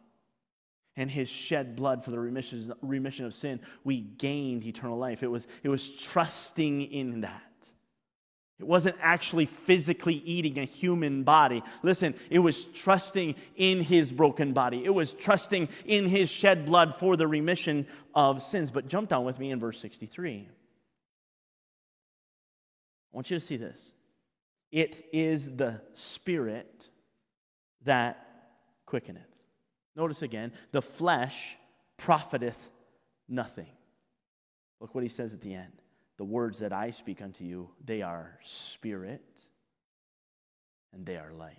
and 0.96 1.10
his 1.10 1.28
shed 1.28 1.76
blood 1.76 2.04
for 2.04 2.10
the 2.10 2.18
remission, 2.18 2.72
remission 2.82 3.24
of 3.24 3.34
sin, 3.34 3.60
we 3.84 4.00
gained 4.00 4.64
eternal 4.64 4.98
life. 4.98 5.22
It 5.22 5.30
was, 5.30 5.46
it 5.62 5.68
was 5.68 5.88
trusting 5.88 6.82
in 6.82 7.22
that. 7.22 7.42
It 8.60 8.66
wasn't 8.66 8.96
actually 9.00 9.46
physically 9.46 10.16
eating 10.16 10.58
a 10.58 10.64
human 10.64 11.22
body. 11.22 11.62
Listen, 11.82 12.14
it 12.28 12.40
was 12.40 12.64
trusting 12.64 13.36
in 13.56 13.80
his 13.80 14.12
broken 14.12 14.52
body. 14.52 14.84
It 14.84 14.90
was 14.90 15.14
trusting 15.14 15.70
in 15.86 16.06
his 16.06 16.28
shed 16.28 16.66
blood 16.66 16.94
for 16.94 17.16
the 17.16 17.26
remission 17.26 17.86
of 18.14 18.42
sins. 18.42 18.70
But 18.70 18.86
jump 18.86 19.08
down 19.08 19.24
with 19.24 19.38
me 19.38 19.50
in 19.50 19.60
verse 19.60 19.80
63. 19.80 20.46
I 20.46 20.50
want 23.12 23.30
you 23.30 23.38
to 23.38 23.44
see 23.44 23.56
this. 23.56 23.92
It 24.70 25.06
is 25.10 25.56
the 25.56 25.80
Spirit 25.94 26.86
that 27.84 28.26
quickeneth. 28.84 29.46
Notice 29.96 30.20
again, 30.20 30.52
the 30.70 30.82
flesh 30.82 31.56
profiteth 31.96 32.60
nothing. 33.26 33.70
Look 34.80 34.94
what 34.94 35.02
he 35.02 35.08
says 35.08 35.32
at 35.32 35.40
the 35.40 35.54
end. 35.54 35.80
The 36.20 36.26
words 36.26 36.58
that 36.58 36.74
I 36.74 36.90
speak 36.90 37.22
unto 37.22 37.44
you, 37.44 37.70
they 37.82 38.02
are 38.02 38.38
spirit 38.44 39.24
and 40.92 41.06
they 41.06 41.16
are 41.16 41.32
life. 41.32 41.56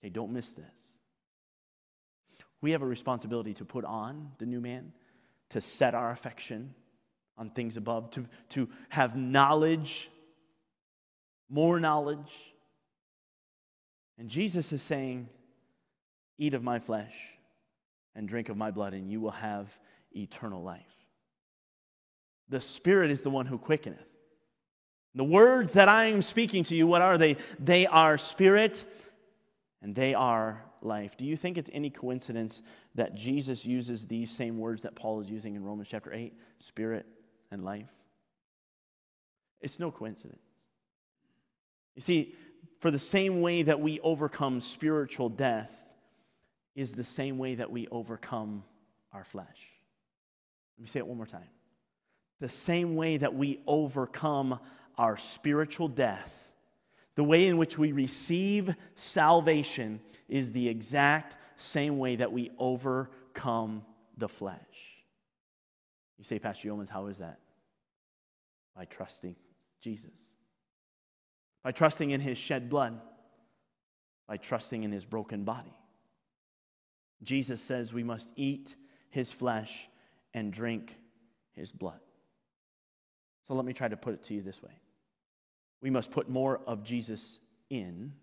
Okay, 0.00 0.10
don't 0.10 0.32
miss 0.32 0.48
this. 0.48 0.74
We 2.60 2.72
have 2.72 2.82
a 2.82 2.86
responsibility 2.86 3.54
to 3.54 3.64
put 3.64 3.84
on 3.84 4.32
the 4.38 4.46
new 4.46 4.60
man, 4.60 4.92
to 5.50 5.60
set 5.60 5.94
our 5.94 6.10
affection 6.10 6.74
on 7.38 7.50
things 7.50 7.76
above, 7.76 8.10
to, 8.10 8.26
to 8.48 8.68
have 8.88 9.14
knowledge, 9.14 10.10
more 11.48 11.78
knowledge. 11.78 12.32
And 14.18 14.28
Jesus 14.28 14.72
is 14.72 14.82
saying, 14.82 15.28
Eat 16.38 16.54
of 16.54 16.64
my 16.64 16.80
flesh 16.80 17.14
and 18.16 18.28
drink 18.28 18.48
of 18.48 18.56
my 18.56 18.72
blood, 18.72 18.94
and 18.94 19.12
you 19.12 19.20
will 19.20 19.30
have 19.30 19.72
eternal 20.10 20.64
life. 20.64 21.03
The 22.48 22.60
Spirit 22.60 23.10
is 23.10 23.22
the 23.22 23.30
one 23.30 23.46
who 23.46 23.58
quickeneth. 23.58 24.06
The 25.14 25.24
words 25.24 25.74
that 25.74 25.88
I 25.88 26.06
am 26.06 26.22
speaking 26.22 26.64
to 26.64 26.74
you, 26.74 26.86
what 26.86 27.02
are 27.02 27.16
they? 27.16 27.36
They 27.58 27.86
are 27.86 28.18
spirit 28.18 28.84
and 29.80 29.94
they 29.94 30.14
are 30.14 30.64
life. 30.82 31.16
Do 31.16 31.24
you 31.24 31.36
think 31.36 31.56
it's 31.56 31.70
any 31.72 31.90
coincidence 31.90 32.62
that 32.96 33.14
Jesus 33.14 33.64
uses 33.64 34.06
these 34.06 34.30
same 34.30 34.58
words 34.58 34.82
that 34.82 34.96
Paul 34.96 35.20
is 35.20 35.30
using 35.30 35.54
in 35.54 35.62
Romans 35.62 35.88
chapter 35.88 36.12
8 36.12 36.34
spirit 36.58 37.06
and 37.52 37.64
life? 37.64 37.90
It's 39.60 39.78
no 39.78 39.90
coincidence. 39.90 40.42
You 41.94 42.02
see, 42.02 42.34
for 42.80 42.90
the 42.90 42.98
same 42.98 43.40
way 43.40 43.62
that 43.62 43.80
we 43.80 44.00
overcome 44.00 44.60
spiritual 44.60 45.28
death 45.28 45.80
is 46.74 46.92
the 46.92 47.04
same 47.04 47.38
way 47.38 47.54
that 47.54 47.70
we 47.70 47.86
overcome 47.88 48.64
our 49.12 49.24
flesh. 49.24 49.70
Let 50.76 50.82
me 50.82 50.88
say 50.88 50.98
it 50.98 51.06
one 51.06 51.16
more 51.16 51.26
time 51.26 51.53
the 52.44 52.48
same 52.50 52.94
way 52.94 53.16
that 53.16 53.34
we 53.34 53.58
overcome 53.66 54.60
our 54.98 55.16
spiritual 55.16 55.88
death, 55.88 56.52
the 57.14 57.24
way 57.24 57.46
in 57.46 57.56
which 57.56 57.78
we 57.78 57.92
receive 57.92 58.74
salvation 58.96 59.98
is 60.28 60.52
the 60.52 60.68
exact 60.68 61.38
same 61.56 61.98
way 61.98 62.16
that 62.16 62.30
we 62.30 62.50
overcome 62.58 63.82
the 64.18 64.28
flesh. 64.28 64.58
You 66.18 66.24
say, 66.24 66.38
Pastor 66.38 66.68
Yeomans, 66.68 66.90
how 66.90 67.06
is 67.06 67.16
that? 67.16 67.38
By 68.76 68.84
trusting 68.84 69.36
Jesus, 69.80 70.12
by 71.62 71.72
trusting 71.72 72.10
in 72.10 72.20
his 72.20 72.36
shed 72.36 72.68
blood, 72.68 73.00
by 74.28 74.36
trusting 74.36 74.82
in 74.82 74.92
his 74.92 75.06
broken 75.06 75.44
body. 75.44 75.78
Jesus 77.22 77.62
says 77.62 77.94
we 77.94 78.02
must 78.02 78.28
eat 78.36 78.74
his 79.08 79.32
flesh 79.32 79.88
and 80.34 80.52
drink 80.52 80.94
his 81.54 81.72
blood. 81.72 82.00
So 83.46 83.54
let 83.54 83.64
me 83.64 83.72
try 83.72 83.88
to 83.88 83.96
put 83.96 84.14
it 84.14 84.22
to 84.24 84.34
you 84.34 84.42
this 84.42 84.62
way 84.62 84.72
we 85.84 85.90
must 85.90 86.10
put 86.10 86.30
more 86.30 86.62
of 86.66 86.82
Jesus 86.82 87.40
in 87.68 88.14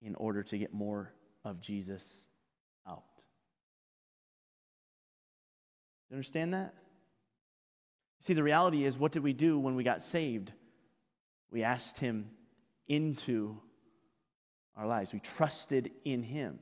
in 0.00 0.14
order 0.14 0.44
to 0.44 0.56
get 0.56 0.72
more 0.72 1.12
of 1.44 1.60
Jesus 1.60 2.04
out. 2.88 3.02
You 6.08 6.14
understand 6.14 6.54
that? 6.54 6.74
See, 8.20 8.34
the 8.34 8.44
reality 8.44 8.84
is, 8.84 8.96
what 8.96 9.10
did 9.10 9.24
we 9.24 9.32
do 9.32 9.58
when 9.58 9.74
we 9.74 9.82
got 9.82 10.02
saved? 10.02 10.52
We 11.50 11.64
asked 11.64 11.98
Him 11.98 12.30
into 12.86 13.58
our 14.76 14.86
lives, 14.86 15.12
we 15.12 15.18
trusted 15.18 15.90
in 16.04 16.22
Him. 16.22 16.60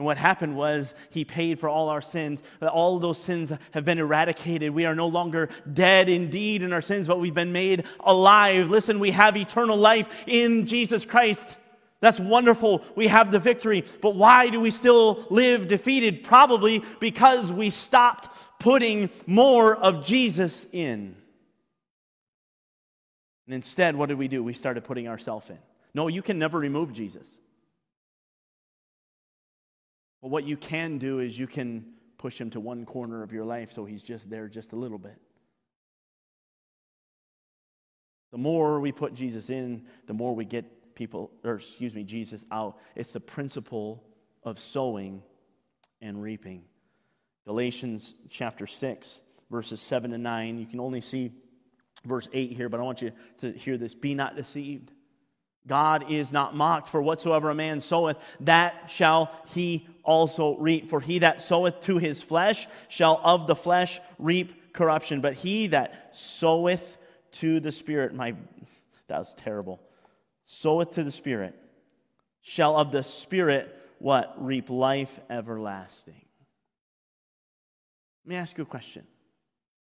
And 0.00 0.06
what 0.06 0.16
happened 0.16 0.56
was 0.56 0.94
he 1.10 1.26
paid 1.26 1.60
for 1.60 1.68
all 1.68 1.90
our 1.90 2.00
sins. 2.00 2.40
All 2.62 2.98
those 2.98 3.18
sins 3.18 3.52
have 3.72 3.84
been 3.84 3.98
eradicated. 3.98 4.70
We 4.70 4.86
are 4.86 4.94
no 4.94 5.08
longer 5.08 5.50
dead 5.70 6.08
indeed 6.08 6.62
in 6.62 6.72
our 6.72 6.80
sins, 6.80 7.06
but 7.06 7.20
we've 7.20 7.34
been 7.34 7.52
made 7.52 7.84
alive. 8.02 8.70
Listen, 8.70 8.98
we 8.98 9.10
have 9.10 9.36
eternal 9.36 9.76
life 9.76 10.24
in 10.26 10.66
Jesus 10.66 11.04
Christ. 11.04 11.46
That's 12.00 12.18
wonderful. 12.18 12.82
We 12.96 13.08
have 13.08 13.30
the 13.30 13.38
victory. 13.38 13.84
But 14.00 14.14
why 14.14 14.48
do 14.48 14.58
we 14.58 14.70
still 14.70 15.26
live 15.28 15.68
defeated? 15.68 16.24
Probably 16.24 16.82
because 16.98 17.52
we 17.52 17.68
stopped 17.68 18.30
putting 18.58 19.10
more 19.26 19.76
of 19.76 20.02
Jesus 20.02 20.66
in. 20.72 21.14
And 23.44 23.54
instead, 23.54 23.96
what 23.96 24.08
did 24.08 24.16
we 24.16 24.28
do? 24.28 24.42
We 24.42 24.54
started 24.54 24.82
putting 24.82 25.08
ourselves 25.08 25.50
in. 25.50 25.58
No, 25.92 26.08
you 26.08 26.22
can 26.22 26.38
never 26.38 26.58
remove 26.58 26.94
Jesus. 26.94 27.39
But 30.22 30.28
what 30.28 30.44
you 30.44 30.56
can 30.56 30.98
do 30.98 31.20
is 31.20 31.38
you 31.38 31.46
can 31.46 31.84
push 32.18 32.38
him 32.38 32.50
to 32.50 32.60
one 32.60 32.84
corner 32.84 33.22
of 33.22 33.32
your 33.32 33.44
life 33.44 33.72
so 33.72 33.84
he's 33.84 34.02
just 34.02 34.28
there 34.28 34.48
just 34.48 34.72
a 34.72 34.76
little 34.76 34.98
bit. 34.98 35.18
The 38.30 38.38
more 38.38 38.78
we 38.80 38.92
put 38.92 39.14
Jesus 39.14 39.50
in, 39.50 39.86
the 40.06 40.14
more 40.14 40.34
we 40.34 40.44
get 40.44 40.94
people, 40.94 41.30
or 41.42 41.54
excuse 41.54 41.94
me, 41.94 42.04
Jesus 42.04 42.44
out. 42.52 42.76
It's 42.94 43.12
the 43.12 43.20
principle 43.20 44.04
of 44.42 44.58
sowing 44.58 45.22
and 46.00 46.22
reaping. 46.22 46.64
Galatians 47.46 48.14
chapter 48.28 48.66
6, 48.66 49.22
verses 49.50 49.80
7 49.80 50.10
to 50.12 50.18
9. 50.18 50.58
You 50.58 50.66
can 50.66 50.80
only 50.80 51.00
see 51.00 51.32
verse 52.04 52.28
8 52.32 52.52
here, 52.52 52.68
but 52.68 52.80
I 52.80 52.82
want 52.82 53.02
you 53.02 53.12
to 53.38 53.52
hear 53.52 53.76
this. 53.76 53.94
Be 53.94 54.14
not 54.14 54.36
deceived. 54.36 54.92
God 55.66 56.10
is 56.10 56.32
not 56.32 56.54
mocked, 56.56 56.88
for 56.88 57.02
whatsoever 57.02 57.50
a 57.50 57.54
man 57.54 57.80
soweth, 57.80 58.16
that 58.40 58.90
shall 58.90 59.30
he 59.46 59.86
also 60.02 60.56
reap. 60.56 60.88
For 60.88 61.00
he 61.00 61.20
that 61.20 61.42
soweth 61.42 61.82
to 61.82 61.98
his 61.98 62.22
flesh 62.22 62.66
shall 62.88 63.20
of 63.22 63.46
the 63.46 63.54
flesh 63.54 64.00
reap 64.18 64.72
corruption, 64.72 65.20
but 65.20 65.34
he 65.34 65.68
that 65.68 66.10
soweth 66.12 66.98
to 67.32 67.60
the 67.60 67.70
Spirit, 67.70 68.14
my, 68.14 68.34
that 69.08 69.18
was 69.18 69.34
terrible 69.34 69.80
soweth 70.50 70.94
to 70.94 71.04
the 71.04 71.12
Spirit, 71.12 71.54
shall 72.40 72.76
of 72.76 72.90
the 72.90 73.04
Spirit 73.04 73.76
what? 74.00 74.34
Reap 74.44 74.70
life 74.70 75.20
everlasting. 75.28 76.24
Let 78.24 78.28
me 78.28 78.36
ask 78.36 78.58
you 78.58 78.62
a 78.62 78.66
question. 78.66 79.06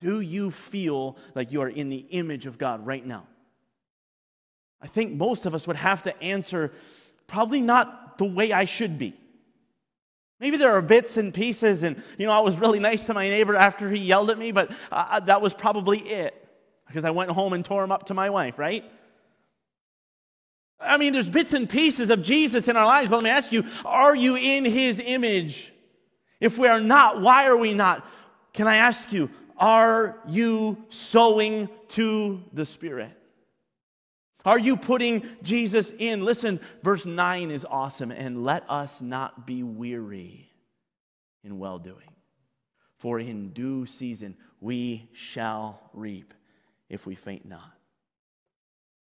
Do 0.01 0.20
you 0.20 0.51
feel 0.51 1.16
like 1.35 1.53
you 1.53 1.62
are 1.62 1.68
in 1.68 1.89
the 1.89 2.05
image 2.11 2.47
of 2.47 2.59
God 2.59 2.85
right 2.85 3.05
now? 3.05 3.26
I 4.81 4.87
think 4.87 5.14
most 5.14 5.47
of 5.47 5.55
us 5.55 5.66
would 5.66 5.76
have 5.76 6.03
to 6.05 6.22
answer 6.22 6.72
probably 7.26 7.61
not 7.61 8.18
the 8.18 8.24
way 8.24 8.53
I 8.53 8.64
should 8.64 8.99
be. 8.99 9.14
Maybe 10.41 10.57
there 10.57 10.72
are 10.76 10.83
bits 10.83 11.16
and 11.16 11.35
pieces, 11.35 11.83
and 11.83 12.01
you 12.16 12.26
know, 12.26 12.33
I 12.33 12.41
was 12.41 12.57
really 12.57 12.79
nice 12.79 13.07
to 13.07 13.14
my 13.14 13.29
neighbor 13.29 13.57
after 13.57 13.91
he 13.91 13.99
yelled 13.99 14.31
at 14.31 14.39
me, 14.39 14.53
but 14.53 14.70
uh, 14.93 15.20
that 15.20 15.43
was 15.43 15.53
probably 15.53 15.99
it 15.99 16.49
because 16.87 17.05
I 17.05 17.11
went 17.11 17.31
home 17.31 17.53
and 17.53 17.64
tore 17.64 17.83
him 17.83 17.91
up 17.91 18.07
to 18.07 18.14
my 18.14 18.31
wife, 18.31 18.59
right? 18.59 18.85
I 20.81 20.97
mean, 20.97 21.12
there's 21.12 21.29
bits 21.29 21.55
and 21.55 21.68
pieces 21.68 22.09
of 22.11 22.22
Jesus 22.22 22.68
in 22.68 22.76
our 22.76 22.87
lives, 22.87 23.09
but 23.09 23.16
let 23.16 23.24
me 23.24 23.31
ask 23.31 23.51
you 23.51 23.64
are 23.85 24.14
you 24.14 24.37
in 24.37 24.64
his 24.64 25.01
image? 25.05 25.72
If 26.41 26.57
we 26.57 26.68
are 26.68 26.81
not, 26.81 27.20
why 27.20 27.47
are 27.47 27.57
we 27.57 27.74
not? 27.74 28.07
Can 28.53 28.68
I 28.68 28.76
ask 28.76 29.12
you, 29.12 29.29
are 29.57 30.20
you 30.29 30.85
sowing 30.89 31.68
to 31.89 32.43
the 32.53 32.64
Spirit? 32.64 33.11
Are 34.45 34.59
you 34.59 34.76
putting 34.76 35.28
Jesus 35.43 35.93
in? 35.99 36.24
Listen, 36.24 36.61
verse 36.82 37.05
9 37.05 37.51
is 37.51 37.66
awesome. 37.68 38.11
And 38.11 38.45
let 38.45 38.68
us 38.70 39.01
not 39.01 39.47
be 39.47 39.62
weary 39.62 40.51
in 41.45 41.59
well 41.59 41.78
doing, 41.78 42.11
for 42.99 43.18
in 43.18 43.51
due 43.51 43.86
season 43.86 44.36
we 44.61 45.09
shall 45.12 45.80
reap 45.93 46.34
if 46.89 47.07
we 47.07 47.14
faint 47.14 47.47
not. 47.47 47.72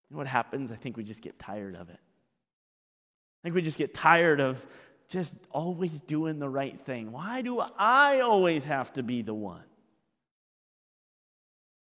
You 0.10 0.16
know 0.16 0.18
what 0.18 0.28
happens? 0.28 0.72
I 0.72 0.76
think 0.76 0.98
we 0.98 1.04
just 1.04 1.22
get 1.22 1.40
tired 1.40 1.76
of 1.76 1.90
it. 1.90 2.00
I 2.00 3.42
think 3.44 3.56
we 3.56 3.62
just 3.62 3.78
get 3.78 3.94
tired 3.94 4.40
of 4.40 4.64
just 5.08 5.34
always 5.50 6.00
doing 6.02 6.40
the 6.40 6.50
right 6.50 6.80
thing. 6.86 7.12
Why 7.12 7.42
do 7.42 7.62
I 7.78 8.20
always 8.20 8.64
have 8.66 8.94
to 8.94 9.04
be 9.04 9.22
the 9.22 9.34
one? 9.34 9.64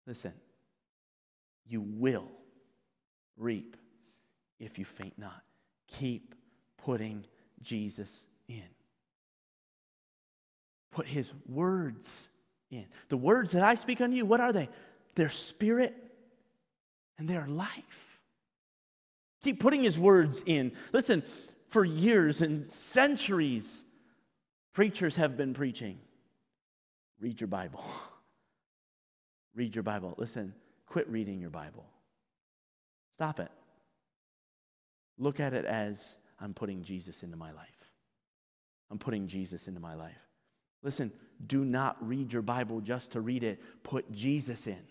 Listen, 0.06 0.32
you 1.66 1.80
will 1.80 2.28
reap 3.42 3.76
if 4.60 4.78
you 4.78 4.84
faint 4.84 5.18
not. 5.18 5.42
Keep 5.98 6.34
putting 6.78 7.24
Jesus 7.62 8.24
in. 8.48 8.62
Put 10.90 11.06
his 11.06 11.32
words 11.48 12.28
in. 12.70 12.86
The 13.08 13.16
words 13.16 13.52
that 13.52 13.62
I 13.62 13.74
speak 13.74 14.00
unto 14.00 14.16
you, 14.16 14.24
what 14.24 14.40
are 14.40 14.52
they? 14.52 14.68
They're 15.14 15.30
spirit 15.30 15.94
and 17.18 17.28
they're 17.28 17.46
life. 17.46 18.20
Keep 19.42 19.60
putting 19.60 19.82
his 19.82 19.98
words 19.98 20.42
in. 20.46 20.72
Listen, 20.92 21.22
for 21.68 21.84
years 21.84 22.42
and 22.42 22.70
centuries, 22.70 23.84
preachers 24.72 25.16
have 25.16 25.36
been 25.36 25.54
preaching. 25.54 25.98
Read 27.20 27.40
your 27.40 27.48
Bible. 27.48 27.84
Read 29.54 29.74
your 29.74 29.82
Bible. 29.82 30.14
Listen, 30.16 30.54
quit 30.86 31.08
reading 31.08 31.40
your 31.40 31.50
Bible. 31.50 31.84
Stop 33.16 33.40
it. 33.40 33.50
Look 35.18 35.40
at 35.40 35.54
it 35.54 35.64
as 35.64 36.16
I'm 36.40 36.54
putting 36.54 36.82
Jesus 36.82 37.22
into 37.22 37.36
my 37.36 37.52
life. 37.52 37.68
I'm 38.90 38.98
putting 38.98 39.26
Jesus 39.26 39.68
into 39.68 39.80
my 39.80 39.94
life. 39.94 40.18
Listen, 40.82 41.12
do 41.46 41.64
not 41.64 41.96
read 42.06 42.32
your 42.32 42.42
Bible 42.42 42.80
just 42.80 43.12
to 43.12 43.20
read 43.20 43.44
it. 43.44 43.60
Put 43.82 44.10
Jesus 44.12 44.66
in. 44.66 44.82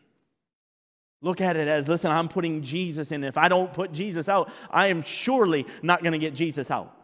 Look 1.22 1.40
at 1.40 1.56
it 1.56 1.68
as 1.68 1.88
listen, 1.88 2.10
I'm 2.10 2.28
putting 2.28 2.64
Jesus 2.64 3.12
in. 3.12 3.24
If 3.24 3.38
I 3.38 3.48
don't 3.48 3.72
put 3.74 3.92
Jesus 3.92 4.28
out, 4.28 4.52
I 4.72 4.88
am 4.88 5.04
surely 5.04 5.68
not 5.84 6.02
going 6.02 6.14
to 6.14 6.20
get 6.20 6.34
Jesus 6.34 6.72
out. 6.72 6.96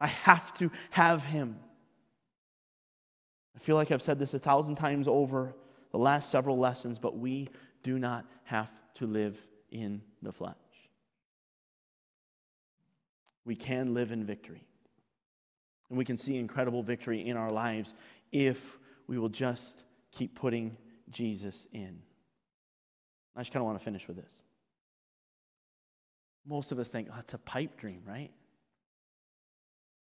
I 0.00 0.08
have 0.08 0.52
to 0.54 0.70
have 0.90 1.24
him. 1.24 1.58
I 3.54 3.60
feel 3.60 3.76
like 3.76 3.90
I've 3.92 4.02
said 4.02 4.18
this 4.18 4.34
a 4.34 4.38
thousand 4.38 4.76
times 4.76 5.06
over 5.08 5.54
the 5.92 5.98
last 5.98 6.30
several 6.30 6.58
lessons, 6.58 6.98
but 6.98 7.16
we 7.16 7.48
do 7.86 8.00
not 8.00 8.26
have 8.42 8.68
to 8.94 9.06
live 9.06 9.38
in 9.70 10.02
the 10.20 10.32
flesh. 10.32 10.56
We 13.44 13.54
can 13.54 13.94
live 13.94 14.10
in 14.10 14.24
victory. 14.24 14.66
And 15.88 15.96
we 15.96 16.04
can 16.04 16.18
see 16.18 16.36
incredible 16.36 16.82
victory 16.82 17.28
in 17.28 17.36
our 17.36 17.52
lives 17.52 17.94
if 18.32 18.76
we 19.06 19.18
will 19.18 19.28
just 19.28 19.84
keep 20.10 20.34
putting 20.34 20.76
Jesus 21.10 21.68
in. 21.72 22.00
I 23.36 23.40
just 23.42 23.52
kind 23.52 23.60
of 23.60 23.66
want 23.66 23.78
to 23.78 23.84
finish 23.84 24.08
with 24.08 24.16
this. 24.16 24.32
Most 26.44 26.72
of 26.72 26.80
us 26.80 26.88
think, 26.88 27.06
oh, 27.12 27.16
it's 27.20 27.34
a 27.34 27.38
pipe 27.38 27.78
dream, 27.78 28.02
right? 28.04 28.32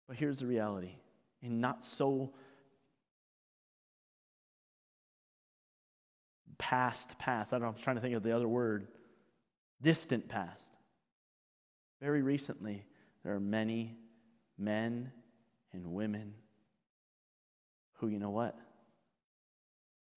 But 0.08 0.16
here's 0.16 0.40
the 0.40 0.48
reality 0.48 0.96
in 1.42 1.60
not 1.60 1.84
so 1.84 2.32
past 6.58 7.18
past, 7.18 7.54
I 7.54 7.56
don't 7.56 7.64
know, 7.64 7.68
I 7.70 7.72
was 7.72 7.82
trying 7.82 7.98
to 7.98 8.02
think 8.02 8.16
of 8.16 8.24
the 8.24 8.36
other 8.36 8.48
word, 8.48 8.88
distant 9.82 10.30
past. 10.30 10.66
Very 12.02 12.22
recently, 12.22 12.86
there 13.24 13.34
are 13.34 13.40
many 13.40 13.96
men 14.58 15.12
and 15.72 15.94
women 15.94 16.34
who, 17.94 18.08
you 18.08 18.20
know 18.20 18.30
what? 18.30 18.58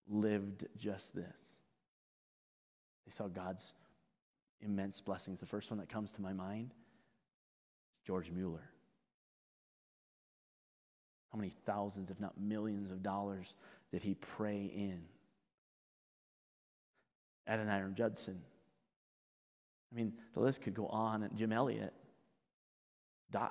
lived 0.09 0.67
just 0.77 1.15
this. 1.15 1.25
They 3.05 3.11
saw 3.11 3.29
God's 3.29 3.73
immense 4.61 5.01
blessings. 5.01 5.41
The 5.41 5.47
first 5.47 5.71
one 5.71 5.79
that 5.79 5.89
comes 5.89 6.13
to 6.13 6.23
my 6.23 6.33
mind 6.33 6.73
is 7.95 8.07
George 8.07 8.31
Mueller. 8.31 8.71
How 11.33 11.39
many 11.39 11.51
thousands, 11.67 12.11
if 12.11 12.21
not 12.21 12.41
millions, 12.41 12.91
of 12.91 13.03
dollars 13.03 13.55
did 13.93 14.03
he 14.03 14.15
pray 14.15 14.71
in? 14.75 15.03
Adoniram 17.49 17.95
Judson. 17.95 18.41
I 19.93 19.97
mean, 19.97 20.15
the 20.35 20.41
list 20.41 20.63
could 20.63 20.75
go 20.75 20.87
on. 20.87 21.23
And 21.23 21.37
Jim 21.37 21.53
Elliot. 21.53 21.93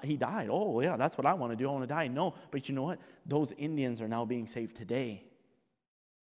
He 0.04 0.18
died. 0.18 0.50
Oh, 0.52 0.80
yeah, 0.82 0.98
that's 0.98 1.18
what 1.18 1.28
I 1.28 1.34
want 1.34 1.52
to 1.52 1.56
do. 1.56 1.70
I 1.70 1.72
want 1.72 1.84
to 1.84 1.88
die. 1.88 2.08
No, 2.08 2.34
but 2.50 2.68
you 2.68 2.76
know 2.76 2.84
what? 2.84 3.00
Those 3.26 3.52
Indians 3.58 4.02
are 4.02 4.08
now 4.08 4.26
being 4.26 4.48
saved 4.48 4.76
today 4.76 5.24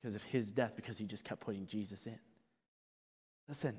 because 0.01 0.15
of 0.15 0.24
his 0.24 0.51
death, 0.51 0.74
because 0.76 0.97
he 0.97 1.05
just 1.05 1.24
kept 1.24 1.41
putting 1.41 1.67
Jesus 1.67 2.05
in. 2.05 2.17
Listen, 3.47 3.78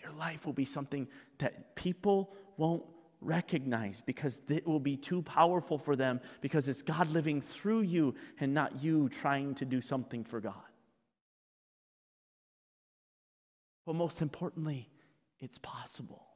your 0.00 0.12
life 0.12 0.46
will 0.46 0.52
be 0.52 0.66
something 0.66 1.08
that 1.38 1.74
people 1.74 2.34
won't 2.58 2.84
recognize 3.20 4.02
because 4.04 4.40
it 4.48 4.66
will 4.66 4.78
be 4.78 4.96
too 4.96 5.22
powerful 5.22 5.78
for 5.78 5.96
them 5.96 6.20
because 6.42 6.68
it's 6.68 6.82
God 6.82 7.10
living 7.10 7.40
through 7.40 7.80
you 7.80 8.14
and 8.38 8.52
not 8.52 8.82
you 8.82 9.08
trying 9.08 9.54
to 9.56 9.64
do 9.64 9.80
something 9.80 10.22
for 10.22 10.40
God. 10.40 10.54
But 13.86 13.94
most 13.94 14.20
importantly, 14.20 14.90
it's 15.38 15.58
possible. 15.62 16.26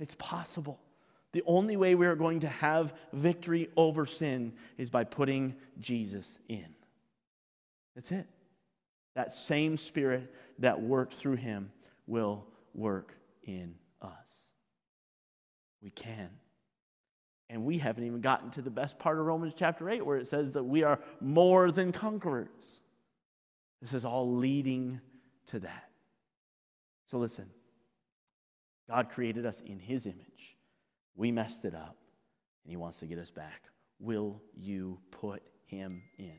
It's 0.00 0.16
possible. 0.16 0.80
The 1.32 1.44
only 1.46 1.76
way 1.76 1.94
we 1.94 2.06
are 2.06 2.16
going 2.16 2.40
to 2.40 2.48
have 2.48 2.92
victory 3.12 3.70
over 3.76 4.04
sin 4.04 4.52
is 4.76 4.90
by 4.90 5.04
putting 5.04 5.54
Jesus 5.80 6.38
in. 6.48 6.66
That's 7.94 8.12
it. 8.12 8.26
That 9.14 9.32
same 9.32 9.76
spirit 9.76 10.34
that 10.58 10.80
worked 10.80 11.14
through 11.14 11.36
him 11.36 11.70
will 12.06 12.44
work 12.74 13.14
in 13.44 13.76
us. 14.02 14.10
We 15.80 15.90
can. 15.90 16.30
And 17.48 17.64
we 17.64 17.78
haven't 17.78 18.04
even 18.04 18.20
gotten 18.20 18.50
to 18.50 18.62
the 18.62 18.70
best 18.70 18.98
part 18.98 19.18
of 19.18 19.26
Romans 19.26 19.54
chapter 19.56 19.88
8 19.88 20.04
where 20.04 20.16
it 20.16 20.26
says 20.26 20.54
that 20.54 20.64
we 20.64 20.82
are 20.82 20.98
more 21.20 21.70
than 21.70 21.92
conquerors. 21.92 22.80
This 23.80 23.92
is 23.92 24.04
all 24.04 24.36
leading 24.36 25.00
to 25.48 25.60
that. 25.60 25.90
So 27.10 27.18
listen 27.18 27.46
God 28.88 29.10
created 29.10 29.46
us 29.46 29.60
in 29.64 29.78
his 29.78 30.06
image. 30.06 30.56
We 31.16 31.30
messed 31.30 31.64
it 31.64 31.74
up, 31.74 31.96
and 32.64 32.70
He 32.70 32.76
wants 32.76 32.98
to 32.98 33.06
get 33.06 33.18
us 33.18 33.30
back. 33.30 33.62
Will 34.00 34.42
you 34.56 34.98
put 35.10 35.42
Him 35.66 36.02
in? 36.18 36.36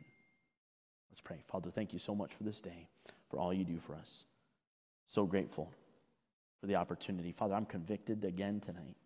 Let's 1.10 1.22
pray. 1.22 1.38
Father, 1.48 1.72
thank 1.72 1.94
you 1.94 2.00
so 2.00 2.14
much 2.14 2.34
for 2.34 2.44
this 2.44 2.60
day, 2.60 2.88
for 3.30 3.40
all 3.40 3.54
you 3.54 3.64
do 3.64 3.80
for 3.80 3.96
us. 3.96 4.26
So 5.08 5.26
grateful 5.26 5.72
for 6.60 6.68
the 6.68 6.76
opportunity. 6.76 7.32
Father, 7.32 7.56
I'm 7.56 7.66
convicted 7.66 8.26
again 8.26 8.60
tonight. 8.60 8.98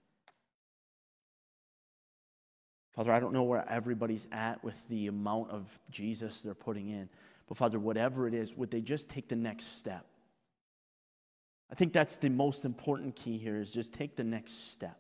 Father, 2.96 3.12
I 3.12 3.20
don't 3.20 3.34
know 3.34 3.44
where 3.44 3.70
everybody's 3.70 4.28
at 4.32 4.64
with 4.64 4.76
the 4.90 5.08
amount 5.08 5.52
of 5.52 5.68
Jesus 5.92 6.42
they're 6.42 6.56
putting 6.56 6.90
in, 6.90 7.08
but 7.48 7.58
Father, 7.58 7.80
whatever 7.80 8.28
it 8.28 8.34
is, 8.34 8.56
would 8.56 8.72
they 8.72 8.82
just 8.82 9.08
take 9.08 9.30
the 9.30 9.36
next 9.36 9.78
step? 9.78 10.06
I 11.72 11.76
think 11.76 11.94
that's 11.94 12.16
the 12.16 12.30
most 12.30 12.66
important 12.66 13.16
key 13.16 13.38
here 13.38 13.62
is 13.62 13.72
just 13.72 13.94
take 13.94 14.16
the 14.16 14.24
next 14.24 14.72
step. 14.72 14.98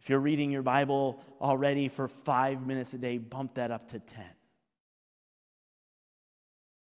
If 0.00 0.08
you're 0.08 0.20
reading 0.20 0.50
your 0.50 0.62
Bible 0.62 1.22
already 1.40 1.88
for 1.88 2.08
five 2.08 2.66
minutes 2.66 2.94
a 2.94 2.98
day, 2.98 3.18
bump 3.18 3.54
that 3.54 3.70
up 3.70 3.90
to 3.90 3.98
10. 3.98 4.24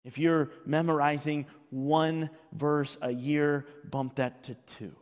If 0.06 0.18
you're 0.18 0.52
memorizing 0.66 1.46
one 1.70 2.30
verse 2.52 2.98
a 3.02 3.12
year, 3.12 3.66
bump 3.90 4.16
that 4.16 4.44
to 4.44 4.56
two. 4.56 4.96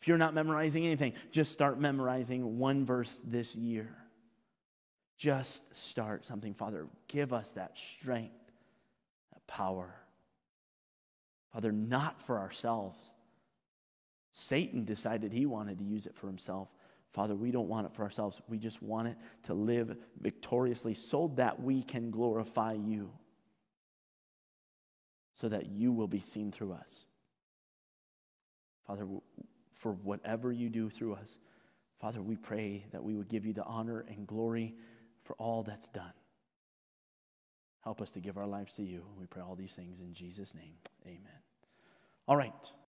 If 0.00 0.08
you're 0.08 0.18
not 0.18 0.32
memorizing 0.32 0.86
anything, 0.86 1.12
just 1.30 1.52
start 1.52 1.78
memorizing 1.78 2.58
one 2.58 2.86
verse 2.86 3.20
this 3.22 3.54
year. 3.54 3.94
Just 5.18 5.74
start 5.76 6.24
something. 6.24 6.54
Father, 6.54 6.86
give 7.06 7.34
us 7.34 7.52
that 7.52 7.76
strength, 7.76 8.32
that 9.34 9.46
power. 9.46 9.94
Father, 11.52 11.72
not 11.72 12.20
for 12.20 12.38
ourselves 12.38 12.98
Satan 14.32 14.84
decided 14.84 15.32
he 15.32 15.46
wanted 15.46 15.78
to 15.78 15.84
use 15.84 16.06
it 16.06 16.14
for 16.14 16.26
himself. 16.26 16.68
Father, 17.12 17.34
we 17.34 17.50
don't 17.50 17.68
want 17.68 17.86
it 17.86 17.94
for 17.94 18.02
ourselves. 18.02 18.40
We 18.48 18.58
just 18.58 18.80
want 18.82 19.08
it 19.08 19.16
to 19.44 19.54
live 19.54 19.96
victoriously 20.20 20.94
so 20.94 21.32
that 21.34 21.60
we 21.60 21.82
can 21.82 22.10
glorify 22.10 22.74
you, 22.74 23.10
so 25.34 25.48
that 25.48 25.66
you 25.66 25.92
will 25.92 26.06
be 26.06 26.20
seen 26.20 26.52
through 26.52 26.72
us. 26.72 27.06
Father, 28.86 29.06
for 29.74 29.92
whatever 29.92 30.52
you 30.52 30.68
do 30.68 30.88
through 30.88 31.14
us, 31.14 31.38
Father, 32.00 32.22
we 32.22 32.36
pray 32.36 32.86
that 32.92 33.02
we 33.02 33.14
would 33.14 33.28
give 33.28 33.44
you 33.44 33.52
the 33.52 33.64
honor 33.64 34.04
and 34.08 34.26
glory 34.26 34.74
for 35.24 35.34
all 35.34 35.62
that's 35.62 35.88
done. 35.88 36.12
Help 37.82 38.00
us 38.00 38.12
to 38.12 38.20
give 38.20 38.36
our 38.36 38.46
lives 38.46 38.72
to 38.74 38.82
you. 38.82 39.04
We 39.18 39.26
pray 39.26 39.42
all 39.42 39.56
these 39.56 39.72
things 39.72 40.00
in 40.00 40.14
Jesus' 40.14 40.54
name. 40.54 40.74
Amen. 41.06 41.39
All 42.30 42.36
right. 42.36 42.72